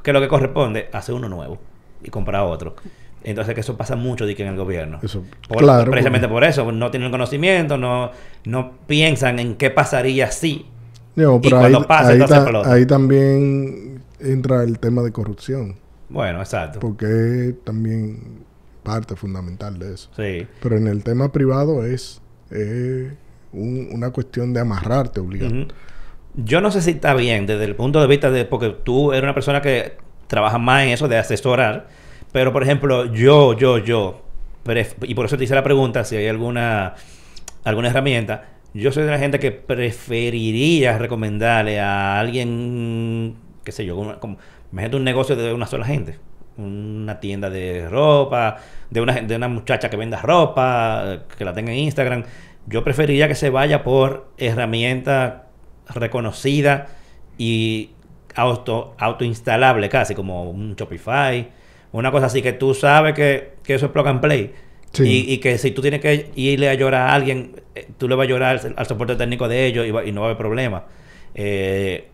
qué 0.03 0.11
es 0.11 0.15
lo 0.15 0.21
que 0.21 0.29
corresponde? 0.29 0.89
Hacer 0.93 1.15
uno 1.15 1.29
nuevo 1.29 1.59
y 2.03 2.11
comprar 2.11 2.43
otro. 2.45 2.75
Entonces 3.23 3.55
que 3.55 3.61
eso 3.61 3.77
pasa 3.77 3.95
mucho 3.95 4.27
de 4.27 4.35
que 4.35 4.43
en 4.43 4.49
el 4.49 4.57
gobierno. 4.57 5.01
Eso, 5.03 5.25
Por- 5.49 5.59
claro. 5.59 5.91
precisamente 5.91 6.27
porque- 6.29 6.47
por 6.47 6.51
eso, 6.51 6.73
no 6.73 6.91
tienen 6.91 7.11
conocimiento, 7.11 7.77
no, 7.77 8.11
no 8.45 8.73
piensan 8.87 9.39
en 9.39 9.55
qué 9.57 9.71
pasaría 9.71 10.31
si. 10.31 10.67
Y 11.15 11.21
ahí, 11.23 11.41
cuando 11.51 11.87
pasa, 11.87 12.17
ta- 12.27 12.73
ahí 12.73 12.87
también 12.87 14.03
entra 14.21 14.63
el 14.63 14.79
tema 14.79 15.03
de 15.03 15.13
corrupción, 15.13 15.77
Bueno, 16.09 16.41
exacto. 16.41 16.81
porque 16.81 17.07
es 17.51 17.65
también 17.65 18.45
parte 18.83 19.15
fundamental 19.17 19.79
de 19.79 19.95
eso. 19.95 20.09
Sí. 20.17 20.47
Pero 20.63 20.77
en 20.77 20.87
el 20.87 21.05
tema 21.05 21.31
privado 21.33 21.85
es 21.85 22.21
eh, 22.51 23.13
un- 23.53 23.89
una 23.93 24.11
cuestión 24.11 24.53
de 24.55 24.61
amarrarte 24.61 25.21
obligado. 25.21 25.67
Yo 26.35 26.61
no 26.61 26.71
sé 26.71 26.81
si 26.83 26.93
está 26.93 27.15
bien 27.15 27.47
desde 27.47 27.65
el 27.65 27.75
punto 27.75 28.01
de 28.01 28.07
vista 28.07 28.31
de... 28.31 28.45
Porque 28.45 28.71
tú 28.85 29.13
eres 29.13 29.25
una 29.25 29.35
persona 29.35 29.61
que 29.61 29.97
trabaja 30.29 30.57
más 30.59 30.85
en 30.85 30.91
eso 30.91 31.09
de 31.09 31.19
asesorar. 31.19 31.89
Pero, 32.33 32.53
por 32.53 32.63
ejemplo, 32.63 33.07
yo, 33.13 33.55
yo, 33.55 33.79
yo... 33.79 34.23
y 35.03 35.15
por 35.15 35.27
eso 35.27 35.37
te 35.37 35.45
hice 35.45 35.55
la 35.55 35.63
pregunta 35.65 36.05
si 36.05 36.17
hay 36.17 36.29
alguna, 36.29 36.95
alguna 37.65 37.89
herramienta. 37.89 38.49
Yo 38.75 38.93
soy 38.93 39.05
de 39.05 39.11
la 39.11 39.19
gente 39.19 39.39
que 39.39 39.51
preferiría 39.51 40.97
recomendarle 40.99 41.81
a 41.81 42.19
alguien, 42.21 43.35
qué 43.65 43.73
sé 43.73 43.85
yo, 43.85 43.97
una- 43.97 44.21
como, 44.21 44.37
imagínate 44.73 44.97
un 44.97 45.05
negocio 45.05 45.37
de 45.37 45.53
una 45.53 45.67
sola 45.67 45.85
gente. 45.87 46.19
Una 46.57 47.21
tienda 47.21 47.51
de 47.51 47.89
ropa, 47.89 48.57
de 48.91 49.01
una, 49.01 49.21
de 49.21 49.37
una 49.37 49.47
muchacha 49.47 49.89
que 49.91 49.97
venda 49.97 50.21
ropa, 50.21 51.21
que 51.37 51.45
la 51.45 51.53
tenga 51.53 51.73
en 51.73 51.79
Instagram. 51.79 52.25
Yo 52.67 52.83
preferiría 52.83 53.29
que 53.29 53.37
se 53.37 53.49
vaya 53.51 53.85
por 53.85 54.29
herramienta 54.39 55.47
reconocida 55.89 56.89
y 57.39 57.91
auto 58.35 58.95
autoinstalable 58.99 59.89
casi, 59.89 60.15
como 60.15 60.51
un 60.51 60.75
Shopify, 60.75 61.49
una 61.93 62.11
cosa 62.11 62.27
así 62.27 62.43
que 62.43 62.53
tú 62.53 62.75
sabes 62.75 63.15
que, 63.15 63.53
que 63.63 63.75
eso 63.75 63.87
es 63.87 63.93
plug 63.93 64.09
and 64.09 64.21
play. 64.21 64.53
Sí. 64.93 65.05
Y, 65.29 65.33
y 65.35 65.39
que 65.39 65.59
si 65.59 65.71
tú 65.71 65.81
tienes 65.81 66.01
que 66.01 66.31
irle 66.35 66.69
a 66.71 66.75
llorar 66.75 67.09
a 67.11 67.15
alguien, 67.15 67.53
eh, 67.75 67.87
tú 67.99 68.09
le 68.09 68.15
vas 68.17 68.25
a 68.27 68.29
llorar 68.29 68.59
al, 68.65 68.75
al 68.77 68.87
soporte 68.87 69.15
técnico 69.17 69.47
de 69.47 69.67
ellos 69.67 69.87
y, 69.87 69.91
va- 69.93 70.05
y 70.05 70.13
no 70.13 70.23
va 70.23 70.27
a 70.27 70.31
haber 70.31 70.39
problema. 70.39 70.85
Eh, 71.35 72.08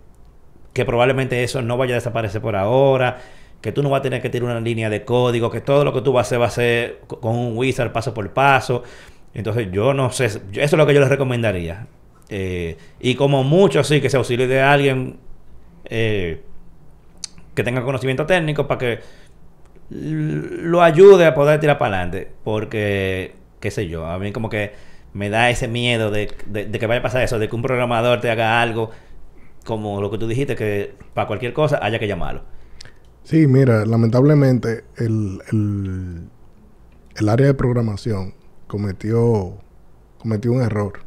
que 0.74 0.84
probablemente 0.84 1.42
eso 1.44 1.62
no 1.62 1.78
vaya 1.78 1.94
a 1.94 1.96
desaparecer 1.96 2.42
por 2.42 2.56
ahora, 2.56 3.20
que 3.62 3.72
tú 3.72 3.82
no 3.82 3.90
vas 3.90 4.00
a 4.00 4.02
tener 4.02 4.20
que 4.22 4.30
tirar 4.30 4.50
una 4.50 4.60
línea 4.60 4.90
de 4.90 5.04
código, 5.04 5.50
que 5.50 5.62
todo 5.62 5.84
lo 5.84 5.94
que 5.94 6.02
tú 6.02 6.12
vas 6.12 6.26
a 6.26 6.28
hacer 6.28 6.42
va 6.42 6.46
a 6.46 6.50
ser 6.50 7.00
co- 7.06 7.20
con 7.20 7.36
un 7.36 7.56
wizard 7.56 7.92
paso 7.92 8.12
por 8.14 8.30
paso. 8.32 8.82
Entonces 9.34 9.68
yo 9.72 9.94
no 9.94 10.10
sé, 10.12 10.26
eso 10.26 10.40
es 10.52 10.72
lo 10.74 10.86
que 10.86 10.94
yo 10.94 11.00
les 11.00 11.08
recomendaría. 11.08 11.86
Eh, 12.28 12.76
y 13.00 13.14
como 13.16 13.44
mucho, 13.44 13.84
sí, 13.84 14.00
que 14.02 14.10
se 14.10 14.16
auxilie 14.18 14.46
de 14.46 14.60
alguien 14.62 15.18
eh, 15.86 16.42
que 17.54 17.62
tenga 17.62 17.82
conocimiento 17.82 18.26
técnico 18.26 18.66
para 18.66 18.78
que 18.78 18.98
lo 19.90 20.82
ayude 20.82 21.26
a 21.26 21.34
poder 21.34 21.60
tirar 21.60 21.78
para 21.78 21.96
adelante. 21.96 22.30
Porque, 22.44 23.34
qué 23.60 23.70
sé 23.70 23.88
yo, 23.88 24.06
a 24.06 24.18
mí 24.18 24.32
como 24.32 24.48
que 24.48 24.72
me 25.12 25.30
da 25.30 25.50
ese 25.50 25.68
miedo 25.68 26.10
de, 26.10 26.30
de- 26.46 26.66
de 26.66 26.78
que 26.78 26.86
vaya 26.86 27.00
a 27.00 27.02
pasar 27.02 27.22
eso, 27.22 27.38
de 27.38 27.48
que 27.48 27.56
un 27.56 27.62
programador 27.62 28.20
te 28.20 28.30
haga 28.30 28.60
algo 28.62 28.90
como 29.64 30.00
lo 30.00 30.10
que 30.10 30.18
tú 30.18 30.26
dijiste, 30.28 30.56
que 30.56 30.94
para 31.14 31.26
cualquier 31.26 31.52
cosa 31.52 31.78
haya 31.82 31.98
que 31.98 32.06
llamarlo. 32.08 32.42
Sí, 33.22 33.46
mira, 33.46 33.86
lamentablemente 33.86 34.84
el, 34.96 35.40
el, 35.50 36.28
el 37.16 37.28
área 37.28 37.46
de 37.46 37.54
programación 37.54 38.34
cometió, 38.66 39.54
cometió 40.18 40.52
un 40.52 40.62
error 40.62 41.00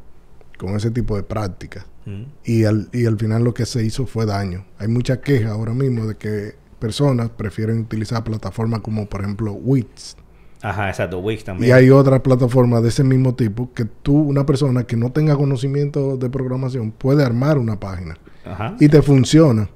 con 0.58 0.76
ese 0.76 0.92
tipo 0.92 1.16
de 1.16 1.24
prácticas. 1.24 1.86
Mm. 2.06 2.24
y, 2.46 2.64
al, 2.64 2.88
y 2.94 3.06
al 3.06 3.18
final 3.20 3.44
lo 3.44 3.54
que 3.54 3.66
se 3.66 3.84
hizo 3.84 4.06
fue 4.08 4.26
daño. 4.26 4.66
Hay 4.80 4.88
mucha 4.88 5.20
queja 5.20 5.52
ahora 5.52 5.74
mismo 5.74 6.06
de 6.06 6.16
que 6.16 6.56
personas 6.80 7.30
prefieren 7.30 7.80
utilizar 7.82 8.24
plataformas 8.24 8.80
como 8.80 9.08
por 9.10 9.22
ejemplo 9.22 9.52
Wix. 9.54 10.16
Ajá, 10.62 10.88
exacto. 10.90 11.20
Wix 11.20 11.44
Y 11.44 11.46
también. 11.46 11.74
hay 11.76 11.90
otras 11.90 12.22
plataformas 12.22 12.82
de 12.82 12.90
ese 12.90 13.04
mismo 13.04 13.36
tipo 13.36 13.74
que 13.74 13.86
tú, 13.86 14.16
una 14.22 14.46
persona 14.46 14.86
que 14.86 14.96
no 14.96 15.12
tenga 15.12 15.36
conocimiento 15.36 16.18
de 16.18 16.30
programación, 16.30 16.92
puede 16.92 17.24
armar 17.24 17.58
una 17.58 17.80
página 17.80 18.18
Ajá. 18.48 18.76
y 18.80 18.88
te 18.90 19.02
funciona. 19.02 19.70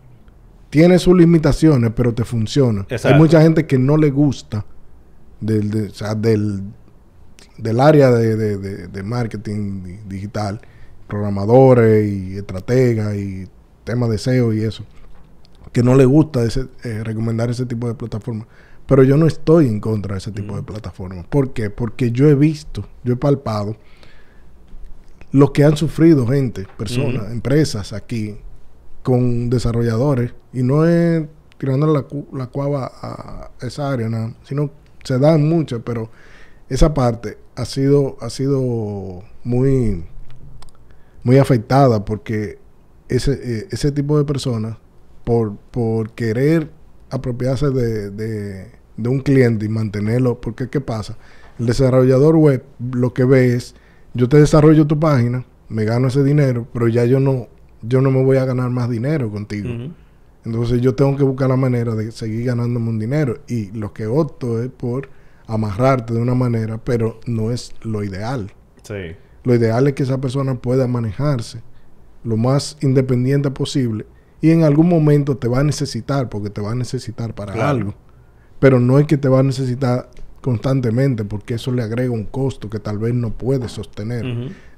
Tiene 0.69 0.97
sus 0.99 1.17
limitaciones, 1.17 1.91
pero 1.95 2.13
te 2.13 2.23
funciona. 2.23 2.81
Exacto. 2.89 3.09
Hay 3.09 3.19
mucha 3.19 3.41
gente 3.41 3.65
que 3.67 3.77
no 3.77 3.97
le 3.97 4.09
gusta 4.09 4.65
del, 5.41 5.69
de- 5.69 5.87
o 5.87 5.93
sea, 5.93 6.15
del, 6.15 6.61
del 7.57 7.79
área 7.81 8.09
de, 8.11 8.35
de- 8.87 9.03
marketing 9.03 9.83
di- 9.83 9.99
digital, 10.07 10.61
programadores 11.07 12.09
y 12.09 12.37
estrategas 12.37 13.15
y 13.15 13.47
temas 13.83 14.09
de 14.09 14.17
SEO 14.17 14.53
y 14.53 14.61
eso, 14.63 14.85
que 15.73 15.83
no 15.83 15.95
le 15.95 16.05
gusta 16.05 16.43
ese, 16.43 16.67
eh, 16.85 17.03
recomendar 17.03 17.49
ese 17.49 17.65
tipo 17.65 17.87
de 17.87 17.95
plataformas. 17.95 18.47
Pero 18.85 19.03
yo 19.03 19.17
no 19.17 19.25
estoy 19.27 19.67
en 19.67 19.79
contra 19.81 20.13
de 20.15 20.19
ese 20.19 20.31
tipo 20.31 20.55
de 20.55 20.63
plataformas. 20.63 21.25
¿Por 21.27 21.51
qué? 21.53 21.69
Porque 21.69 22.11
yo 22.11 22.29
he 22.29 22.35
visto, 22.35 22.87
yo 23.03 23.13
he 23.13 23.17
palpado 23.17 23.75
lo 25.31 25.53
que 25.53 25.63
han 25.63 25.77
sufrido 25.77 26.27
gente, 26.27 26.65
personas, 26.77 27.31
empresas 27.31 27.93
aquí 27.93 28.37
con 29.03 29.49
desarrolladores 29.49 30.33
y 30.53 30.63
no 30.63 30.85
es 30.85 31.25
tirando 31.57 31.87
la, 31.87 32.03
cu- 32.03 32.27
la 32.33 32.47
cuava 32.47 32.91
a 33.01 33.51
esa 33.61 33.91
área, 33.91 34.09
nada, 34.09 34.33
sino 34.43 34.71
se 35.03 35.19
dan 35.19 35.47
muchas, 35.47 35.81
pero 35.85 36.09
esa 36.69 36.93
parte 36.93 37.37
ha 37.55 37.65
sido 37.65 38.17
ha 38.21 38.29
sido 38.29 39.23
muy 39.43 40.05
muy 41.23 41.37
afectada 41.37 42.03
porque 42.05 42.57
ese 43.09 43.33
eh, 43.43 43.67
ese 43.71 43.91
tipo 43.91 44.17
de 44.17 44.25
personas 44.25 44.77
por 45.23 45.55
por 45.71 46.11
querer 46.11 46.69
apropiarse 47.09 47.69
de, 47.69 48.09
de, 48.09 48.71
de 48.97 49.09
un 49.09 49.19
cliente 49.19 49.65
y 49.65 49.69
mantenerlo, 49.69 50.39
porque 50.39 50.69
¿qué 50.69 50.79
pasa? 50.79 51.17
El 51.59 51.65
desarrollador 51.65 52.37
web 52.37 52.63
lo 52.93 53.13
que 53.13 53.25
ve 53.25 53.53
es, 53.53 53.75
yo 54.13 54.29
te 54.29 54.37
desarrollo 54.39 54.87
tu 54.87 54.97
página, 54.99 55.45
me 55.67 55.83
gano 55.83 56.07
ese 56.07 56.23
dinero, 56.23 56.67
pero 56.73 56.87
ya 56.87 57.03
yo 57.05 57.19
no, 57.19 57.47
yo 57.81 58.01
no 58.01 58.11
me 58.11 58.23
voy 58.23 58.37
a 58.37 58.45
ganar 58.45 58.69
más 58.69 58.89
dinero 58.89 59.29
contigo. 59.31 59.69
Entonces 60.43 60.81
yo 60.81 60.95
tengo 60.95 61.15
que 61.17 61.23
buscar 61.23 61.49
la 61.49 61.55
manera 61.55 61.93
de 61.95 62.11
seguir 62.11 62.45
ganándome 62.45 62.89
un 62.89 62.99
dinero. 62.99 63.39
Y 63.47 63.71
lo 63.71 63.93
que 63.93 64.07
opto 64.07 64.61
es 64.63 64.69
por 64.69 65.09
amarrarte 65.47 66.13
de 66.13 66.21
una 66.21 66.35
manera, 66.35 66.77
pero 66.83 67.19
no 67.27 67.51
es 67.51 67.73
lo 67.81 68.03
ideal. 68.03 68.51
Sí. 68.83 69.15
Lo 69.43 69.55
ideal 69.55 69.87
es 69.87 69.93
que 69.93 70.03
esa 70.03 70.19
persona 70.21 70.55
pueda 70.55 70.87
manejarse 70.87 71.61
lo 72.23 72.37
más 72.37 72.77
independiente 72.81 73.49
posible 73.51 74.05
y 74.41 74.51
en 74.51 74.63
algún 74.63 74.87
momento 74.87 75.37
te 75.37 75.47
va 75.47 75.59
a 75.59 75.63
necesitar, 75.63 76.29
porque 76.29 76.49
te 76.49 76.61
va 76.61 76.71
a 76.71 76.75
necesitar 76.75 77.33
para 77.35 77.53
Claro. 77.53 77.69
algo. 77.69 77.93
Pero 78.59 78.79
no 78.79 78.99
es 78.99 79.07
que 79.07 79.17
te 79.17 79.27
va 79.29 79.39
a 79.39 79.43
necesitar 79.43 80.09
constantemente, 80.41 81.23
porque 81.23 81.55
eso 81.55 81.71
le 81.71 81.83
agrega 81.83 82.11
un 82.11 82.25
costo 82.25 82.69
que 82.69 82.79
tal 82.79 82.97
vez 82.97 83.13
no 83.13 83.31
puede 83.31 83.69
sostener. 83.69 84.25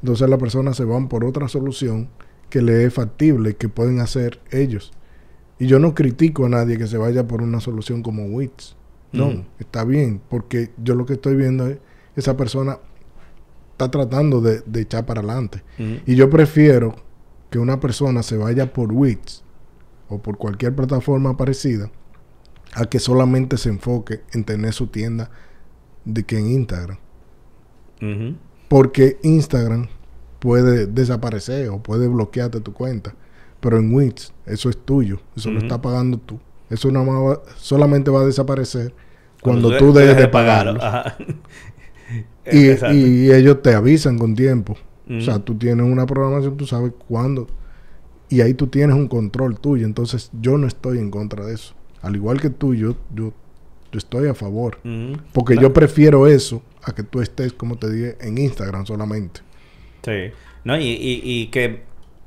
Entonces 0.01 0.29
las 0.29 0.39
personas 0.39 0.75
se 0.77 0.83
van 0.85 1.07
por 1.07 1.23
otra 1.23 1.47
solución 1.47 2.09
que 2.49 2.61
le 2.61 2.85
es 2.85 2.93
factible 2.93 3.55
que 3.55 3.69
pueden 3.69 3.99
hacer 3.99 4.39
ellos. 4.51 4.91
Y 5.59 5.67
yo 5.67 5.79
no 5.79 5.93
critico 5.95 6.45
a 6.45 6.49
nadie 6.49 6.77
que 6.77 6.87
se 6.87 6.97
vaya 6.97 7.27
por 7.27 7.41
una 7.41 7.59
solución 7.59 8.03
como 8.03 8.25
Wix. 8.25 8.75
No, 9.11 9.27
Ujú. 9.27 9.43
está 9.59 9.83
bien, 9.85 10.21
porque 10.29 10.71
yo 10.77 10.95
lo 10.95 11.05
que 11.05 11.13
estoy 11.13 11.35
viendo 11.35 11.67
es 11.67 11.77
esa 12.15 12.35
persona 12.35 12.79
está 13.71 13.89
tratando 13.91 14.41
de, 14.41 14.61
de 14.65 14.81
echar 14.81 15.05
para 15.05 15.21
adelante. 15.21 15.63
Ujú. 15.79 15.99
Y 16.05 16.15
yo 16.15 16.29
prefiero 16.29 16.95
que 17.49 17.59
una 17.59 17.79
persona 17.79 18.23
se 18.23 18.37
vaya 18.37 18.73
por 18.73 18.91
Wix 18.91 19.43
o 20.09 20.19
por 20.19 20.37
cualquier 20.37 20.75
plataforma 20.75 21.37
parecida 21.37 21.91
a 22.73 22.85
que 22.85 22.97
solamente 22.99 23.57
se 23.57 23.69
enfoque 23.69 24.21
en 24.33 24.43
tener 24.43 24.73
su 24.73 24.87
tienda 24.87 25.29
de 26.05 26.23
que 26.23 26.37
en 26.39 26.47
Instagram. 26.47 26.97
Porque 28.67 29.17
Instagram 29.23 29.87
puede 30.43 30.87
desaparecer 30.87 31.69
o 31.69 31.81
puede 31.81 32.09
bloquearte 32.09 32.59
tu 32.59 32.73
cuenta. 32.73 33.15
Pero 33.61 33.77
en 33.77 33.95
Wix, 33.95 34.33
eso 34.45 34.69
es 34.69 34.77
tuyo. 34.77 35.21
Eso 35.37 35.49
lo 35.49 35.55
Ujú. 35.59 35.65
estás 35.67 35.79
pagando 35.79 36.17
tú. 36.17 36.37
Eso 36.69 36.91
va- 36.91 37.41
solamente 37.55 38.11
va 38.11 38.21
a 38.21 38.25
desaparecer 38.25 38.93
cuando, 39.41 39.69
de- 39.69 39.79
tú 39.79 39.93
dejes 39.93 40.17
de 40.17 40.27
pagarlo. 40.27 40.81
Y, 42.51 43.31
ellos 43.31 43.61
te 43.61 43.73
avisan 43.73 44.19
con 44.19 44.35
tiempo. 44.35 44.75
O 45.09 45.21
sea, 45.21 45.39
tú 45.39 45.55
tienes 45.55 45.85
una 45.85 46.05
programación, 46.05 46.57
tú 46.57 46.65
sabes 46.67 46.91
cuándo. 47.07 47.47
Y 48.27 48.41
ahí 48.41 48.53
tú 48.53 48.67
tienes 48.67 48.97
un 48.97 49.07
control 49.07 49.57
tuyo. 49.59 49.85
Entonces, 49.85 50.29
yo 50.41 50.57
no 50.57 50.67
estoy 50.67 50.97
en 50.99 51.09
contra 51.09 51.45
de 51.45 51.53
eso. 51.53 51.73
Al 52.01 52.17
igual 52.17 52.41
que 52.41 52.49
tú, 52.49 52.73
yo, 52.75 52.95
yo, 53.15 53.31
yo 53.93 53.97
estoy 53.97 54.27
a 54.27 54.33
favor. 54.33 54.77
Porque 55.31 55.55
No. 55.55 55.61
yo 55.61 55.73
prefiero 55.73 56.27
eso 56.27 56.61
a 56.83 56.93
que 56.93 57.03
tú 57.03 57.21
estés, 57.21 57.53
como 57.53 57.77
te 57.77 57.89
dije, 57.89 58.17
en 58.19 58.37
Instagram 58.37 58.85
solamente. 58.85 59.39
Sí. 60.03 60.31
No, 60.63 60.77
y, 60.77 60.83
y, 60.83 61.21
y 61.23 61.47
que 61.47 61.81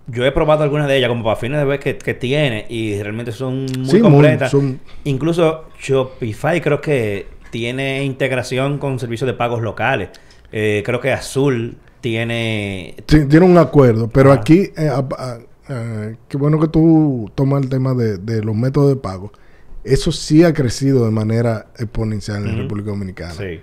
yo 0.08 0.24
he 0.24 0.32
probado 0.32 0.62
algunas 0.62 0.86
de 0.88 0.96
ellas 0.96 1.08
como 1.08 1.24
para 1.24 1.36
fines 1.36 1.58
de 1.58 1.64
ver 1.64 1.80
que, 1.80 1.96
que 1.98 2.14
tiene 2.14 2.66
y 2.68 3.02
realmente 3.02 3.32
son 3.32 3.66
muy 3.78 3.86
Sí, 3.86 3.94
muy- 3.94 4.02
completas. 4.02 4.50
son- 4.50 4.80
Incluso 5.04 5.64
Shopify 5.80 6.60
creo 6.60 6.80
que 6.80 7.26
tiene 7.50 8.04
integración 8.04 8.78
con 8.78 8.98
servicios 8.98 9.26
de 9.26 9.34
pagos 9.34 9.62
locales. 9.62 10.10
Eh, 10.52 10.82
creo 10.84 11.00
que 11.00 11.12
Azul 11.12 11.76
tiene... 12.00 12.94
Sí, 13.08 13.24
tiene 13.26 13.46
un 13.46 13.58
acuerdo, 13.58 14.08
pero 14.08 14.30
Ah. 14.30 14.34
aquí, 14.34 14.70
eh, 14.76 14.90
eh, 15.68 16.16
qué 16.28 16.36
bueno 16.36 16.60
que 16.60 16.68
tú 16.68 17.30
tomas 17.34 17.62
el 17.62 17.68
tema 17.68 17.94
de, 17.94 18.18
de 18.18 18.42
los 18.42 18.54
métodos 18.54 18.90
de 18.90 18.96
pago. 18.96 19.32
Eso 19.82 20.12
sí 20.12 20.44
ha 20.44 20.52
crecido 20.52 21.04
de 21.04 21.10
manera 21.10 21.66
exponencial 21.78 22.44
en 22.44 22.56
la. 22.56 22.62
República 22.62 22.90
Dominicana. 22.90 23.32
Sí. 23.34 23.60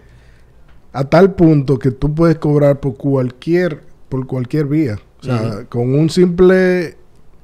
A 0.94 1.04
tal 1.06 1.34
punto 1.34 1.80
que 1.80 1.92
tú 1.92 2.14
puedes 2.14 2.38
cobrar 2.38 2.80
por 2.80 2.96
cualquier, 2.96 3.82
por 4.14 4.28
cualquier 4.28 4.68
vía. 4.68 5.00
O 5.22 5.24
sea, 5.24 5.66
con 5.70 5.96
un 5.96 6.08
simple 6.08 6.98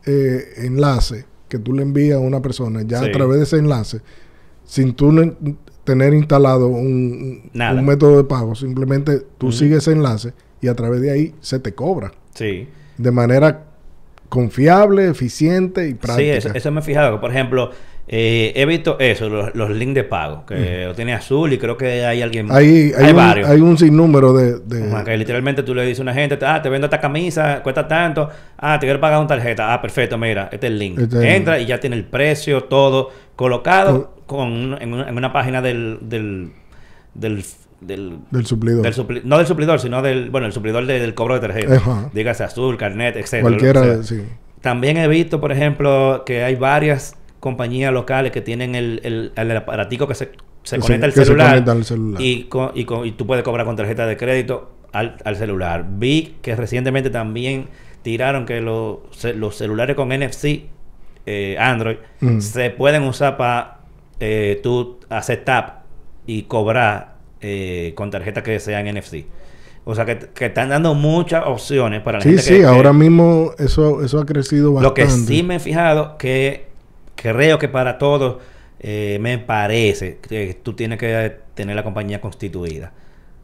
eh, 0.05 0.43
enlace 0.57 1.25
que 1.47 1.57
tú 1.57 1.73
le 1.73 1.81
envías 1.81 2.17
a 2.17 2.19
una 2.19 2.43
persona, 2.43 2.83
ya 2.83 2.99
Sí. 2.99 3.09
a 3.09 3.11
través 3.11 3.37
de 3.37 3.43
ese 3.45 3.57
enlace, 3.57 4.01
sin 4.65 4.93
tú 4.93 5.11
ne- 5.11 5.33
tener 5.83 6.13
instalado 6.13 6.67
un, 6.67 7.49
método 7.83 8.17
de 8.17 8.23
pago, 8.23 8.53
simplemente 8.53 9.19
tú 9.39 9.51
sigues 9.51 9.79
ese 9.79 9.93
enlace 9.93 10.33
y 10.61 10.67
a 10.67 10.75
través 10.75 11.01
de 11.01 11.09
ahí 11.09 11.33
se 11.41 11.57
te 11.57 11.73
cobra 11.73 12.11
Sí. 12.35 12.67
de 12.99 13.11
manera 13.11 13.65
confiable, 14.29 15.09
eficiente 15.09 15.85
y 15.87 15.91
Sí, 15.91 15.93
práctica. 15.95 16.33
eso, 16.35 16.49
eso 16.53 16.71
me 16.71 16.79
he 16.79 16.83
fijado. 16.83 17.19
Por 17.19 17.31
ejemplo, 17.31 17.71
eh, 18.07 18.53
he 18.55 18.65
visto 18.65 18.97
eso, 18.99 19.29
los, 19.29 19.53
los 19.53 19.69
links 19.69 19.93
de 19.95 20.03
pago, 20.03 20.45
que 20.45 20.85
lo 20.85 20.95
tiene 20.95 21.13
Azul 21.13 21.53
y 21.53 21.57
creo 21.59 21.77
que 21.77 22.05
hay 22.05 22.21
alguien 22.23 22.47
más. 22.47 22.57
Hay, 22.57 22.91
varios. 23.13 23.47
hay 23.49 23.59
un 23.61 23.77
sinnúmero 23.77 24.33
de... 24.33 24.59
de- 24.59 24.87
Ajá, 24.91 25.03
que 25.03 25.15
literalmente 25.17 25.61
tú 25.61 25.75
le 25.75 25.83
dices 25.83 25.99
a 25.99 26.01
una 26.03 26.13
gente, 26.13 26.37
ah, 26.43 26.59
te 26.61 26.69
vendo 26.69 26.85
esta 26.87 26.99
camisa, 26.99 27.61
cuesta 27.61 27.87
tanto, 27.87 28.27
ah, 28.57 28.79
te 28.79 28.87
quiero 28.87 28.99
pagar 28.99 29.19
una 29.19 29.27
tarjeta, 29.27 29.73
ah, 29.73 29.81
perfecto, 29.81 30.17
mira, 30.17 30.49
este 30.51 30.67
es 30.67 30.71
el 30.73 30.79
link. 30.79 30.99
Este 30.99 31.35
Entra 31.35 31.59
y 31.59 31.65
ya 31.67 31.79
tiene 31.79 31.95
el 31.97 32.05
precio, 32.05 32.63
todo 32.63 33.11
colocado 33.35 34.15
con, 34.25 34.77
en, 34.81 34.93
una, 34.93 35.07
en 35.09 35.15
una 35.17 35.31
página 35.31 35.61
del, 35.61 35.99
del, 36.01 36.51
del, 37.13 37.43
del, 37.81 38.19
del 38.31 38.45
suplidor. 38.45 38.83
del 38.83 38.93
supli- 38.93 39.21
no 39.23 39.37
del 39.37 39.47
suplidor, 39.47 39.79
sino 39.79 40.01
del, 40.01 40.29
bueno, 40.29 40.47
el 40.47 40.53
suplidor 40.53 40.85
de- 40.85 40.99
del 40.99 41.13
cobro 41.13 41.35
de 41.35 41.39
tarjeta. 41.41 41.75
Ajá. 41.75 42.09
Dígase 42.13 42.43
Azul, 42.43 42.77
Carnet, 42.77 43.15
etcétera. 43.15 43.41
Cualquiera, 43.43 43.81
O 43.81 43.83
sea, 43.85 44.03
sí. 44.03 44.23
también 44.61 44.97
he 44.97 45.07
visto, 45.07 45.39
por 45.39 45.51
ejemplo, 45.51 46.23
que 46.25 46.43
hay 46.43 46.55
varias 46.55 47.15
compañías 47.39 47.93
locales 47.93 48.31
que 48.31 48.41
tienen 48.41 48.75
el, 48.75 48.99
el, 49.03 49.31
el 49.35 49.57
aparatico 49.57 50.07
que 50.07 50.15
se, 50.15 50.31
se 50.63 50.75
Que 50.75 50.81
conecta 50.81 51.05
al 51.05 51.13
que 51.13 51.19
se 51.21 51.25
celular, 51.25 51.49
conecta 51.51 51.71
al 51.71 51.85
celular. 51.85 52.21
Y, 52.21 52.43
co- 52.43 52.71
y, 52.75 52.83
co- 52.85 53.05
y 53.05 53.11
tú 53.13 53.25
puedes 53.25 53.43
cobrar 53.43 53.65
con 53.65 53.75
tarjeta 53.77 54.05
de 54.05 54.17
crédito 54.17 54.71
al, 54.91 55.15
al 55.23 55.35
celular. 55.37 55.85
Vi 55.89 56.35
que 56.41 56.55
recientemente 56.55 57.09
también 57.09 57.67
tiraron 58.01 58.45
que 58.45 58.59
los, 58.59 58.99
los 59.35 59.55
celulares 59.55 59.95
con 59.95 60.09
NFC, 60.09 60.63
eh, 61.25 61.55
Android, 61.59 61.97
Mm. 62.21 62.39
se 62.39 62.69
pueden 62.71 63.03
usar 63.03 63.37
para 63.37 63.79
eh, 64.19 64.59
tú 64.63 64.99
hacer 65.09 65.43
tap 65.45 65.83
y 66.25 66.43
cobrar 66.43 67.18
eh, 67.41 67.93
con 67.95 68.11
tarjeta 68.11 68.43
que 68.43 68.59
sean 68.59 68.87
NFC. 68.87 69.25
O 69.85 69.95
sea, 69.95 70.05
que, 70.05 70.17
que 70.19 70.47
están 70.47 70.69
dando 70.69 70.93
muchas 70.93 71.43
opciones 71.45 72.01
para 72.01 72.19
la 72.19 72.23
Sí, 72.23 72.31
gente 72.31 72.41
sí, 72.43 72.57
que- 72.59 72.65
ahora 72.65 72.93
mismo 72.93 73.51
eso, 73.57 74.03
eso 74.03 74.19
ha 74.19 74.25
crecido 74.25 74.71
lo 74.73 74.93
bastante. 74.93 75.01
que 75.03 75.09
sí 75.09 75.43
me 75.43 75.55
he 75.55 75.59
fijado 75.59 76.17
que 76.17 76.67
creo 77.15 77.57
que 77.59 77.67
para 77.69 77.97
todos 77.97 78.37
eh, 78.81 79.17
me 79.21 79.37
parece 79.39 80.19
que 80.19 80.57
tú 80.61 80.73
tienes 80.73 80.99
que 80.99 81.35
tener 81.55 81.75
la 81.75 81.83
compañía 81.83 82.21
constituida. 82.21 82.93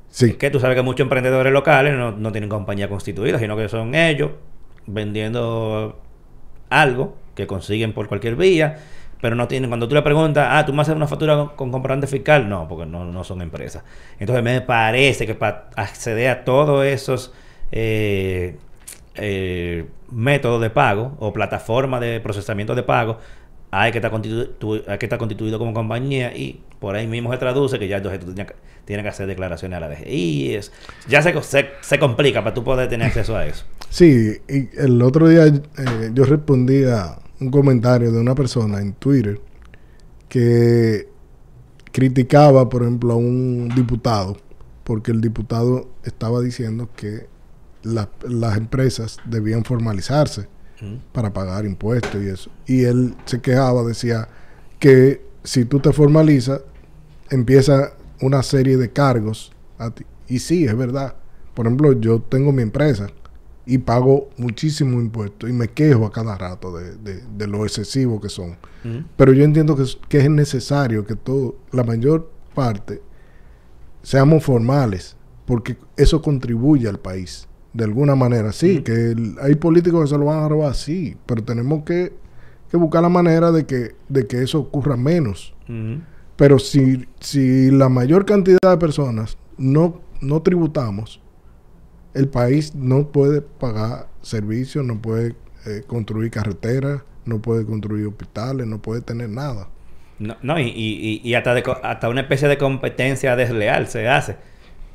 Sí, 0.09 0.33
Que 0.33 0.49
tú 0.49 0.59
sabes 0.61 0.75
que 0.77 0.81
muchos 0.81 1.03
emprendedores 1.03 1.51
locales 1.51 1.93
no, 1.93 2.11
no 2.11 2.31
tienen 2.31 2.49
compañía 2.49 2.87
constituida, 2.87 3.37
sino 3.39 3.57
que 3.57 3.67
son 3.67 3.95
ellos 3.95 4.31
vendiendo 4.87 5.99
algo 6.69 7.15
que 7.35 7.47
consiguen 7.47 7.93
por 7.93 8.07
cualquier 8.07 8.35
vía, 8.35 8.77
pero 9.25 9.35
no 9.35 9.47
tienen, 9.47 9.71
cuando 9.71 9.87
tú 9.87 9.95
le 9.95 10.03
preguntas, 10.03 10.47
ah, 10.51 10.63
tú 10.67 10.71
me 10.71 10.83
haces 10.83 10.95
una 10.95 11.07
factura 11.07 11.49
con, 11.55 11.71
comprobante 11.71 12.05
fiscal, 12.05 12.47
no, 12.47 12.67
porque 12.67 12.85
no, 12.85 13.05
no 13.05 13.23
son 13.23 13.41
empresas. 13.41 13.83
Entonces 14.19 14.43
me 14.43 14.61
parece 14.61 15.25
que 15.25 15.33
para 15.33 15.71
acceder 15.75 16.29
a 16.29 16.43
todos 16.43 16.85
esos 16.85 17.33
eh, 17.71 18.55
eh, 19.15 19.85
método 20.11 20.59
de 20.59 20.69
pago 20.69 21.15
o 21.17 21.33
plataforma 21.33 21.99
de 21.99 22.19
procesamiento 22.19 22.75
de 22.75 22.83
pago, 22.83 23.17
hay 23.71 23.91
que, 23.91 23.97
estar 23.97 24.11
constituido 25.17 25.57
como 25.57 25.73
compañía 25.73 26.37
y 26.37 26.61
por 26.79 26.95
ahí 26.95 27.07
mismo 27.07 27.31
se 27.31 27.39
traduce 27.39 27.79
que 27.79 27.87
ya 27.87 27.97
entonces 27.97 28.19
tú 28.19 28.31
tienes 28.85 29.03
que, 29.03 29.09
hacer 29.09 29.25
declaraciones 29.25 29.77
a 29.77 29.79
la 29.79 29.89
DGI. 29.89 30.53
Es, 30.53 30.71
ya 31.07 31.23
se, 31.23 31.33
se, 31.41 31.71
se 31.81 31.97
complica 31.97 32.43
para 32.43 32.53
tú 32.53 32.63
poder 32.63 32.89
tener 32.89 33.07
acceso 33.07 33.35
a 33.35 33.47
eso. 33.47 33.65
Sí, 33.89 34.37
y 34.47 34.69
el 34.79 35.01
otro 35.01 35.27
día 35.27 35.47
eh, 35.47 36.11
yo 36.13 36.25
respondí 36.25 36.83
a 36.83 37.24
un 37.39 37.49
comentario 37.51 38.11
de 38.11 38.19
una 38.19 38.35
persona 38.35 38.79
en 38.81 38.93
Twitter 38.93 39.39
que 40.29 41.07
criticaba, 41.91 42.67
por 42.69 42.81
ejemplo, 42.83 43.13
a 43.13 43.15
un 43.15 43.69
diputado, 43.75 44.37
porque 44.83 45.11
el 45.11 45.21
diputado 45.21 45.87
estaba 46.03 46.41
diciendo 46.41 46.89
que 46.95 47.27
la- 47.83 48.09
las 48.27 48.57
empresas 48.57 49.17
debían 49.25 49.63
formalizarse 49.63 50.47
para 51.13 51.31
pagar 51.33 51.65
impuestos 51.65 52.21
y 52.21 52.27
eso. 52.27 52.49
Y 52.67 52.83
él 52.83 53.15
se 53.25 53.39
quejaba, 53.39 53.83
decía 53.83 54.27
que 54.77 55.25
si 55.43 55.63
tú 55.65 55.79
te 55.79 55.93
formalizas, 55.93 56.61
empieza 57.29 57.93
una 58.21 58.43
serie 58.43 58.75
de 58.77 58.91
cargos 58.91 59.51
a 59.77 59.89
ti. 59.91 60.03
Y 60.27 60.39
sí, 60.39 60.65
es 60.65 60.75
verdad. 60.75 61.15
Por 61.53 61.65
ejemplo, 61.65 61.93
yo 61.93 62.19
tengo 62.21 62.51
mi 62.51 62.61
empresa 62.61 63.07
y 63.67 63.79
pago 63.79 64.29
muchísimo 64.37 65.01
impuestos 65.01 65.49
y 65.49 65.53
me 65.53 65.67
quejo 65.69 66.05
a 66.05 66.11
cada 66.11 66.37
rato 66.37 66.75
de, 66.77 66.95
de- 66.97 67.23
de 67.37 67.47
lo 67.47 67.63
excesivo 67.65 68.21
que 68.21 68.29
son. 68.29 68.55
Pero 69.17 69.33
yo 69.33 69.43
entiendo 69.43 69.75
que 69.75 69.83
es, 69.83 69.97
que 70.07 70.19
es 70.19 70.29
necesario 70.29 71.05
que 71.05 71.15
todo, 71.15 71.55
la 71.71 71.83
mayor 71.83 72.29
parte, 72.53 73.01
seamos 74.03 74.43
formales, 74.43 75.15
porque 75.45 75.77
eso 75.97 76.21
contribuye 76.21 76.87
al 76.87 76.99
país. 76.99 77.47
De 77.73 77.83
alguna 77.83 78.15
manera, 78.15 78.51
sí, 78.53 78.81
que 78.83 79.11
el- 79.11 79.35
hay 79.41 79.55
políticos 79.55 80.03
que 80.03 80.09
se 80.09 80.17
lo 80.17 80.25
van 80.25 80.43
a 80.43 80.47
robar, 80.47 80.75
sí, 80.75 81.17
pero 81.25 81.43
tenemos 81.43 81.83
que, 81.83 82.13
que 82.69 82.77
buscar 82.77 83.01
la 83.01 83.09
manera 83.09 83.51
de 83.51 83.65
que, 83.65 83.95
de 84.07 84.27
que 84.27 84.41
eso 84.43 84.59
ocurra 84.59 84.95
menos. 84.95 85.53
Pero 86.37 86.59
si, 86.59 87.05
si 87.19 87.71
la 87.71 87.89
mayor 87.89 88.25
cantidad 88.25 88.59
de 88.69 88.77
personas 88.77 89.37
no, 89.57 90.01
no 90.21 90.41
tributamos, 90.41 91.21
el 92.15 92.27
país 92.27 92.73
no 92.75 93.09
puede 93.11 93.41
pagar 93.41 94.07
servicios, 94.21 94.83
no 94.85 95.01
puede 95.01 95.35
eh, 95.67 95.83
construir 95.85 96.31
carreteras, 96.31 97.01
no 97.25 97.41
puede 97.41 97.65
construir 97.65 98.07
hospitales, 98.07 98.65
no 98.67 98.79
puede 98.81 99.01
tener 99.01 99.29
nada. 99.29 99.67
No, 100.17 100.37
no, 100.41 100.59
y, 100.59 100.67
y, 100.69 101.21
y- 101.23 101.33
hasta, 101.35 101.53
de 101.53 101.63
hasta 101.83 102.07
una 102.09 102.21
especie 102.21 102.47
de 102.47 102.57
competencia 102.57 103.35
desleal 103.35 103.87
se 103.87 104.07
hace. 104.07 104.37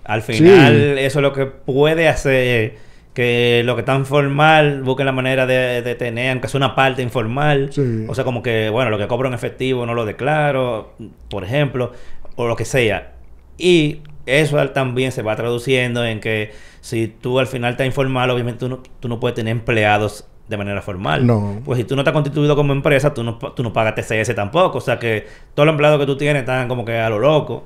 Al 0.04 0.22
Sí. 0.22 0.32
final, 0.34 0.98
eso 0.98 1.18
es 1.18 1.22
lo 1.22 1.32
que 1.32 1.46
puede 1.46 2.08
hacer 2.08 2.76
que 3.12 3.62
lo 3.64 3.74
que 3.74 3.80
está 3.80 4.02
formal 4.04 4.82
busquen 4.82 5.04
la 5.04 5.12
manera 5.12 5.44
de, 5.44 5.82
de 5.82 5.94
tener, 5.96 6.30
aunque 6.30 6.48
sea 6.48 6.58
una 6.58 6.74
parte 6.74 7.02
informal. 7.02 7.70
Sí. 7.72 8.06
O 8.08 8.14
sea, 8.14 8.24
como 8.24 8.42
que, 8.42 8.70
bueno, 8.70 8.88
lo 8.90 8.96
que 8.98 9.08
cobro 9.08 9.28
en 9.28 9.34
efectivo 9.34 9.84
no 9.84 9.94
lo 9.94 10.06
declaro, 10.06 10.94
por 11.28 11.44
ejemplo, 11.44 11.92
o 12.36 12.46
lo 12.48 12.56
que 12.56 12.64
sea. 12.64 13.12
Y 13.58 14.00
eso 14.38 14.56
también 14.70 15.10
se 15.12 15.22
va 15.22 15.34
traduciendo 15.36 16.04
en 16.04 16.20
que 16.20 16.52
si 16.80 17.08
tú 17.08 17.38
al 17.38 17.46
final 17.46 17.72
estás 17.72 17.86
informal, 17.86 18.30
obviamente 18.30 18.60
tú 18.60 18.68
no, 18.68 18.82
tú 19.00 19.08
no 19.08 19.18
puedes 19.20 19.34
tener 19.34 19.52
empleados 19.52 20.26
de 20.48 20.56
manera 20.56 20.82
formal. 20.82 21.26
No. 21.26 21.60
Pues 21.64 21.78
si 21.78 21.84
tú 21.84 21.94
no 21.94 22.02
estás 22.02 22.12
constituido 22.14 22.56
como 22.56 22.72
empresa, 22.72 23.14
tú 23.14 23.22
no, 23.22 23.38
tú 23.38 23.62
no 23.62 23.72
pagas 23.72 23.94
TCS 23.94 24.34
tampoco. 24.34 24.78
O 24.78 24.80
sea 24.80 24.98
que 24.98 25.26
todos 25.54 25.66
los 25.66 25.72
empleados 25.74 25.98
que 26.00 26.06
tú 26.06 26.16
tienes 26.16 26.40
están 26.40 26.66
como 26.68 26.84
que 26.84 26.98
a 26.98 27.08
lo 27.10 27.18
loco. 27.18 27.64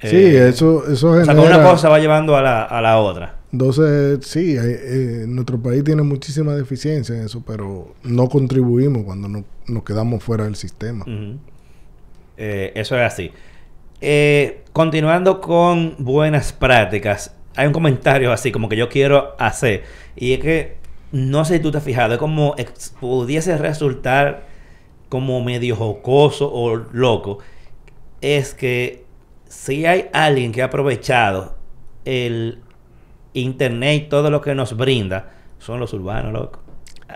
Sí, 0.00 0.16
Eh, 0.16 0.48
eso, 0.48 0.82
eso 0.90 1.10
O 1.10 1.24
sea, 1.24 1.34
genera... 1.34 1.50
que 1.50 1.58
una 1.58 1.70
cosa 1.70 1.88
va 1.88 1.98
llevando 2.00 2.36
a 2.36 2.42
la, 2.42 2.62
a 2.64 2.80
la 2.80 2.98
otra. 2.98 3.36
Entonces, 3.52 4.18
sí, 4.26 4.56
eh, 4.58 5.24
nuestro 5.28 5.60
país 5.60 5.84
tiene 5.84 6.02
muchísima 6.02 6.54
deficiencia 6.54 7.14
en 7.14 7.26
eso, 7.26 7.42
pero 7.46 7.94
no 8.02 8.28
contribuimos 8.28 9.04
cuando 9.04 9.28
no- 9.28 9.44
nos 9.68 9.82
quedamos 9.84 10.24
fuera 10.24 10.44
del 10.44 10.56
sistema. 10.56 11.04
Eh, 12.36 12.72
eso 12.74 12.96
es 12.96 13.02
así. 13.02 13.30
Eh, 14.04 14.64
continuando 14.72 15.40
con 15.40 15.94
buenas 15.96 16.52
prácticas, 16.52 17.36
hay 17.54 17.68
un 17.68 17.72
comentario 17.72 18.32
así 18.32 18.50
como 18.50 18.68
que 18.68 18.76
yo 18.76 18.88
quiero 18.88 19.36
hacer. 19.38 19.84
Y 20.16 20.32
es 20.32 20.40
que, 20.40 20.76
no 21.12 21.44
sé 21.44 21.58
si 21.58 21.62
tú 21.62 21.70
te 21.70 21.78
has 21.78 21.84
fijado, 21.84 22.12
es 22.12 22.18
como 22.18 22.56
pudiese 22.98 23.56
resultar 23.56 24.42
como 25.08 25.40
medio 25.44 25.76
jocoso 25.76 26.52
o 26.52 26.74
loco. 26.74 27.38
Es 28.20 28.54
que 28.54 29.04
si 29.46 29.86
hay 29.86 30.06
alguien 30.12 30.50
que 30.50 30.62
ha 30.62 30.66
aprovechado 30.66 31.56
el 32.04 32.58
internet 33.34 34.02
y 34.02 34.08
todo 34.08 34.32
lo 34.32 34.40
que 34.40 34.56
nos 34.56 34.76
brinda, 34.76 35.30
son 35.60 35.78
los 35.78 35.92
urbanos, 35.92 36.32
loco. 36.32 36.61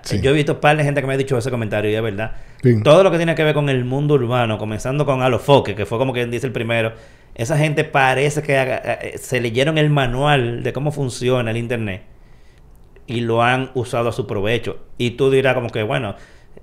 Sí. 0.03 0.20
Yo 0.20 0.30
he 0.30 0.34
visto 0.34 0.55
un 0.55 0.61
par 0.61 0.76
de 0.76 0.84
gente 0.84 1.01
que 1.01 1.07
me 1.07 1.14
ha 1.14 1.16
dicho 1.16 1.36
ese 1.38 1.51
comentario 1.51 1.90
y 1.90 1.94
es 1.94 2.03
verdad. 2.03 2.32
Sí. 2.62 2.82
Todo 2.82 3.03
lo 3.03 3.11
que 3.11 3.16
tiene 3.16 3.34
que 3.34 3.44
ver 3.44 3.55
con 3.55 3.68
el 3.68 3.84
mundo 3.84 4.14
urbano, 4.14 4.59
comenzando 4.59 5.05
con 5.07 5.22
Alofoque, 5.22 5.74
que 5.74 5.86
fue 5.86 5.99
como 5.99 6.12
quien 6.12 6.30
dice 6.30 6.47
el 6.47 6.53
primero, 6.53 6.92
esa 7.34 7.57
gente 7.59 7.84
parece 7.84 8.42
que 8.42 8.57
haga- 8.59 8.80
eh, 9.03 9.18
se 9.18 9.40
leyeron 9.40 9.78
el 9.78 9.90
manual 9.90 10.62
de 10.62 10.72
cómo 10.72 10.90
funciona 10.92 11.51
el 11.51 11.57
internet 11.57 12.03
y 13.07 13.20
lo 13.20 13.42
han 13.42 13.70
usado 13.74 14.09
a 14.09 14.12
su 14.12 14.26
provecho. 14.26 14.78
Y 14.99 15.11
tú 15.12 15.30
dirás 15.30 15.55
como 15.55 15.68
que, 15.70 15.82
bueno, 15.82 16.16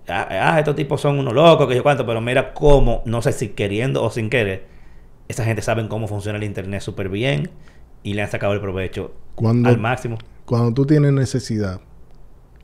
ah, 0.08 0.28
ah, 0.30 0.60
estos 0.60 0.76
tipos 0.76 1.00
son 1.02 1.20
unos 1.20 1.34
locos, 1.34 1.68
que 1.68 1.76
yo 1.76 1.84
cuánto, 1.84 2.06
pero 2.06 2.22
mira 2.22 2.54
cómo, 2.54 3.02
no 3.06 3.22
sé 3.22 3.32
si 3.32 3.50
queriendo 3.50 4.04
o 4.04 4.10
sin 4.10 4.30
querer, 4.30 4.66
esa 5.28 5.46
gente 5.46 5.62
sabe 5.62 5.88
cómo 5.88 6.08
funciona 6.08 6.38
el 6.38 6.44
internet 6.44 6.82
súper 6.82 7.08
bien 7.10 7.50
y 8.04 8.14
le 8.14 8.24
han 8.24 8.30
sacado 8.30 8.54
el 8.54 8.60
provecho 8.60 9.14
Cuando, 9.36 9.70
al 9.70 9.78
máximo. 9.80 10.18
cuando 10.46 10.74
tú 10.74 10.86
tienes 10.86 11.14
necesidad 11.14 11.80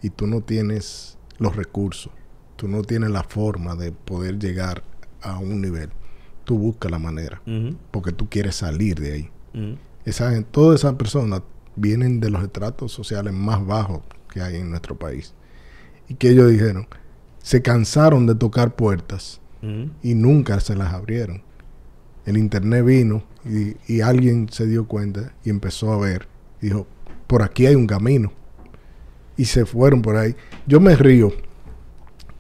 y 0.02 0.10
tú 0.10 0.28
no 0.28 0.42
tienes 0.42 1.18
los 1.38 1.56
recursos, 1.56 2.12
tú 2.56 2.68
no 2.68 2.82
tienes 2.82 3.10
la 3.12 3.24
forma 3.24 3.76
de 3.76 3.92
poder 3.92 4.40
llegar 4.40 4.84
a 5.22 5.38
un 5.40 5.62
nivel, 5.62 5.90
tú 6.46 6.58
buscas 6.58 6.92
la 6.92 7.00
manera, 7.00 7.42
porque 7.92 8.12
tú 8.12 8.30
quieres 8.30 8.56
salir 8.56 9.00
de 9.00 9.14
ahí. 9.14 9.30
Esa, 10.06 10.32
gen- 10.32 10.46
todas 10.46 10.80
esas 10.82 10.94
personas 10.96 11.42
vienen 11.76 12.20
de 12.20 12.30
los 12.30 12.42
estratos 12.44 12.92
sociales 12.92 13.34
más 13.34 13.66
bajos 13.66 14.02
que 14.34 14.42
hay 14.42 14.56
en 14.58 14.70
nuestro 14.70 14.98
país. 14.98 15.34
Y 16.08 16.16
que 16.16 16.30
ellos 16.30 16.50
dijeron, 16.50 16.88
se 17.42 17.62
cansaron 17.62 18.26
de 18.26 18.36
tocar 18.36 18.76
puertas 18.76 19.40
y 20.02 20.14
nunca 20.16 20.60
se 20.62 20.76
las 20.76 20.94
abrieron. 20.94 21.44
El 22.26 22.38
internet 22.38 22.86
vino 22.86 23.24
y, 23.46 23.76
y 23.94 24.02
alguien 24.02 24.48
se 24.50 24.66
dio 24.68 24.88
cuenta 24.88 25.34
y 25.44 25.50
empezó 25.50 25.92
a 25.92 25.98
ver. 25.98 26.28
Dijo, 26.62 26.88
por 27.28 27.42
aquí 27.44 27.66
hay 27.66 27.76
un 27.76 27.88
camino. 27.88 28.32
Y 29.40 29.46
se 29.46 29.66
fueron 29.66 30.02
por 30.02 30.18
ahí. 30.18 30.36
Yo 30.68 30.80
me 30.80 30.96
río 30.96 31.32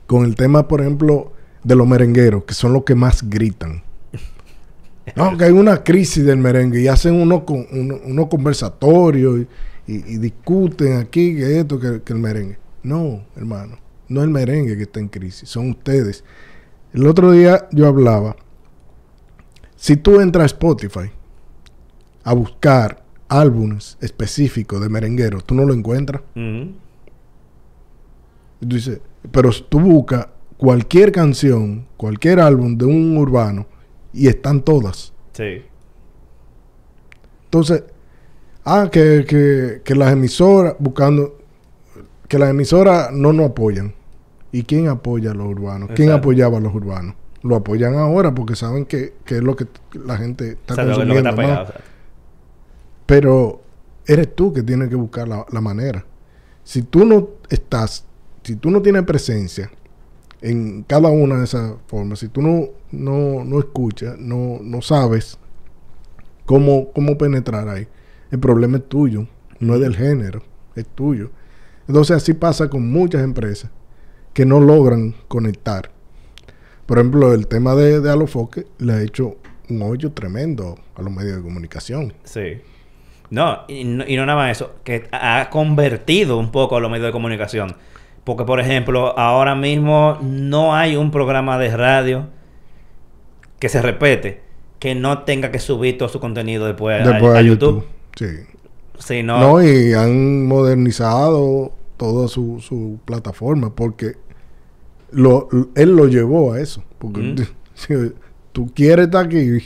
con 0.06 0.26
el 0.26 0.36
tema, 0.36 0.68
por 0.68 0.82
ejemplo, 0.82 1.32
de 1.64 1.76
los 1.76 1.88
merengueros, 1.88 2.44
que 2.44 2.54
son 2.54 2.74
los 2.74 2.84
que 2.84 2.96
más 2.96 3.28
gritan. 3.30 3.84
No, 5.16 5.36
que 5.38 5.46
hay 5.46 5.52
una 5.52 5.84
crisis 5.84 6.24
del 6.24 6.38
merengue 6.38 6.82
y 6.82 6.88
hacen 6.88 7.16
unos 7.16 7.42
uno- 8.04 8.30
conversatorios 8.30 9.40
y, 9.88 9.92
y- 9.94 10.04
y 10.14 10.18
discuten 10.20 10.98
aquí 10.98 11.36
que 11.36 11.60
esto, 11.60 11.80
que, 11.80 12.02
que 12.04 12.14
el 12.14 12.20
merengue. 12.20 12.60
No, 12.84 13.24
hermano, 13.36 13.78
no 14.08 14.20
es 14.22 14.26
el 14.26 14.30
merengue 14.32 14.78
que 14.78 14.84
está 14.84 15.00
en 15.00 15.08
crisis, 15.08 15.50
son 15.50 15.72
ustedes. 15.72 16.24
El 16.94 17.08
otro 17.08 17.32
día 17.32 17.68
yo 17.72 17.88
hablaba, 17.88 18.36
si 19.76 19.96
tú 19.98 20.20
entras 20.20 20.44
a 20.44 20.46
Spotify 20.48 21.10
a 22.24 22.34
buscar 22.34 23.04
álbumes 23.30 23.98
específicos 24.02 24.80
de 24.82 24.90
merengueros, 24.90 25.44
tú 25.44 25.56
no 25.56 25.66
lo 25.66 25.74
encuentras. 25.74 26.22
Y 28.62 28.66
tú 28.66 28.76
dices, 28.76 29.00
pero 29.32 29.50
tú 29.52 29.80
buscas 29.80 30.28
cualquier 30.58 31.12
canción, 31.12 31.88
cualquier 31.98 32.40
álbum 32.40 32.78
de 32.78 32.86
un 32.86 33.18
urbano 33.18 33.66
y 34.14 34.28
están 34.28 34.62
todas. 34.62 35.14
Sí. 35.34 35.64
Entonces, 37.46 37.84
ah, 38.66 38.90
que, 38.92 39.26
que, 39.28 39.82
que 39.84 39.96
las 39.96 40.12
emisoras, 40.14 40.76
buscando, 40.80 41.38
que 42.28 42.38
las 42.38 42.50
emisoras 42.52 43.12
no 43.12 43.34
nos 43.34 43.50
apoyan. 43.52 43.94
¿Y 44.52 44.64
quién 44.64 44.88
apoya 44.88 45.32
a 45.32 45.34
los 45.36 45.48
urbanos? 45.48 45.90
¿Quién 45.96 46.12
apoyaba 46.12 46.58
a 46.58 46.62
los 46.62 46.74
urbanos? 46.74 47.16
Lo 47.44 47.56
apoyan 47.56 47.96
ahora 47.96 48.34
porque 48.34 48.56
saben 48.56 48.86
que, 48.86 49.14
que 49.24 49.38
es 49.38 49.44
lo 49.44 49.56
que 49.56 49.68
la 49.94 50.18
gente 50.18 50.52
está 50.54 50.74
O 50.74 50.76
sea, 50.76 50.84
lo- 50.86 50.90
lo 50.92 50.96
que 50.98 51.22
consumiendo. 51.22 51.30
está 51.30 51.42
¿no? 51.42 51.48
pegado, 51.48 51.64
o 51.64 51.68
sea. 51.72 51.82
Pero 53.06 53.62
eres 54.06 54.36
tú 54.36 54.52
que 54.52 54.64
tienes 54.64 54.90
que 54.90 54.96
buscar 54.96 55.28
la, 55.28 55.46
la 55.52 55.62
manera. 55.62 56.04
Si 56.64 56.82
tú 56.82 57.06
no 57.06 57.30
estás, 57.50 58.06
si 58.44 58.56
tú 58.56 58.72
no 58.72 58.82
tienes 58.82 59.04
presencia 59.04 59.72
en 60.42 60.84
cada 60.84 61.10
una 61.10 61.38
de 61.38 61.44
esas 61.44 61.74
formas, 61.88 62.20
si 62.20 62.30
tú 62.30 62.42
no, 62.42 62.70
no, 62.92 63.44
no 63.44 63.60
escuchas, 63.60 64.18
no, 64.18 64.60
no 64.62 64.82
sabes 64.82 65.38
cómo, 66.46 66.92
cómo 66.92 67.18
penetrar 67.18 67.68
ahí, 67.70 67.88
el 68.32 68.40
problema 68.40 68.78
es 68.78 68.88
tuyo, 68.88 69.28
no 69.60 69.76
es 69.76 69.82
del 69.82 69.96
género, 69.96 70.44
es 70.76 70.88
tuyo. 70.88 71.32
Entonces 71.88 72.18
así 72.18 72.34
pasa 72.34 72.70
con 72.70 72.90
muchas 72.90 73.24
empresas 73.24 73.72
que 74.34 74.46
no 74.46 74.60
logran 74.60 75.16
conectar. 75.28 75.92
Por 76.86 76.98
ejemplo, 76.98 77.34
el 77.34 77.48
tema 77.48 77.76
de, 77.76 78.00
de 78.00 78.10
Alofoque 78.10 78.66
le 78.78 78.94
ha 78.94 79.02
hecho 79.02 79.38
un 79.70 79.82
hoyo 79.82 80.12
tremendo 80.12 80.76
a 80.96 81.02
los 81.02 81.12
medios 81.12 81.38
de 81.38 81.44
comunicación. 81.44 82.14
Sí. 82.24 82.62
No 83.30 83.60
y, 83.68 83.84
no, 83.84 84.08
y 84.08 84.16
no 84.16 84.26
nada 84.26 84.40
más 84.40 84.58
eso, 84.58 84.76
que 84.84 85.08
ha 85.12 85.50
convertido 85.52 86.38
un 86.38 86.52
poco 86.52 86.80
los 86.80 86.90
medios 86.90 87.08
de 87.08 87.12
comunicación. 87.12 87.76
Porque, 88.24 88.44
por 88.46 88.60
ejemplo, 88.60 89.18
ahora 89.18 89.56
mismo 89.56 90.18
no 90.22 90.76
hay 90.76 90.96
un 90.96 91.10
programa 91.12 91.58
de 91.58 91.76
radio 91.76 92.28
que 93.60 93.70
se 93.70 93.82
repete 93.82 94.42
que 94.80 94.96
no 94.96 95.24
tenga 95.24 95.52
que 95.52 95.60
subir 95.60 95.98
todo 95.98 96.08
su 96.10 96.20
contenido 96.20 96.66
después, 96.66 97.02
a- 97.06 97.10
Después 97.12 97.36
a, 97.36 97.40
a 97.40 97.42
YouTube. 97.42 97.86
Sí. 98.16 98.26
Si 99.00 99.24
no, 99.24 99.40
No, 99.40 99.64
y 99.64 99.94
han 99.94 100.46
modernizado 100.48 101.74
toda 101.98 102.28
su, 102.28 102.60
su 102.62 103.00
plataforma 103.06 103.74
porque 103.76 104.14
lo, 105.12 105.50
él 105.76 105.96
lo 105.96 106.08
llevó 106.08 106.54
a 106.54 106.60
eso. 106.62 106.84
Porque 106.98 107.22
Mm. 107.22 107.36
si 107.74 107.94
tú 108.52 108.72
quieres 108.74 109.06
estar 109.06 109.26
aquí, 109.26 109.60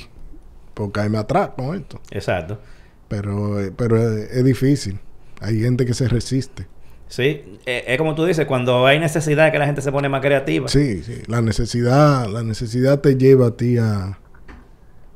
pues 0.73 0.89
caeme 0.91 1.17
atrás 1.17 1.51
con 1.55 1.75
esto. 1.75 1.99
Exacto. 2.11 2.59
Pero, 3.07 3.59
eh, 3.61 3.71
pero 3.75 3.97
es, 3.97 4.31
es 4.31 4.43
difícil. 4.43 4.99
Hay 5.41 5.59
gente 5.61 5.85
que 5.85 5.93
se 5.93 6.07
resiste. 6.07 6.65
Sí, 7.13 7.59
eh, 7.67 7.83
es 7.85 7.97
como 7.99 8.15
tú 8.15 8.25
dices, 8.25 8.47
cuando 8.47 8.87
hay 8.87 8.99
necesidad 8.99 9.51
que 9.51 9.59
la 9.59 9.67
gente 9.67 9.83
se 9.83 9.91
pone 9.91 10.09
más 10.09 10.19
creativa. 10.21 10.67
Sí, 10.67 11.03
sí. 11.03 11.21
La 11.27 11.43
necesidad, 11.43 12.27
la 12.27 12.41
necesidad 12.41 13.01
te 13.01 13.17
lleva 13.17 13.49
a 13.49 13.51
ti 13.55 13.77
a... 13.77 14.17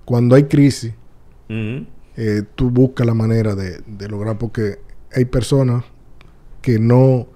Cuando 0.05 0.35
hay 0.35 0.43
crisis, 0.43 0.93
eh, 1.49 2.43
tú 2.53 2.69
buscas 2.69 3.07
la 3.07 3.15
manera 3.15 3.55
de, 3.55 3.79
de 3.87 4.09
lograr 4.09 4.37
porque 4.37 4.77
hay 5.11 5.25
personas 5.25 5.85
que 6.61 6.77
no 6.77 7.29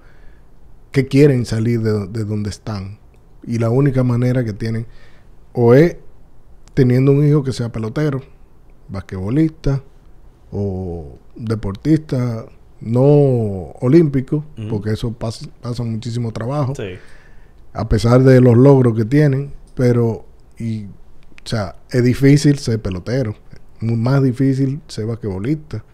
que 0.92 1.08
quieren 1.08 1.44
salir 1.44 1.80
de, 1.80 2.06
de 2.06 2.24
donde 2.24 2.50
están 2.50 3.00
y 3.44 3.58
la 3.58 3.68
única 3.68 4.04
manera 4.04 4.44
que 4.44 4.52
tienen 4.52 4.86
o 5.54 5.74
es 5.74 5.96
teniendo 6.74 7.10
un 7.10 7.26
hijo 7.26 7.42
que 7.42 7.52
sea 7.52 7.72
pelotero 7.72 8.22
basquetbolista 8.88 9.82
o 10.52 11.18
deportista 11.34 12.46
no 12.84 13.02
olímpico 13.80 14.44
Ujú. 14.58 14.68
porque 14.68 14.90
eso 14.90 15.12
pasa, 15.12 15.46
pasa 15.60 15.82
muchísimo 15.84 16.32
trabajo 16.32 16.74
Sí. 16.74 16.94
a 17.72 17.88
pesar 17.88 18.22
de 18.22 18.40
los 18.40 18.56
logros 18.56 18.96
que 18.96 19.04
tienen, 19.04 19.52
pero 19.74 20.24
y 20.58 20.84
o 20.84 20.88
sea, 21.48 21.76
es 21.90 22.04
difícil 22.04 22.58
ser 22.58 22.80
pelotero, 22.80 23.34
muy 23.80 23.96
más 23.96 24.22
difícil 24.22 24.80
ser 24.88 25.06
basquetbolista, 25.06 25.84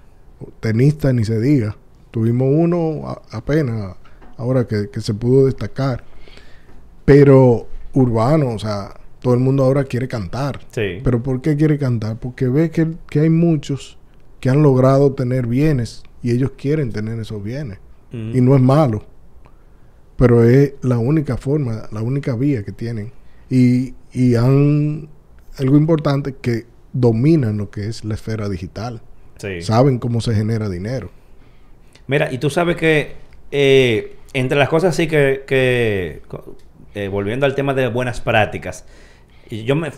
tenista 0.61 1.13
ni 1.13 1.25
se 1.25 1.41
diga. 1.41 1.77
Tuvimos 2.11 2.49
uno 2.51 3.09
a- 3.09 3.23
apenas 3.31 3.97
ahora 4.37 4.67
que, 4.67 4.89
que 4.91 5.01
se 5.01 5.15
pudo 5.15 5.47
destacar, 5.47 6.05
pero 7.05 7.67
urbano, 7.95 8.51
o 8.51 8.59
sea, 8.59 8.95
todo 9.21 9.35
el 9.35 9.41
mundo 9.41 9.65
ahora 9.65 9.85
quiere 9.85 10.07
cantar. 10.09 10.61
Sí. 10.71 10.99
¿Pero 11.03 11.23
por 11.23 11.41
qué 11.41 11.57
quiere 11.57 11.79
cantar? 11.79 12.19
Porque 12.19 12.49
ve 12.49 12.71
que, 12.71 12.89
que 13.09 13.21
hay 13.21 13.31
muchos 13.31 13.99
que 14.41 14.51
han 14.51 14.63
logrado 14.63 15.13
tener 15.15 15.47
bienes 15.47 16.03
y 16.23 16.33
ellos 16.33 16.53
quieren 16.57 16.93
tener 16.93 17.19
esos 17.19 17.43
bienes. 17.43 17.79
Y 18.11 18.41
no 18.41 18.57
es 18.57 18.63
malo. 18.63 19.05
Pero 20.17 20.45
es 20.45 20.73
la 20.83 20.99
única 20.99 21.37
forma, 21.37 21.89
la 21.93 22.01
única 22.03 22.35
vía 22.35 22.65
que 22.65 22.73
tienen. 22.73 23.13
Y, 23.51 23.95
y 24.13 24.35
han... 24.35 25.09
Algo 25.59 25.77
importante 25.77 26.37
que 26.41 26.67
dominan 26.93 27.59
lo 27.59 27.71
que 27.71 27.87
es 27.89 28.05
la 28.05 28.15
esfera 28.15 28.49
digital. 28.49 29.03
Sí. 29.39 29.61
Saben 29.61 29.99
cómo 29.99 30.21
se 30.21 30.35
genera 30.35 30.69
dinero. 30.69 31.11
Mira, 32.07 32.33
y 32.33 32.39
tú 32.39 32.49
sabes 32.49 32.77
que 32.77 33.17
eh, 33.51 34.17
entre 34.33 34.59
las 34.59 34.69
cosas 34.69 34.97
sí 34.97 35.07
que, 35.07 35.45
que 35.47 36.23
eh, 36.95 37.09
volviendo 37.09 37.45
al 37.45 37.55
tema 37.55 37.75
de 37.75 37.89
buenas 37.89 38.21
prácticas, 38.21 38.87
yo 39.51 39.77
me, 39.77 39.91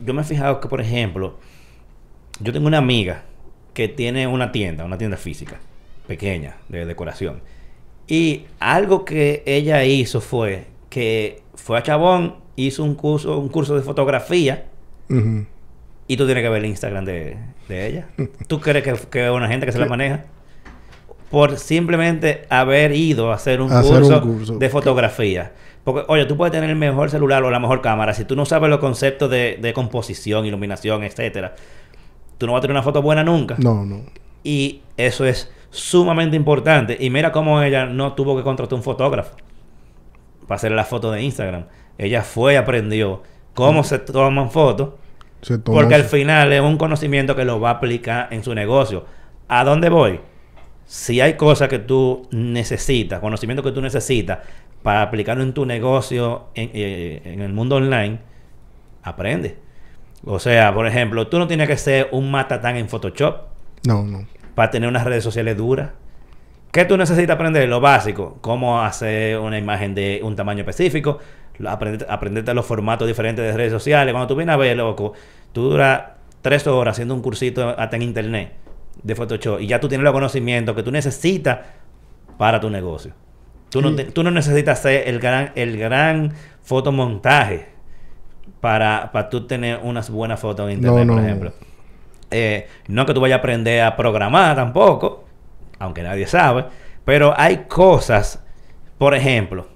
yo 0.00 0.14
me 0.14 0.22
he 0.22 0.24
fijado 0.24 0.60
que, 0.60 0.68
por 0.68 0.80
ejemplo, 0.80 1.38
yo 2.40 2.52
tengo 2.52 2.66
una 2.66 2.78
amiga 2.78 3.24
que 3.78 3.86
tiene 3.86 4.26
una 4.26 4.50
tienda, 4.50 4.84
una 4.84 4.98
tienda 4.98 5.16
física, 5.16 5.60
pequeña, 6.08 6.56
de 6.68 6.84
decoración. 6.84 7.42
Y 8.08 8.46
algo 8.58 9.04
que 9.04 9.44
ella 9.46 9.84
hizo 9.84 10.20
fue 10.20 10.64
que 10.90 11.42
fue 11.54 11.78
a 11.78 11.84
Chabón, 11.84 12.38
hizo 12.56 12.82
un 12.82 12.96
curso, 12.96 13.38
un 13.38 13.48
curso 13.48 13.76
de 13.76 13.82
fotografía. 13.82 14.66
Y 16.08 16.16
tú 16.16 16.26
tienes 16.26 16.42
que 16.42 16.48
ver 16.48 16.58
el 16.58 16.66
Instagram 16.66 17.04
de, 17.04 17.36
de 17.68 17.86
ella. 17.86 18.08
¿Tú 18.48 18.58
crees 18.60 18.82
que, 18.82 18.94
que 19.08 19.30
una 19.30 19.46
gente 19.46 19.64
que 19.64 19.70
se 19.70 19.78
la 19.78 19.86
maneja? 19.86 20.24
Por 21.30 21.56
simplemente 21.56 22.46
haber 22.50 22.90
ido 22.90 23.30
a 23.30 23.36
hacer 23.36 23.60
un, 23.60 23.70
Hacer 23.70 24.02
un 24.02 24.08
curso, 24.08 24.22
curso. 24.22 24.58
de 24.58 24.68
fotografía. 24.70 25.52
Porque, 25.84 26.04
oye, 26.08 26.24
tú 26.24 26.36
puedes 26.36 26.50
tener 26.50 26.68
el 26.68 26.74
mejor 26.74 27.10
celular 27.10 27.44
o 27.44 27.50
la 27.52 27.60
mejor 27.60 27.80
cámara. 27.80 28.12
Si 28.12 28.24
tú 28.24 28.34
no 28.34 28.44
sabes 28.44 28.70
los 28.70 28.80
conceptos 28.80 29.30
de, 29.30 29.56
de 29.62 29.72
composición, 29.72 30.46
iluminación, 30.46 31.04
etcétera, 31.04 31.54
tú 32.38 32.46
no 32.46 32.52
vas 32.52 32.60
a 32.60 32.62
tener 32.62 32.74
una 32.74 32.82
foto 32.82 33.02
buena 33.02 33.24
nunca. 33.24 33.56
No, 33.58 33.84
no. 33.84 34.02
Y 34.42 34.80
eso 34.96 35.24
es 35.26 35.52
sumamente 35.70 36.36
importante. 36.36 36.96
Y 36.98 37.10
mira 37.10 37.32
cómo 37.32 37.60
ella 37.62 37.86
no 37.86 38.14
tuvo 38.14 38.36
que 38.36 38.42
contratar 38.42 38.74
un 38.74 38.82
fotógrafo 38.82 39.36
para 40.46 40.56
hacer 40.56 40.72
la 40.72 40.84
foto 40.84 41.10
de 41.10 41.22
Instagram. 41.22 41.64
Ella 41.98 42.22
fue 42.22 42.54
y 42.54 42.56
aprendió 42.56 43.22
cómo 43.54 43.84
se 43.84 43.98
toman 43.98 44.50
fotos. 44.50 44.90
Se 45.42 45.58
toma 45.58 45.78
Porque 45.78 45.94
al 45.94 46.04
final 46.04 46.52
es 46.52 46.60
un 46.60 46.78
conocimiento 46.78 47.36
que 47.36 47.44
lo 47.44 47.60
va 47.60 47.70
a 47.70 47.72
aplicar 47.74 48.28
en 48.30 48.42
su 48.42 48.54
negocio. 48.54 49.04
¿A 49.48 49.64
dónde 49.64 49.88
voy? 49.88 50.20
Si 50.86 51.20
hay 51.20 51.34
cosas 51.34 51.68
que 51.68 51.78
tú 51.78 52.26
necesitas, 52.30 53.20
conocimiento 53.20 53.62
que 53.62 53.72
tú 53.72 53.82
necesitas 53.82 54.38
para 54.82 55.02
aplicarlo 55.02 55.42
en 55.42 55.52
tu 55.52 55.66
negocio 55.66 56.46
en, 56.54 56.70
eh, 56.72 57.20
en 57.24 57.42
el 57.42 57.52
mundo 57.52 57.76
online, 57.76 58.20
aprende. 59.02 59.58
O 60.24 60.38
sea, 60.38 60.74
por 60.74 60.86
ejemplo, 60.86 61.28
tú 61.28 61.38
no 61.38 61.46
tienes 61.46 61.68
que 61.68 61.76
ser 61.76 62.08
un 62.12 62.30
matatán 62.30 62.76
en 62.76 62.88
Photoshop 62.88 63.36
No, 63.86 64.02
no. 64.04 64.26
para 64.54 64.70
tener 64.70 64.88
unas 64.88 65.04
redes 65.04 65.22
sociales 65.24 65.56
duras. 65.56 65.90
¿Qué 66.72 66.84
tú 66.84 66.96
necesitas 66.96 67.34
aprender? 67.34 67.68
Lo 67.68 67.80
básico. 67.80 68.38
Cómo 68.40 68.82
hacer 68.82 69.38
una 69.38 69.58
imagen 69.58 69.94
de 69.94 70.20
un 70.22 70.36
tamaño 70.36 70.60
específico. 70.60 71.18
Aprenderte, 71.66 72.12
aprenderte 72.12 72.52
los 72.54 72.66
formatos 72.66 73.06
diferentes 73.08 73.44
de 73.44 73.56
redes 73.56 73.72
sociales. 73.72 74.12
Cuando 74.12 74.26
tú 74.28 74.36
vienes 74.36 74.52
a 74.52 74.56
ver, 74.56 74.76
loco, 74.76 75.12
tú 75.52 75.70
duras 75.70 76.02
tres 76.42 76.66
horas 76.66 76.92
haciendo 76.92 77.14
un 77.14 77.22
cursito 77.22 77.74
hasta 77.78 77.96
en 77.96 78.02
internet 78.02 78.52
de 79.02 79.14
Photoshop 79.14 79.60
y 79.60 79.66
ya 79.66 79.80
tú 79.80 79.88
tienes 79.88 80.04
los 80.04 80.12
conocimientos 80.12 80.74
que 80.76 80.82
tú 80.82 80.90
necesitas 80.92 81.58
para 82.36 82.60
tu 82.60 82.68
negocio. 82.70 83.12
Tú 83.70 83.80
no, 83.80 83.90
Sí. 83.90 83.96
te- 83.96 84.04
tú 84.04 84.22
no 84.22 84.30
necesitas 84.30 84.78
hacer 84.80 85.08
el 85.08 85.18
gran, 85.20 85.52
el 85.54 85.78
gran 85.78 86.32
fotomontaje 86.62 87.66
para, 88.60 89.10
para 89.12 89.28
tú 89.30 89.46
tener 89.46 89.80
unas 89.82 90.10
buenas 90.10 90.40
fotos 90.40 90.66
en 90.68 90.76
internet, 90.76 91.06
No, 91.06 91.14
por 91.14 91.22
ejemplo. 91.24 91.52
Eh, 92.30 92.68
no 92.88 93.06
que 93.06 93.14
tú 93.14 93.20
vayas 93.20 93.36
a 93.36 93.40
aprender 93.40 93.82
a 93.82 93.96
programar 93.96 94.56
tampoco, 94.56 95.24
aunque 95.78 96.02
nadie 96.02 96.26
sabe, 96.26 96.66
pero 97.04 97.34
hay 97.38 97.64
cosas, 97.68 98.44
por 98.98 99.14
ejemplo, 99.14 99.68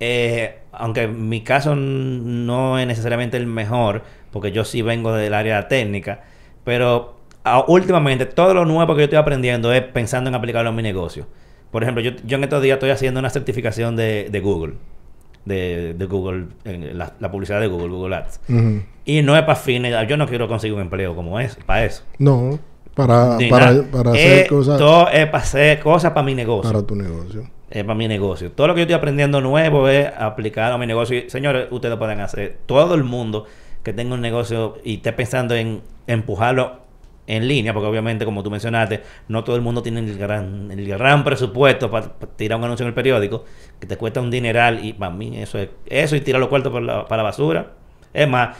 eh, 0.00 0.58
aunque 0.72 1.06
mi 1.06 1.42
caso 1.42 1.74
no 1.76 2.78
es 2.78 2.86
necesariamente 2.86 3.36
el 3.36 3.46
mejor, 3.46 4.02
porque 4.30 4.52
yo 4.52 4.64
sí 4.64 4.82
vengo 4.82 5.12
del 5.12 5.34
área 5.34 5.68
técnica, 5.68 6.22
pero 6.64 7.16
a- 7.44 7.64
últimamente 7.68 8.26
todo 8.26 8.54
lo 8.54 8.64
nuevo 8.64 8.94
que 8.94 9.00
yo 9.00 9.04
estoy 9.04 9.18
aprendiendo 9.18 9.72
es 9.72 9.82
pensando 9.82 10.28
en 10.28 10.34
aplicarlo 10.34 10.70
a 10.70 10.72
mi 10.72 10.82
negocio. 10.82 11.26
Por 11.70 11.82
ejemplo, 11.82 12.02
yo, 12.02 12.12
yo 12.24 12.36
en 12.36 12.44
estos 12.44 12.62
días 12.62 12.76
estoy 12.76 12.90
haciendo 12.90 13.20
una 13.20 13.30
certificación 13.30 13.96
de, 13.96 14.28
de 14.30 14.40
Google, 14.40 14.74
de, 15.44 15.94
de 15.94 16.06
Google, 16.06 16.46
en 16.64 16.96
la, 16.96 17.12
la 17.18 17.30
publicidad 17.30 17.60
de 17.60 17.66
Google, 17.66 17.88
Google 17.88 18.16
Ads. 18.16 18.40
Y 19.04 19.22
no 19.22 19.36
es 19.36 19.42
para 19.42 19.56
fines, 19.56 19.94
yo 20.08 20.16
no 20.16 20.26
quiero 20.26 20.48
conseguir 20.48 20.74
un 20.74 20.82
empleo 20.82 21.14
como 21.14 21.40
es, 21.40 21.56
para 21.66 21.84
eso. 21.84 22.02
No, 22.18 22.58
para, 22.94 23.38
para, 23.48 23.82
para 23.90 24.10
hacer 24.12 24.46
cosas 24.48 24.78
Todo 24.78 25.08
es 25.08 25.26
para 25.26 25.42
hacer 25.42 25.80
cosas 25.80 26.12
para 26.12 26.24
mi 26.24 26.34
negocio. 26.34 26.70
para 26.70 26.86
tu 26.86 26.94
negocio. 26.94 27.48
Es 27.70 27.84
para 27.84 27.94
mi 27.94 28.06
negocio. 28.06 28.52
Todo 28.52 28.68
lo 28.68 28.74
que 28.74 28.80
yo 28.80 28.82
estoy 28.82 28.96
aprendiendo 28.96 29.40
nuevo 29.40 29.88
es 29.88 30.06
aplicar 30.18 30.72
a 30.72 30.78
mi 30.78 30.86
negocio. 30.86 31.18
Y, 31.18 31.30
señores, 31.30 31.68
ustedes 31.70 31.94
lo 31.94 31.98
pueden 31.98 32.20
hacer. 32.20 32.58
Todo 32.66 32.94
el 32.94 33.02
mundo 33.02 33.46
que 33.82 33.94
tenga 33.94 34.14
un 34.14 34.20
negocio 34.20 34.76
y 34.84 34.96
esté 34.96 35.12
pensando 35.14 35.54
en 35.54 35.80
empujarlo 36.06 36.81
en 37.26 37.46
línea, 37.46 37.72
porque 37.72 37.86
obviamente, 37.88 38.24
como 38.24 38.42
tú 38.42 38.50
mencionaste, 38.50 39.02
no 39.28 39.44
todo 39.44 39.54
el 39.56 39.62
mundo 39.62 39.82
tiene 39.82 40.00
el 40.00 40.18
gran, 40.18 40.70
el 40.70 40.86
gran 40.88 41.22
presupuesto 41.24 41.90
para, 41.90 42.08
tirar 42.36 42.58
un 42.58 42.64
anuncio 42.64 42.84
en 42.84 42.88
el 42.88 42.94
periódico, 42.94 43.44
que 43.78 43.86
te 43.86 43.96
cuesta 43.96 44.20
un 44.20 44.30
dineral. 44.30 44.84
Y 44.84 44.92
para 44.92 45.12
mí 45.14 45.38
eso 45.40 45.58
es 45.58 45.68
eso 45.86 46.16
y 46.16 46.20
tirar 46.20 46.40
los 46.40 46.48
cuartos 46.48 46.72
para 46.72 46.84
la, 46.84 47.06
para 47.06 47.22
la 47.22 47.28
basura. 47.28 47.72
Es 48.12 48.28
más, 48.28 48.56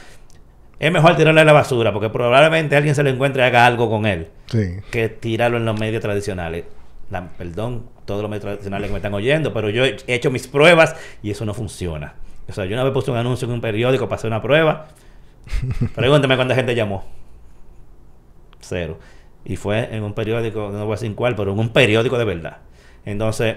es 0.78 0.90
mejor 0.92 1.16
tirarle 1.16 1.40
a 1.40 1.44
la 1.44 1.52
basura, 1.52 1.92
porque 1.92 2.08
probablemente 2.08 2.76
alguien 2.76 2.94
se 2.94 3.02
lo 3.02 3.10
encuentre 3.10 3.42
y 3.42 3.46
haga 3.46 3.66
algo 3.66 3.88
con 3.90 4.06
él 4.06 4.28
Sí. 4.46 4.76
que 4.90 5.08
tirarlo 5.08 5.56
en 5.56 5.64
los 5.64 5.78
medios 5.78 6.00
tradicionales. 6.02 6.64
La- 7.10 7.28
perdón, 7.28 7.84
todos 8.04 8.22
los 8.22 8.30
medios 8.30 8.44
tradicionales 8.44 8.88
que 8.88 8.92
me 8.92 8.98
están 8.98 9.14
oyendo, 9.14 9.52
pero 9.52 9.70
yo 9.70 9.84
he 9.84 9.96
he 10.06 10.14
hecho 10.14 10.30
mis 10.30 10.46
pruebas 10.48 10.96
y 11.22 11.30
eso 11.30 11.44
no 11.44 11.52
funciona. 11.54 12.14
O 12.48 12.52
sea, 12.52 12.64
yo 12.64 12.74
una 12.74 12.84
vez 12.84 12.92
puse 12.92 13.10
un 13.10 13.16
anuncio 13.16 13.46
en 13.46 13.54
un 13.54 13.60
periódico 13.60 14.06
para 14.08 14.16
hacer 14.18 14.28
una 14.28 14.40
prueba. 14.42 14.88
Pregúntame 15.94 16.36
cuánta 16.36 16.54
gente 16.54 16.74
llamó. 16.74 17.04
Cero. 18.62 18.98
Y 19.44 19.56
fue 19.56 19.94
en 19.94 20.02
un 20.04 20.14
periódico, 20.14 20.70
no 20.72 20.84
voy 20.86 20.92
a 20.94 20.96
decir 20.96 21.14
cuál, 21.14 21.34
pero 21.36 21.52
en 21.52 21.58
un 21.58 21.68
periódico 21.70 22.16
de 22.18 22.24
verdad. 22.24 22.58
Entonces, 23.04 23.56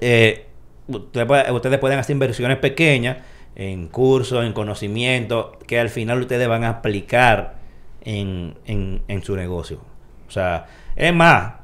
eh, 0.00 0.46
usted 0.88 1.28
ustedes 1.52 1.78
pueden 1.78 1.98
hacer 1.98 2.14
inversiones 2.14 2.58
pequeñas 2.58 3.18
en 3.56 3.88
cursos, 3.88 4.44
en 4.44 4.52
conocimiento, 4.52 5.58
que 5.66 5.80
al 5.80 5.88
final 5.90 6.20
ustedes 6.20 6.46
van 6.48 6.64
a 6.64 6.68
aplicar 6.70 7.56
en, 8.02 8.54
en, 8.66 9.02
en 9.08 9.22
su 9.22 9.36
negocio. 9.36 9.80
O 10.28 10.30
sea, 10.30 10.66
Es 10.96 11.12
más, 11.12 11.54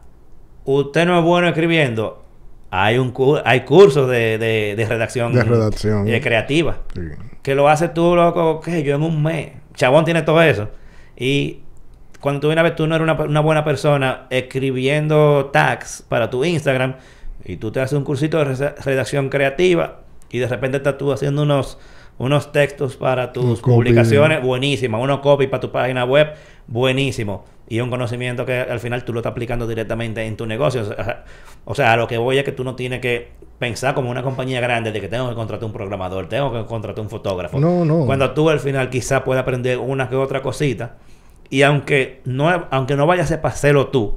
usted 0.64 1.06
no 1.06 1.18
es 1.18 1.24
bueno 1.24 1.46
escribiendo. 1.48 2.24
Hay 2.70 2.98
un 2.98 3.14
hay 3.44 3.60
cursos 3.60 4.10
de, 4.10 4.38
de, 4.38 4.74
de 4.76 4.86
redacción, 4.86 5.32
De 5.32 5.44
redacción. 5.44 6.08
eh, 6.08 6.20
creativa. 6.20 6.78
Sí. 6.92 7.00
Que 7.42 7.54
lo 7.54 7.68
haces 7.68 7.94
tú, 7.94 8.16
loco, 8.16 8.60
que 8.60 8.82
yo 8.82 8.96
en 8.96 9.02
un 9.02 9.22
mes. 9.22 9.52
Chabón 9.74 10.04
tiene 10.04 10.22
todo 10.22 10.42
eso. 10.42 10.68
Y 11.16 11.60
cuando 12.26 12.40
tú 12.40 12.48
vienes 12.48 12.60
a 12.60 12.64
ver, 12.64 12.74
tú 12.74 12.88
no 12.88 12.96
eres 12.96 13.04
una, 13.04 13.14
una 13.14 13.40
buena 13.40 13.62
persona 13.64 14.26
escribiendo 14.30 15.50
tags 15.52 16.04
para 16.08 16.28
tu 16.28 16.44
Instagram 16.44 16.96
y 17.44 17.56
tú 17.56 17.70
te 17.70 17.80
haces 17.80 17.96
un 17.96 18.02
cursito 18.02 18.38
de 18.38 18.44
re- 18.46 18.74
redacción 18.84 19.28
creativa 19.28 20.00
y 20.30 20.38
de 20.40 20.48
repente 20.48 20.78
estás 20.78 20.98
tú 20.98 21.12
haciendo 21.12 21.42
unos, 21.42 21.78
unos 22.18 22.50
textos 22.50 22.96
para 22.96 23.32
tus 23.32 23.60
copy. 23.60 23.76
publicaciones, 23.76 24.42
buenísimo. 24.42 25.00
Unos 25.00 25.20
copy 25.20 25.46
para 25.46 25.60
tu 25.60 25.70
página 25.70 26.04
web, 26.04 26.32
buenísimo. 26.66 27.44
Y 27.68 27.80
un 27.80 27.90
conocimiento 27.90 28.44
que 28.46 28.58
al 28.60 28.80
final 28.80 29.04
tú 29.04 29.12
lo 29.12 29.20
estás 29.20 29.30
aplicando 29.32 29.66
directamente 29.66 30.24
en 30.24 30.36
tu 30.36 30.46
negocio. 30.46 30.82
O 30.82 30.84
sea, 30.84 31.24
o 31.64 31.74
sea, 31.74 31.92
a 31.92 31.96
lo 31.96 32.06
que 32.08 32.18
voy 32.18 32.38
es 32.38 32.44
que 32.44 32.52
tú 32.52 32.64
no 32.64 32.74
tienes 32.76 33.00
que 33.00 33.28
pensar 33.58 33.94
como 33.94 34.10
una 34.10 34.22
compañía 34.22 34.60
grande 34.60 34.92
de 34.92 35.00
que 35.00 35.08
tengo 35.08 35.28
que 35.28 35.34
contratar 35.34 35.66
un 35.66 35.72
programador, 35.72 36.28
tengo 36.28 36.52
que 36.52 36.64
contratar 36.66 37.02
un 37.02 37.10
fotógrafo. 37.10 37.58
No, 37.58 37.84
no. 37.84 38.04
Cuando 38.06 38.30
tú 38.32 38.50
al 38.50 38.60
final 38.60 38.88
quizás 38.90 39.22
puedas 39.22 39.42
aprender 39.42 39.78
una 39.78 40.08
que 40.08 40.16
otra 40.16 40.42
cosita. 40.42 40.96
Y 41.50 41.62
aunque 41.62 42.20
no, 42.24 42.48
aunque 42.70 42.96
no 42.96 43.06
vayas 43.06 43.30
a 43.30 43.34
hacerlo 43.36 43.88
tú, 43.88 44.14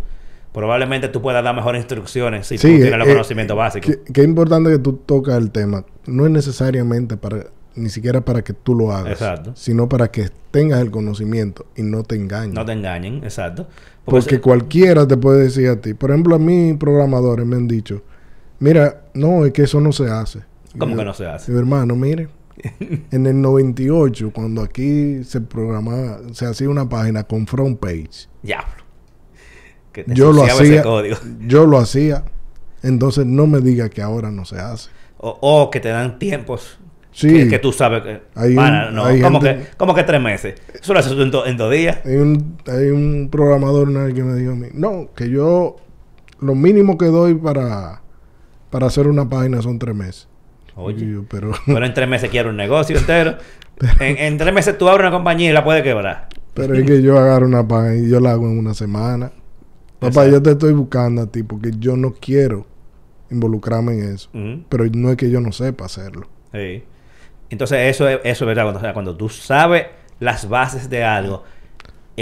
probablemente 0.54 1.08
tú 1.10 1.22
puedas 1.22 1.44
dar 1.44 1.56
mejores 1.56 1.80
instrucciones 1.82 2.48
si 2.48 2.58
tú 2.58 2.68
tienes 2.68 2.98
los 2.98 3.08
eh, 3.08 3.12
conocimientos 3.12 3.56
eh, 3.56 3.58
básicos. 3.58 3.98
Qué, 4.14 4.24
importante 4.24 4.70
que 4.72 4.80
tú 4.80 4.94
tocas 4.94 5.38
el 5.38 5.52
tema. 5.52 5.86
No 6.06 6.26
es 6.26 6.32
necesariamente 6.32 7.18
para, 7.18 7.46
ni 7.76 7.90
siquiera 7.90 8.22
para 8.22 8.44
que 8.44 8.54
tú 8.54 8.76
lo 8.76 8.92
hagas. 8.92 9.14
Exacto. 9.14 9.52
Sino 9.56 9.88
para 9.88 10.10
que 10.10 10.30
tengas 10.52 10.82
el 10.82 10.92
conocimiento 10.92 11.66
y 11.76 11.84
no 11.84 12.04
te 12.04 12.16
engañes. 12.16 12.56
No 12.56 12.66
te 12.66 12.74
engañen, 12.74 13.24
exacto. 13.24 13.68
Porque 14.06 14.36
se- 14.36 14.42
cualquiera 14.42 15.08
te 15.08 15.18
puede 15.18 15.44
decir 15.44 15.70
a 15.70 15.80
ti. 15.80 15.94
Por 15.94 16.10
ejemplo, 16.12 16.36
a 16.36 16.40
mí 16.40 16.74
programadores 16.74 17.46
me 17.46 17.56
han 17.56 17.68
dicho, 17.68 18.02
mira, 18.60 19.04
no, 19.14 19.46
es 19.46 19.54
que 19.54 19.64
eso 19.64 19.80
no 19.80 19.92
se 19.92 20.10
hace. 20.10 20.40
¿Cómo 20.78 20.96
que 20.96 21.06
no 21.06 21.14
se 21.14 21.26
hace? 21.26 21.52
Digo, 21.52 21.60
hermano, 21.60 21.96
mire, 21.96 22.28
en 23.12 23.26
el 23.26 23.42
98, 23.42 24.32
cuando 24.34 24.62
aquí 24.62 25.24
se 25.24 25.42
programaba, 25.42 26.20
se 26.34 26.46
hacía 26.46 26.70
una 26.70 26.88
página 26.90 27.24
con 27.24 27.48
front 27.48 27.80
page, 27.80 28.28
Diablo. 28.44 28.84
Que 29.92 30.04
te 30.04 30.14
yo 30.14 30.32
lo 30.32 30.44
hacía, 30.44 30.84
yo 31.48 31.66
lo 31.66 31.78
hacía, 31.78 32.26
entonces 32.84 33.26
no 33.26 33.48
me 33.48 33.60
diga 33.60 33.90
que 33.90 34.02
ahora 34.02 34.30
no 34.32 34.46
se 34.46 34.58
hace. 34.60 34.90
O, 35.18 35.38
o 35.42 35.70
que 35.70 35.80
te 35.80 35.90
dan 35.90 36.20
tiempos 36.20 36.80
Sí, 37.12 37.28
que, 37.34 37.50
que 37.50 37.60
tú 37.60 37.74
sabes 37.74 38.04
que... 38.04 38.22
Hay 38.36 38.52
un- 38.56 38.96
no, 38.96 39.04
hay 39.06 39.20
como, 39.20 39.42
gente- 39.42 39.66
que, 39.72 39.76
como 39.78 39.96
que 39.96 40.04
tres 40.04 40.22
meses. 40.22 40.54
Eso 40.80 40.94
lo 40.94 41.00
haces 41.00 41.12
tú 41.14 41.22
en, 41.24 41.32
do- 41.32 41.46
en 41.46 41.58
dos 41.58 41.72
días. 41.72 42.00
hay 42.06 42.16
un, 42.18 42.58
hay 42.68 42.92
un 42.92 43.30
programador 43.32 43.88
que 44.14 44.24
me 44.24 44.36
dijo 44.36 44.52
a 44.52 44.56
mí, 44.56 44.68
no, 44.74 45.10
que 45.16 45.30
yo 45.30 45.78
lo 46.40 46.56
mínimo 46.56 46.98
que 46.98 47.06
doy 47.08 47.34
para, 47.34 48.04
para 48.70 48.88
hacer 48.88 49.08
una 49.08 49.28
página 49.28 49.62
son 49.62 49.80
tres 49.80 49.96
meses. 49.96 50.28
Oye. 50.80 51.12
Yo, 51.12 51.24
pero, 51.30 51.52
Pero 51.66 51.86
en 51.86 51.94
tres 51.94 52.08
meses 52.08 52.30
quiero 52.30 52.50
un 52.50 52.58
negocio 52.58 52.98
entero. 52.98 53.38
En, 54.00 54.18
en 54.18 54.38
tres 54.38 54.54
meses 54.54 54.78
tú 54.78 54.90
abres 54.90 55.04
una 55.08 55.12
compañía 55.12 55.50
y 55.50 55.54
la 55.54 55.64
puedes 55.64 55.84
quebrar. 55.84 56.28
pero 56.54 56.74
es 56.76 56.86
que 56.86 57.02
yo 57.02 57.18
agarro 57.18 57.46
una 57.46 57.68
página 57.68 57.96
y 57.96 58.10
yo 58.10 58.20
la 58.20 58.32
hago 58.32 58.46
en 58.48 58.58
una 58.60 58.74
semana. 58.74 59.32
Papá, 60.00 60.08
Exacto. 60.26 60.32
yo 60.32 60.42
te 60.44 60.52
estoy 60.52 60.74
buscando 60.74 61.22
a 61.22 61.28
ti 61.28 61.44
porque 61.44 61.72
yo 61.78 61.96
no 61.98 62.14
quiero 62.14 62.66
involucrarme 63.30 63.94
en 63.94 64.14
eso. 64.16 64.30
Pero 64.70 64.86
no 64.94 65.12
es 65.12 65.18
que 65.18 65.30
yo 65.30 65.40
no 65.42 65.52
sepa 65.52 65.86
hacerlo. 65.86 66.28
Sí. 66.54 66.84
Entonces, 67.50 67.80
eso 67.96 68.08
es, 68.08 68.20
eso 68.24 68.46
es 68.46 68.48
verdad. 68.48 68.64
Cuando, 68.64 68.80
o 68.80 68.82
sea, 68.82 68.94
cuando 68.94 69.16
tú 69.16 69.30
sabes 69.30 69.86
las 70.20 70.48
bases 70.50 70.90
de 70.90 71.04
algo, 71.04 71.44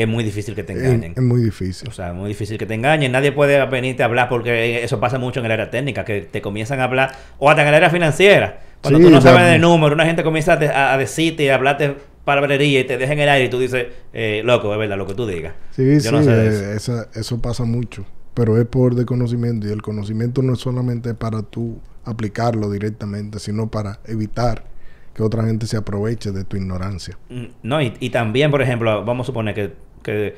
es 0.02 0.08
muy 0.08 0.24
difícil 0.24 0.56
que 0.56 0.64
te 0.64 0.74
Es, 0.74 0.80
engañen. 0.80 1.14
es 1.16 1.24
muy 1.24 1.42
difícil. 1.42 1.88
O 1.90 1.92
sea, 1.92 2.14
muy 2.14 2.30
difícil 2.30 2.58
que 2.58 2.66
te 2.66 2.74
engañen. 2.74 3.12
Nadie 3.12 3.32
puede 3.32 3.64
venirte 3.66 4.04
a 4.04 4.06
hablar 4.08 4.30
porque 4.30 4.84
eso 4.84 5.00
pasa 5.00 5.18
mucho 5.20 5.40
en 5.40 5.46
el 5.48 5.52
área 5.52 5.70
técnica, 5.70 6.06
que 6.06 6.22
te 6.22 6.42
comienzan 6.42 6.80
a 6.80 6.86
hablar, 6.86 7.12
o 7.40 7.50
hasta 7.50 7.62
en 7.64 7.68
el 7.70 7.74
área 7.76 7.90
financiera. 7.90 8.60
Cuando 8.82 9.00
Sí, 9.00 9.06
tú 9.06 9.10
no 9.12 9.22
sabes 9.22 9.46
de 9.52 9.60
números, 9.60 9.96
una 9.96 10.06
gente 10.06 10.24
comienza 10.24 10.54
a, 10.54 10.58
a- 10.58 10.94
a 10.94 10.98
decirte 10.98 11.44
y 11.44 11.50
a 11.50 11.56
hablarte 11.56 11.96
palabrería 12.26 12.82
y 12.82 12.84
te 12.84 12.98
deja 12.98 13.14
en 13.14 13.20
el 13.20 13.30
aire 13.30 13.46
y 13.46 13.50
tú 13.50 13.58
dices, 13.60 13.88
eh, 14.14 14.42
loco, 14.44 14.72
es 14.74 14.80
verdad, 14.80 14.98
lo 14.98 15.08
que 15.08 15.14
tú 15.16 15.26
digas. 15.26 15.54
Sí, 15.72 15.84
Yo 16.00 16.00
sí, 16.00 16.12
no 16.12 16.22
sé 16.24 16.32
de 16.32 16.74
eh, 16.74 16.76
esa- 16.76 17.08
eso 17.16 17.42
pasa 17.42 17.64
mucho. 17.64 18.06
Pero 18.34 18.60
es 18.60 18.66
por 18.68 18.94
desconocimiento. 18.94 19.68
Y 19.68 19.72
el 19.72 19.82
conocimiento 19.82 20.42
no 20.44 20.54
es 20.54 20.60
solamente 20.60 21.16
para 21.16 21.42
tú 21.42 21.80
aplicarlo 22.04 22.70
directamente, 22.70 23.40
sino 23.40 23.70
para 23.72 24.00
evitar 24.06 24.66
que 25.14 25.24
otra 25.24 25.44
gente 25.46 25.66
se 25.66 25.78
aproveche 25.78 26.32
de 26.32 26.44
tu 26.44 26.56
ignorancia. 26.58 27.18
Mm, 27.30 27.46
No, 27.64 27.82
y, 27.82 27.94
y 28.00 28.12
también, 28.12 28.52
por 28.52 28.62
ejemplo, 28.62 29.04
vamos 29.04 29.26
a 29.26 29.28
suponer 29.28 29.56
que, 29.56 29.74
que 30.08 30.36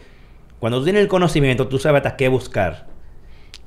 cuando 0.60 0.80
tú 0.80 0.86
tienes 0.86 1.02
el 1.04 1.08
conocimiento, 1.08 1.68
tú 1.68 1.80
sabes 1.80 2.00
hasta 2.00 2.18
qué 2.18 2.28
buscar. 2.28 2.88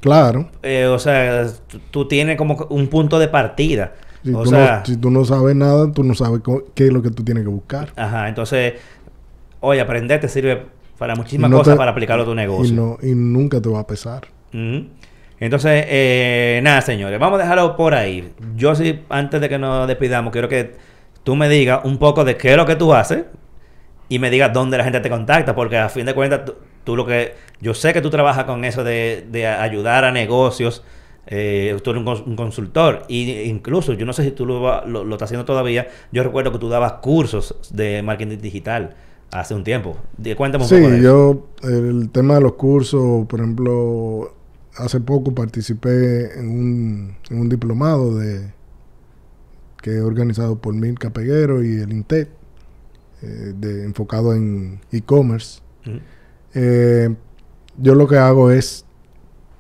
Claro, 0.00 0.50
Eh, 0.62 0.86
o 0.86 0.98
sea, 0.98 1.46
tú, 1.90 2.07
tienes 2.07 2.36
como 2.36 2.66
un 2.70 2.88
punto 2.88 3.18
de 3.18 3.28
partida. 3.28 3.94
si, 4.24 4.32
o 4.32 4.42
tú, 4.44 4.50
sea, 4.50 4.78
no, 4.78 4.86
si 4.86 4.96
tú 4.96 5.11
no 5.11 5.24
sabes 5.24 5.57
nada, 5.57 5.90
tú 5.92 6.05
no 6.05 6.14
sabes 6.14 6.40
qué 6.74 6.86
es 6.86 6.92
lo 6.92 7.03
que 7.03 7.11
tú 7.11 7.24
tienes 7.24 7.44
que 7.44 7.50
buscar. 7.50 7.92
ajá, 7.96 8.28
entonces, 8.28 8.74
oye, 9.61 9.80
aprender 9.80 10.20
te 10.20 10.28
sirve 10.28 10.66
para 10.98 11.14
muchísimas 11.16 11.50
no 11.50 11.59
cosas 11.59 11.74
te- 11.74 11.78
para 11.78 11.90
aplicarlo 11.92 12.22
a 12.24 12.26
tu 12.26 12.34
negocio. 12.34 12.74
Y, 12.74 12.76
no, 12.76 12.98
y 13.03 13.14
nunca 13.14 13.61
te 13.61 13.68
va 13.68 13.80
a 13.80 13.86
pesar. 13.86 14.28
Entonces, 15.40 15.84
eh, 15.88 16.61
nada, 16.62 16.80
señores, 16.82 17.18
vamos 17.18 17.38
a 17.40 17.42
dejarlo 17.42 17.76
por 17.76 17.94
ahí. 17.94 18.32
Yo 18.57 18.74
sí, 18.74 19.00
antes 19.09 19.40
de 19.40 19.48
que 19.48 19.59
nos 19.59 19.88
despidamos, 19.88 20.32
quiero 20.32 20.48
que 20.48 20.76
tú 21.24 21.34
me 21.34 21.48
digas 21.48 21.80
un 21.84 21.98
poco 21.98 22.24
de 22.24 22.36
qué 22.36 22.53
es 22.53 22.57
lo 22.57 22.66
que 22.66 22.76
tú 22.76 22.94
haces 22.94 23.24
y 24.14 24.18
me 24.18 24.30
digas 24.30 24.52
dónde 24.52 24.76
la 24.78 24.84
gente 24.84 25.00
te 25.00 25.08
contacta, 25.10 25.54
porque 25.54 25.76
a 25.78 25.88
fin 25.88 26.06
de 26.06 26.14
cuentas, 26.14 26.44
tú, 26.44 26.54
tú 26.84 26.96
lo 26.96 27.06
que... 27.06 27.34
Yo 27.60 27.74
sé 27.74 27.92
que 27.92 28.00
tú 28.02 28.10
trabajas 28.10 28.44
con 28.44 28.64
eso 28.64 28.82
de, 28.84 29.26
de 29.30 29.46
ayudar 29.46 30.04
a 30.04 30.10
negocios, 30.12 30.82
eh, 31.26 31.76
tú 31.82 31.90
eres 31.90 32.00
un, 32.02 32.06
cons- 32.06 32.26
un 32.26 32.36
consultor, 32.36 33.04
y 33.08 33.30
incluso, 33.42 33.92
yo 33.94 34.04
no 34.06 34.12
sé 34.12 34.24
si 34.24 34.32
tú 34.32 34.44
lo, 34.46 34.84
lo, 34.86 35.04
lo 35.04 35.14
estás 35.14 35.28
haciendo 35.28 35.44
todavía, 35.44 35.88
yo 36.10 36.22
recuerdo 36.24 36.52
que 36.52 36.58
tú 36.58 36.68
dabas 36.68 36.94
cursos 36.94 37.54
de 37.70 38.02
marketing 38.02 38.38
digital 38.38 38.94
hace 39.30 39.54
un 39.54 39.64
tiempo. 39.64 39.96
Cuéntame 40.36 40.64
un 40.64 40.68
Sí, 40.68 40.74
poco 40.74 40.90
de 40.90 40.98
eso. 41.00 41.04
yo, 41.04 41.46
el 41.62 42.10
tema 42.10 42.34
de 42.34 42.40
los 42.42 42.54
cursos, 42.54 43.26
por 43.26 43.40
ejemplo, 43.40 44.34
hace 44.76 45.00
poco 45.00 45.34
participé 45.34 46.38
en 46.38 46.48
un, 46.48 47.16
en 47.30 47.40
un 47.40 47.48
diplomado 47.48 48.14
de 48.18 48.52
que 49.82 49.96
es 49.96 50.02
organizado 50.02 50.56
por 50.60 50.74
Milka 50.74 51.10
Peguero 51.10 51.62
y 51.64 51.80
el 51.80 51.92
INTEC, 51.92 52.28
eh, 53.22 53.52
de, 53.56 53.84
enfocado 53.84 54.34
en 54.34 54.80
e-commerce. 54.90 55.60
Eh, 56.54 57.14
yo 57.78 57.94
lo 57.94 58.06
que 58.06 58.16
hago 58.18 58.50
es 58.50 58.84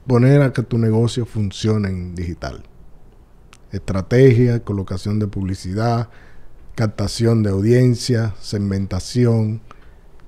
poner 0.06 0.42
a 0.42 0.52
que 0.52 0.62
tu 0.62 0.78
negocio 0.78 1.24
funcione 1.26 1.88
en 1.88 2.14
digital. 2.14 2.62
Estrategia, 3.70 4.60
colocación 4.60 5.18
de 5.18 5.26
publicidad, 5.28 6.08
captación 6.74 7.42
de 7.42 7.50
audiencia, 7.50 8.34
segmentación, 8.40 9.60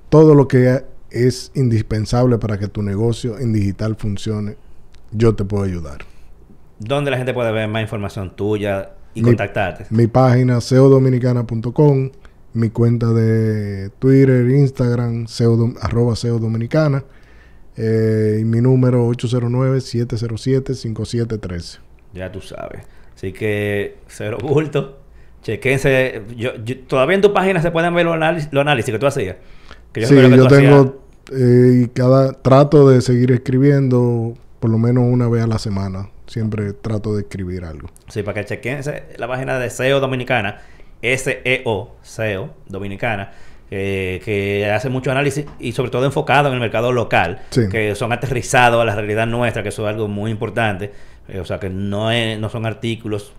todo 0.09 0.35
lo 0.35 0.49
que 0.49 0.85
es 1.11 1.51
indispensable 1.55 2.39
para 2.39 2.59
que 2.59 2.69
tu 2.69 2.83
negocio 2.83 3.39
en 3.39 3.53
digital 3.53 3.97
funcione, 3.97 4.57
yo 5.13 5.35
te 5.35 5.45
puedo 5.45 5.63
ayudar. 5.65 5.99
¿Dónde 6.79 7.11
la 7.11 7.17
gente 7.19 7.35
puede 7.35 7.53
ver 7.53 7.69
más 7.69 7.83
información 7.83 8.35
tuya 8.35 8.93
y 9.15 9.21
Mi- 9.21 9.29
contactarte? 9.29 9.87
Mi 9.91 10.07
página 10.07 10.61
seodominicana.com, 10.61 12.11
mi 12.55 12.71
cuenta 12.71 13.13
de 13.13 13.91
Twitter, 13.99 14.49
Instagram, 14.49 15.27
arroba 15.81 16.17
SEO 16.17 16.39
Dominicana, 16.39 17.05
eh, 17.77 18.39
y 18.41 18.45
mi 18.45 18.61
número 18.61 19.07
809-707-5713. 19.09 21.79
Ya 22.15 22.31
tú 22.31 22.41
sabes. 22.41 22.83
Así 23.17 23.33
que, 23.33 23.97
cero 24.09 24.39
bulto. 24.41 24.99
Chequense. 25.43 26.23
Yo, 26.37 26.53
yo- 26.65 26.79
todavía 26.87 27.17
en 27.17 27.21
tu 27.21 27.33
página 27.33 27.61
se 27.61 27.71
pueden 27.71 27.95
ver 27.95 28.07
los 28.07 28.15
análisis, 28.15 28.49
los 28.53 28.63
análisis 28.63 28.93
que 28.93 28.99
tú 28.99 29.07
hacías. 29.07 29.37
Que 29.93 30.07
Sí, 30.07 30.15
recuerdo 30.15 30.49
que 30.49 30.55
yo 30.65 30.71
tengo, 30.71 31.05
eh, 31.33 31.83
y 31.85 31.89
cada, 31.89 32.33
trato 32.33 32.89
de 32.89 33.01
seguir 33.01 33.31
escribiendo 33.33 34.35
por 34.61 34.71
lo 34.71 34.79
menos 34.79 35.05
una 35.07 35.29
vez 35.29 35.45
a 35.45 35.47
la 35.47 35.59
semana. 35.59 36.09
Siempre 36.27 36.73
trato 36.73 37.15
de 37.15 37.23
escribir 37.23 37.65
algo. 37.65 37.91
Sí, 38.09 38.23
para 38.23 38.41
que 38.41 38.47
chequense 38.47 39.05
la 39.19 39.29
página 39.29 39.59
de 39.59 39.69
SEO 39.69 40.01
Dominicana. 40.01 40.63
S-E-O, 41.13 41.97
SEO 42.03 42.51
Dominicana. 42.69 43.33
eh, 43.71 44.21
que 44.25 44.71
hace 44.71 44.89
mucho 44.89 45.11
análisis 45.11 45.47
y 45.59 45.73
sobre 45.73 45.91
todo 45.91 46.05
enfocado 46.05 46.49
en 46.49 46.55
el 46.55 46.61
mercado 46.61 46.93
local. 46.93 47.41
Sí. 47.51 47.63
Que 47.71 47.95
son 47.97 48.13
aterrizados 48.13 48.81
a 48.81 48.85
la 48.85 48.95
realidad 48.95 49.27
nuestra, 49.27 49.63
que 49.65 49.71
eso 49.71 49.83
es 49.83 49.89
algo 49.89 50.07
muy 50.07 50.31
importante. 50.31 50.93
Eh, 51.29 51.41
o 51.41 51.45
sea, 51.45 51.59
que 51.59 51.71
no, 51.71 52.11
es- 52.13 52.39
no 52.39 52.49
son 52.51 52.67
artículos 52.67 53.33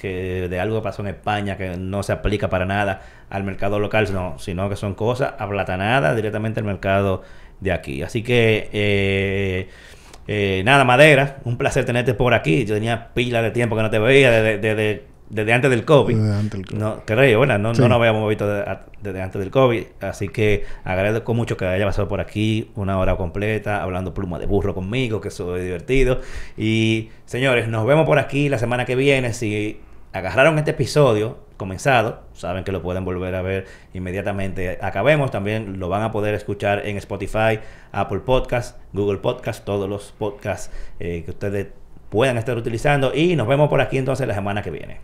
que 0.00 0.46
de 0.48 0.60
algo 0.60 0.76
que 0.76 0.82
pasó 0.84 1.02
en 1.02 1.08
España 1.08 1.56
que 1.56 1.76
no 1.76 2.02
se 2.02 2.12
aplica 2.12 2.48
para 2.48 2.64
nada 2.64 3.02
al 3.28 3.42
mercado 3.44 3.78
local, 3.78 4.06
sino, 4.06 4.38
sino 4.38 4.68
que 4.68 4.76
son 4.76 4.94
cosas 4.94 5.34
aplatanadas 5.38 6.14
directamente 6.16 6.60
al 6.60 6.66
mercado 6.66 7.22
de 7.60 7.72
aquí. 7.72 8.02
Así 8.02 8.22
que, 8.22 8.68
eh, 8.72 9.68
eh, 10.28 10.62
nada, 10.64 10.84
Madera, 10.84 11.38
un 11.44 11.56
placer 11.56 11.84
tenerte 11.84 12.14
por 12.14 12.34
aquí. 12.34 12.64
Yo 12.64 12.74
tenía 12.74 13.08
pila 13.14 13.42
de 13.42 13.50
tiempo 13.50 13.74
que 13.76 13.82
no 13.82 13.90
te 13.90 13.98
veía, 13.98 14.30
desde, 14.30 14.58
desde 14.58 15.04
desde 15.30 15.52
antes 15.52 15.70
del 15.70 15.84
COVID. 15.84 16.14
Desde 16.16 16.34
antes 16.34 16.50
del 16.50 16.66
COVID. 16.66 16.78
No, 16.78 17.02
creo, 17.06 17.40
¿verdad? 17.40 17.58
No, 17.58 17.74
Sí. 17.74 17.80
no 17.80 17.88
nos 17.88 17.96
habíamos 17.98 18.28
visto 18.28 18.46
desde 19.00 19.22
antes 19.22 19.40
del 19.40 19.50
COVID. 19.50 19.84
Así 20.00 20.28
que 20.28 20.64
agradezco 20.84 21.32
mucho 21.34 21.56
que 21.56 21.64
haya 21.66 21.86
pasado 21.86 22.08
por 22.08 22.20
aquí 22.20 22.70
una 22.74 22.98
hora 22.98 23.16
completa 23.16 23.82
hablando 23.82 24.12
pluma 24.12 24.38
de 24.38 24.46
burro 24.46 24.74
conmigo, 24.74 25.20
que 25.20 25.28
eso 25.28 25.56
es 25.56 25.64
divertido. 25.64 26.20
Y 26.58 27.10
señores, 27.24 27.68
nos 27.68 27.86
vemos 27.86 28.04
por 28.06 28.18
aquí 28.18 28.48
la 28.48 28.58
semana 28.58 28.84
que 28.84 28.96
viene. 28.96 29.32
Si 29.32 29.80
agarraron 30.12 30.58
este 30.58 30.72
episodio 30.72 31.38
comenzado, 31.56 32.22
saben 32.32 32.64
que 32.64 32.72
lo 32.72 32.82
pueden 32.82 33.04
volver 33.04 33.34
a 33.34 33.42
ver 33.42 33.66
inmediatamente. 33.94 34.78
Acabemos, 34.80 35.30
también 35.30 35.78
lo 35.78 35.88
van 35.88 36.02
a 36.02 36.10
poder 36.10 36.34
escuchar 36.34 36.86
en 36.86 36.96
Spotify, 36.96 37.60
Apple 37.92 38.20
Podcast, 38.20 38.78
Google 38.92 39.18
Podcast, 39.18 39.64
todos 39.64 39.88
los 39.88 40.12
podcasts 40.18 40.72
eh, 40.98 41.22
que 41.24 41.30
ustedes 41.30 41.68
puedan 42.08 42.38
estar 42.38 42.56
utilizando. 42.56 43.12
Y 43.14 43.36
nos 43.36 43.46
vemos 43.46 43.68
por 43.68 43.80
aquí 43.80 43.98
entonces 43.98 44.26
la 44.26 44.34
semana 44.34 44.62
que 44.62 44.70
viene. 44.70 44.98